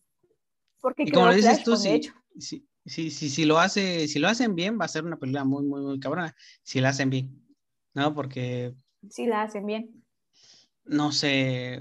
Porque 0.81 1.03
y 1.05 1.11
como 1.11 1.33
dices 1.33 1.63
tú, 1.63 1.77
sí, 1.77 2.01
sí, 2.39 2.67
sí, 2.87 3.11
si 3.11 3.45
lo 3.45 3.59
hace, 3.59 4.09
si 4.09 4.19
lo 4.19 4.29
hacen 4.29 4.55
bien, 4.55 4.79
va 4.81 4.87
a 4.87 4.89
ser 4.89 5.05
una 5.05 5.19
película 5.19 5.45
muy, 5.45 5.65
muy, 5.65 5.83
muy 5.83 6.01
cabrona. 6.01 6.35
Si 6.63 6.81
la 6.81 6.91
hacen 6.91 7.11
bien, 7.11 7.47
¿no? 7.95 8.15
Porque. 8.15 8.75
Si 9.11 9.27
la 9.27 9.43
hacen 9.43 9.67
bien. 9.67 10.05
No 10.85 11.13
sé, 11.13 11.81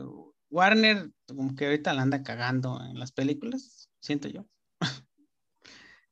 Warner, 0.50 1.12
como 1.28 1.56
que 1.56 1.66
ahorita 1.66 1.94
la 1.94 2.02
anda 2.02 2.24
cagando 2.24 2.82
en 2.84 3.00
las 3.00 3.12
películas, 3.12 3.90
siento 4.00 4.28
yo. 4.28 4.46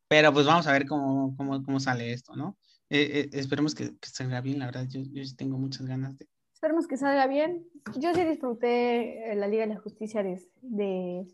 Pero 0.07 0.34
pues 0.34 0.45
vamos 0.45 0.68
a 0.68 0.72
ver 0.72 0.86
cómo, 0.86 1.36
cómo, 1.38 1.63
cómo 1.63 1.80
sale 1.80 2.13
esto, 2.13 2.36
¿no? 2.36 2.57
Eh, 2.89 3.22
eh, 3.22 3.30
esperemos 3.34 3.74
que, 3.74 3.97
que, 3.97 4.09
salga 4.09 4.41
bien, 4.41 4.59
la 4.59 4.68
verdad, 4.68 4.86
yo, 4.88 5.01
yo 5.11 5.24
sí 5.24 5.36
tengo 5.36 5.57
muchas 5.57 5.88
ganas 5.88 6.18
de... 6.18 6.28
Esperemos 6.53 6.88
que 6.88 6.97
salga 6.97 7.28
bien. 7.28 7.68
Yo 7.97 8.13
sí 8.13 8.24
disfruté 8.24 9.32
eh, 9.32 9.36
la 9.36 9.47
Liga 9.47 9.68
de 9.68 9.74
la 9.74 9.80
Justicia 9.80 10.24
de... 10.24 10.41
de, 10.61 11.26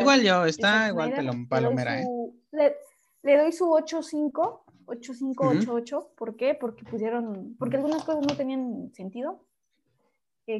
igual 0.00 0.22
yo, 0.22 0.46
está 0.46 0.88
igual 0.88 1.14
que 1.14 1.22
lo 1.22 1.32
palomera, 1.48 2.00
¿eh? 2.00 2.06
Le, 2.52 2.74
le, 3.22 3.36
doy 3.36 3.52
su 3.52 3.66
8-5, 3.66 4.61
8-5-8-8, 4.86 6.14
¿por 6.16 6.36
qué? 6.36 6.54
Porque 6.54 6.84
pusieron, 6.84 7.56
porque 7.58 7.76
algunas 7.76 8.04
cosas 8.04 8.26
no 8.26 8.36
tenían 8.36 8.92
sentido, 8.94 9.44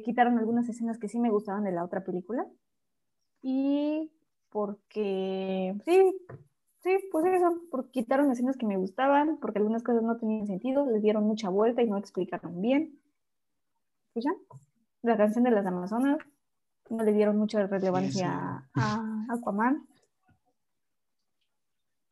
quitaron 0.05 0.39
algunas 0.39 0.69
escenas 0.69 0.99
que 0.99 1.09
sí 1.09 1.19
me 1.19 1.31
gustaban 1.31 1.65
de 1.65 1.73
la 1.73 1.85
otra 1.85 2.05
película, 2.05 2.47
y 3.43 4.13
porque, 4.51 5.75
sí, 5.85 6.15
Sí, 6.83 6.99
pues 7.13 7.25
eso, 7.27 7.61
porque 7.71 7.91
quitaron 7.93 8.33
escenas 8.33 8.57
que 8.57 8.67
me 8.67 8.77
gustaban, 8.77 9.39
porque 9.39 9.61
algunas 9.61 9.85
cosas 9.85 10.03
no 10.03 10.17
tenían 10.17 10.49
sentido, 10.49 10.85
les 10.85 11.01
dieron 11.01 11.23
mucha 11.23 11.49
vuelta 11.49 11.81
y 11.81 11.89
no 11.89 11.97
explicaron 11.97 12.61
bien. 12.61 12.99
Pues 14.13 14.25
ya, 14.25 14.33
la 15.03 15.17
canción 15.17 15.45
de 15.45 15.53
las 15.53 15.65
Amazonas, 15.65 16.19
no 16.91 17.05
le 17.05 17.13
dieron 17.13 17.39
mucha 17.39 17.65
relevancia 17.69 18.69
a 18.75 19.27
Aquaman. 19.29 19.87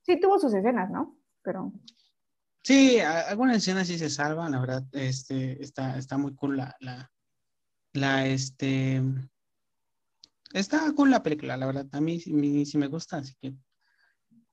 Sí, 0.02 0.20
tuvo 0.20 0.38
sus 0.38 0.54
escenas, 0.54 0.88
¿no? 0.88 1.16
Pero... 1.42 1.72
Sí, 2.62 3.00
algunas 3.00 3.56
escenas 3.56 3.86
sí 3.86 3.98
se 3.98 4.10
salvan, 4.10 4.52
la 4.52 4.60
verdad, 4.60 4.84
este, 4.92 5.62
está, 5.62 5.96
está 5.96 6.18
muy 6.18 6.34
cool 6.34 6.58
la, 6.58 6.76
la, 6.80 7.10
la, 7.94 8.26
este, 8.26 9.02
está 10.52 10.92
cool 10.92 11.10
la 11.10 11.22
película, 11.22 11.56
la 11.56 11.66
verdad, 11.66 11.86
a 11.92 12.00
mí, 12.00 12.20
sí 12.20 12.78
me 12.78 12.86
gusta, 12.88 13.18
así 13.18 13.34
que 13.40 13.54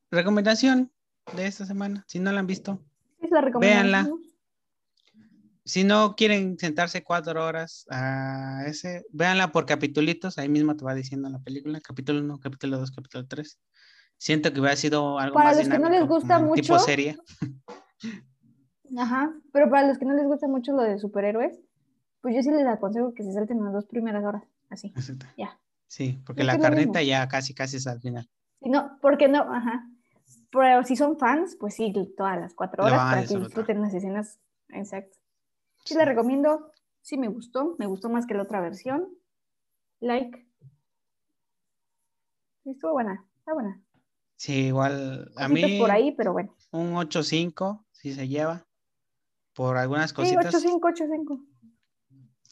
recomendación 0.09 0.91
de 1.35 1.47
esta 1.47 1.65
semana. 1.65 2.05
Si 2.07 2.19
no 2.19 2.31
la 2.31 2.39
han 2.39 2.47
visto, 2.47 2.81
véanla. 3.59 4.09
Si 5.65 5.83
no 5.83 6.15
quieren 6.15 6.57
sentarse 6.57 7.03
cuatro 7.03 7.43
horas 7.43 7.85
a 7.89 8.63
ese, 8.67 9.05
véanla 9.09 9.51
por 9.51 9.65
capitulitos. 9.65 10.37
Ahí 10.37 10.47
mismo 10.47 10.77
te 10.77 10.85
va 10.85 10.93
diciendo 10.93 11.29
la 11.29 11.39
película, 11.39 11.81
capítulo 11.81 12.21
1, 12.21 12.39
capítulo 12.39 12.77
2, 12.79 12.91
capítulo 12.91 13.27
3. 13.27 13.59
Siento 14.17 14.53
que 14.53 14.61
hubiera 14.61 14.77
sido 14.77 15.19
algo 15.19 15.35
Para 15.35 15.49
más 15.49 15.57
los 15.57 15.67
que 15.67 15.77
no 15.77 15.89
les 15.89 16.07
gusta 16.07 16.39
como 16.39 16.53
Tipo 16.53 16.73
mucho, 16.73 16.85
serie. 16.85 17.17
Ajá, 18.97 19.33
pero 19.51 19.69
para 19.69 19.87
los 19.87 19.97
que 19.97 20.05
no 20.05 20.13
les 20.13 20.25
gusta 20.25 20.47
mucho 20.47 20.71
lo 20.73 20.81
de 20.83 20.97
superhéroes, 20.97 21.59
pues 22.21 22.35
yo 22.35 22.41
sí 22.41 22.51
les 22.51 22.65
aconsejo 22.65 23.13
que 23.13 23.23
se 23.23 23.33
salten 23.33 23.63
las 23.63 23.73
dos 23.73 23.85
primeras 23.85 24.23
horas, 24.23 24.43
así. 24.69 24.87
Exacto. 24.95 25.25
Ya. 25.37 25.59
Sí, 25.87 26.21
porque 26.25 26.43
la 26.43 26.57
mismo. 26.57 26.93
ya 26.99 27.27
casi, 27.27 27.53
casi 27.53 27.77
es 27.77 27.87
al 27.87 28.01
final. 28.01 28.29
No, 28.61 28.97
porque 29.01 29.27
no, 29.27 29.41
ajá. 29.41 29.87
Pero 30.51 30.83
si 30.83 30.95
son 30.95 31.17
fans, 31.17 31.55
pues 31.59 31.75
sí, 31.75 31.93
todas 32.17 32.39
las 32.39 32.53
cuatro 32.53 32.85
horas 32.85 32.99
para 32.99 33.25
que 33.25 33.37
disfruten 33.37 33.81
las 33.81 33.93
escenas. 33.93 34.39
Exacto. 34.69 35.17
Sí, 35.83 35.95
la 35.95 36.05
recomiendo. 36.05 36.71
Sí, 37.01 37.17
me 37.17 37.27
gustó. 37.27 37.75
Me 37.79 37.85
gustó 37.85 38.09
más 38.09 38.25
que 38.25 38.33
la 38.33 38.43
otra 38.43 38.59
versión. 38.59 39.07
Like. 39.99 40.45
Sí, 42.63 42.71
estuvo 42.71 42.93
buena. 42.93 43.25
Está 43.39 43.53
buena. 43.53 43.81
Sí, 44.35 44.67
igual 44.67 45.31
a 45.35 45.47
Cositas 45.47 45.49
mí 45.49 45.79
por 45.79 45.91
ahí, 45.91 46.11
pero 46.11 46.33
bueno. 46.33 46.55
un 46.71 46.93
8.5 46.93 47.85
sí 48.01 48.13
se 48.13 48.27
lleva 48.27 48.65
por 49.53 49.77
algunas 49.77 50.09
Sí, 50.11 50.15
cositas. 50.15 50.53
8-5, 50.53 50.79
8-5. 50.81 51.45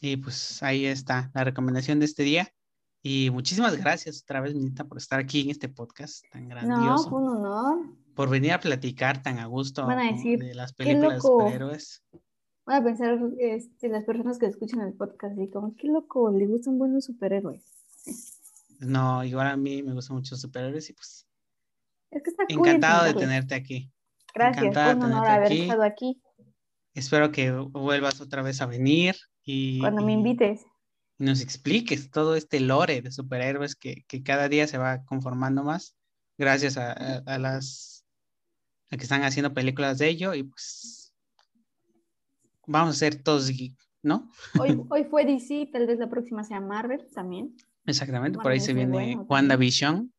Y 0.00 0.16
pues 0.18 0.62
ahí 0.62 0.84
está 0.86 1.30
la 1.34 1.44
recomendación 1.44 1.98
de 1.98 2.04
este 2.06 2.22
día. 2.22 2.52
Y 3.02 3.30
muchísimas 3.30 3.76
gracias 3.76 4.22
otra 4.22 4.40
vez, 4.40 4.54
Minita, 4.54 4.84
por 4.84 4.98
estar 4.98 5.20
aquí 5.20 5.40
en 5.42 5.50
este 5.50 5.68
podcast 5.68 6.24
tan 6.32 6.48
No, 6.48 6.54
grandioso. 6.56 7.08
fue 7.10 7.20
un 7.22 7.28
honor. 7.28 7.78
por 8.16 8.28
venir 8.30 8.52
a 8.52 8.60
platicar 8.60 9.22
tan 9.22 9.38
a 9.38 9.46
gusto 9.46 9.86
Van 9.86 9.98
a 9.98 10.02
como 10.06 10.16
decir, 10.16 10.38
de 10.40 10.54
las 10.54 10.72
"Qué 10.72 10.84
películas 10.84 11.10
de 11.10 11.16
loco". 11.28 11.40
superhéroes. 11.40 12.02
Voy 12.66 12.74
a 12.74 12.82
pensar 12.82 13.18
este, 13.38 13.88
las 13.88 14.04
personas 14.04 14.38
que 14.38 14.46
escuchan 14.46 14.80
el 14.80 14.94
podcast 14.94 15.38
y 15.38 15.48
como, 15.50 15.76
qué 15.76 15.86
loco, 15.86 16.30
le 16.32 16.46
gustan 16.46 16.78
buenos 16.78 17.04
superhéroes. 17.04 17.62
No, 18.80 19.22
igual 19.24 19.46
a 19.46 19.56
mí 19.56 19.82
me 19.82 19.92
gustan 19.94 20.16
mucho 20.16 20.34
los 20.34 20.40
superhéroes 20.40 20.90
y 20.90 20.92
pues 20.94 21.26
Es 22.10 22.22
que 22.22 22.30
está 22.30 22.44
cool 22.46 22.58
encantado 22.66 23.04
de 23.04 23.14
tenerte 23.14 23.54
aquí. 23.54 23.92
Gracias, 24.36 24.96
un 24.96 25.02
honor 25.02 25.26
haber 25.26 25.46
aquí. 25.46 25.60
estado 25.62 25.82
aquí. 25.82 26.22
Espero 26.94 27.32
que 27.32 27.50
vuelvas 27.52 28.20
otra 28.20 28.42
vez 28.42 28.60
a 28.60 28.66
venir 28.66 29.16
y, 29.42 29.80
Cuando 29.80 30.02
me 30.02 30.12
y 30.12 30.14
invites. 30.14 30.64
nos 31.18 31.40
expliques 31.40 32.10
todo 32.10 32.36
este 32.36 32.60
lore 32.60 33.02
de 33.02 33.10
superhéroes 33.12 33.74
que, 33.76 34.04
que 34.08 34.22
cada 34.22 34.48
día 34.48 34.66
se 34.66 34.78
va 34.78 35.04
conformando 35.04 35.62
más 35.64 35.96
gracias 36.38 36.76
a, 36.76 36.92
a- 36.92 37.22
a 37.26 37.38
las 37.38 38.04
a 38.90 38.96
que 38.96 39.02
están 39.02 39.24
haciendo 39.24 39.52
películas 39.52 39.98
de 39.98 40.08
ello 40.08 40.32
y 40.34 40.44
pues 40.44 41.12
vamos 42.66 42.94
a 42.96 42.98
ser 42.98 43.22
todos 43.22 43.48
geek, 43.50 43.74
¿no? 44.02 44.30
Hoy, 44.58 44.80
hoy 44.90 45.04
fue 45.04 45.24
DC, 45.24 45.68
tal 45.72 45.86
vez 45.86 45.98
la 45.98 46.08
próxima 46.08 46.44
sea 46.44 46.60
Marvel 46.60 47.06
también. 47.14 47.56
Exactamente, 47.84 48.38
por 48.38 48.50
ahí 48.52 48.60
se 48.60 48.74
viene 48.74 48.92
bueno. 49.16 49.22
WandaVision, 49.28 50.12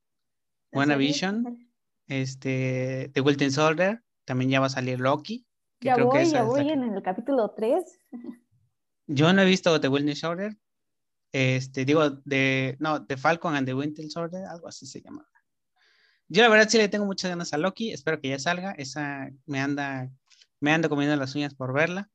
WandaVision, 0.72 1.70
este, 2.08 3.10
The 3.14 3.22
Winter 3.22 3.52
Soldier, 3.52 4.02
también 4.28 4.52
ya 4.52 4.60
va 4.60 4.66
a 4.66 4.70
salir 4.70 5.00
Loki, 5.00 5.48
que 5.80 5.88
Ya 5.88 5.96
creo 5.96 6.10
que 6.10 6.18
voy, 6.18 6.28
esa 6.28 6.40
ya 6.40 6.44
voy 6.44 6.66
que- 6.68 6.74
en 6.74 6.84
el 6.84 7.02
capítulo 7.02 7.50
3. 7.56 7.98
Yo 9.08 9.32
no 9.32 9.42
he 9.42 9.46
visto 9.46 9.80
The 9.80 9.88
Winter 9.88 10.16
Soldier, 10.18 10.58
este, 11.32 11.86
digo, 11.86 12.10
de, 12.26 12.76
no, 12.80 13.06
The 13.06 13.16
Falcon 13.16 13.56
and 13.56 13.66
the 13.66 13.74
Winter 13.74 14.06
Soldier, 14.10 14.44
algo 14.46 14.68
así 14.68 14.86
se 14.86 15.02
llama. 15.02 15.26
Yo 16.28 16.42
la 16.44 16.50
verdad 16.50 16.68
sí 16.68 16.78
le 16.78 16.90
tengo 16.90 17.06
muchas 17.06 17.30
ganas 17.30 17.54
a 17.54 17.58
Loki, 17.58 17.94
espero 17.94 18.20
que 18.20 18.28
ya 18.28 18.38
salga, 18.38 18.74
esa 18.74 19.30
me 19.46 19.62
anda, 19.62 20.12
me 20.60 20.74
ando 20.74 20.90
comiendo 20.90 21.16
las 21.16 21.34
uñas 21.36 21.54
por 21.56 21.72
verla, 21.72 22.10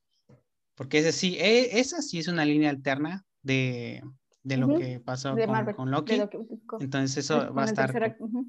porque 0.75 0.99
esa 0.99 1.13
sí, 1.13 1.39
e- 1.41 1.81
esa 1.81 2.03
sí 2.03 2.19
es 2.19 2.29
una 2.29 2.45
línea 2.45 2.69
alterna 2.69 3.25
de, 3.43 4.03
de 4.43 4.57
lo 4.59 4.67
Ujú, 4.69 4.77
que 4.77 5.01
pasó 5.01 5.31
con, 5.31 5.51
Marvel. 5.51 5.75
con 5.75 5.91
Loki, 5.91 6.17
lo 6.19 6.29
que- 6.29 6.39
con- 6.67 6.83
entonces 6.83 7.25
eso 7.25 7.55
va 7.55 7.63
a 7.63 7.67
estar, 7.67 7.91
act- 7.91 8.21
ujú. 8.21 8.47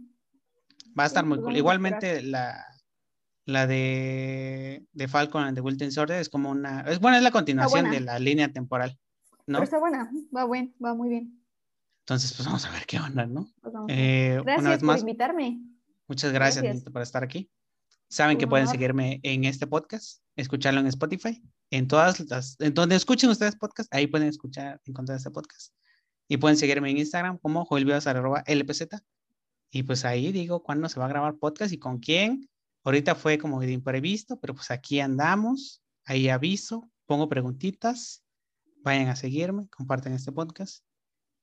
va 1.00 1.04
a 1.04 1.08
estar 1.08 1.26
muy 1.26 1.40
cool. 1.40 1.56
Igualmente 1.56 2.22
la, 2.24 2.66
la 3.46 3.68
de, 3.68 4.86
de 4.94 5.08
Falcon 5.08 5.44
and 5.44 5.56
the 5.56 5.62
Winter 5.62 5.92
Soldier 5.92 6.20
es 6.20 6.30
como 6.30 6.50
una, 6.50 6.82
es 6.82 7.00
bueno, 7.00 7.18
es 7.18 7.24
la 7.24 7.32
continuación 7.32 7.92
de 7.92 8.00
la 8.00 8.20
línea 8.20 8.52
temporal, 8.52 8.98
¿no? 9.48 9.60
Pero 9.60 9.64
está 9.64 9.80
buena, 9.80 10.10
va 10.36 10.46
buen, 10.46 10.74
va 10.84 10.94
muy 10.94 11.10
bien. 11.10 11.44
Entonces, 12.00 12.34
pues 12.34 12.46
vamos 12.46 12.66
a 12.66 12.72
ver 12.72 12.86
qué 12.86 13.00
onda, 13.00 13.26
¿no? 13.26 13.50
Pues 13.62 13.74
Eh, 13.88 14.40
Gracias 14.44 14.60
una 14.60 14.70
vez 14.72 14.80
por 14.80 14.88
más, 14.88 15.00
invitarme. 15.02 15.62
muchas 16.08 16.32
gracias, 16.34 16.64
gracias. 16.64 16.84
Por 16.92 17.02
estar 17.02 17.24
aquí. 17.24 17.50
Saben 18.10 18.36
Un 18.36 18.40
que 18.40 18.48
pueden 18.48 18.68
seguirme 18.68 19.20
en 19.24 19.44
este 19.46 19.66
podcast, 19.66 20.22
escucharlo 20.36 20.80
en 20.80 20.88
Spotify, 20.88 21.42
en 21.72 21.88
todas 21.88 22.20
las, 22.30 22.58
en 22.60 22.74
donde 22.74 22.96
escuchen 22.96 23.30
ustedes 23.30 23.56
podcast, 23.56 23.94
ahí 23.94 24.08
pueden 24.08 24.28
escuchar, 24.28 24.80
encontrar 24.86 25.18
este 25.18 25.32
podcast. 25.32 25.74
Y 26.28 26.38
pueden 26.38 26.58
seguirme 26.58 26.92
en 26.92 26.98
Instagram 27.00 27.38
como 27.40 27.66
joelbios.lpz. 27.66 29.04
Y 29.72 29.84
pues 29.84 30.06
ahí 30.06 30.32
digo 30.32 30.62
cuándo 30.62 30.88
se 30.90 31.00
va 31.00 31.06
a 31.08 31.10
grabar 31.10 31.38
podcast 31.38 31.74
y 31.74 31.80
con 31.80 32.00
quién. 32.00 32.48
Ahorita 32.84 33.16
fue 33.16 33.38
como 33.38 33.62
de 33.62 33.72
imprevisto, 33.72 34.40
pero 34.40 34.54
pues 34.54 34.70
aquí 34.72 35.00
andamos. 35.00 35.82
Ahí 36.06 36.28
aviso, 36.30 36.90
pongo 37.06 37.30
preguntitas. 37.30 38.24
Vayan 38.84 39.08
a 39.08 39.16
seguirme, 39.16 39.70
comparten 39.70 40.14
este 40.14 40.32
podcast. 40.34 40.84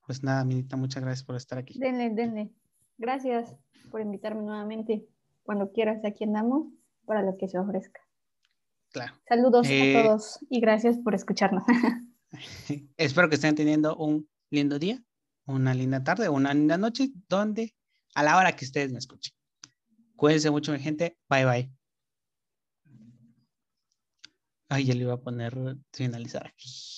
Pues 0.06 0.22
nada, 0.22 0.44
Minita, 0.44 0.76
muchas 0.76 1.02
gracias 1.02 1.24
por 1.24 1.36
estar 1.36 1.58
aquí. 1.58 1.78
Denle, 1.78 2.10
denle. 2.10 2.52
Gracias 2.98 3.56
por 3.90 4.02
invitarme 4.02 4.42
nuevamente. 4.42 5.06
Cuando 5.42 5.72
quieras, 5.72 6.04
aquí 6.04 6.24
andamos 6.24 6.68
para 7.06 7.22
lo 7.22 7.36
que 7.38 7.48
se 7.48 7.58
ofrezca. 7.58 8.00
Claro. 8.92 9.14
Saludos 9.26 9.68
Eh, 9.70 9.96
a 9.96 10.02
todos 10.02 10.38
y 10.50 10.60
gracias 10.60 10.98
por 10.98 11.14
escucharnos. 11.14 11.64
Espero 12.96 13.28
que 13.28 13.36
estén 13.36 13.54
teniendo 13.54 13.96
un 13.96 14.28
lindo 14.50 14.78
día, 14.78 15.02
una 15.46 15.72
linda 15.74 16.04
tarde, 16.04 16.28
una 16.28 16.52
linda 16.52 16.76
noche, 16.76 17.10
donde 17.28 17.74
a 18.14 18.22
la 18.22 18.36
hora 18.36 18.54
que 18.54 18.64
ustedes 18.64 18.92
me 18.92 18.98
escuchen. 18.98 19.32
Cuídense 20.20 20.50
mucho, 20.50 20.72
mi 20.72 20.78
gente. 20.78 21.16
Bye, 21.30 21.46
bye. 21.46 21.70
Ay, 24.68 24.84
ya 24.84 24.94
le 24.94 25.00
iba 25.00 25.14
a 25.14 25.16
poner 25.16 25.78
finalizar 25.94 26.46
aquí. 26.46 26.68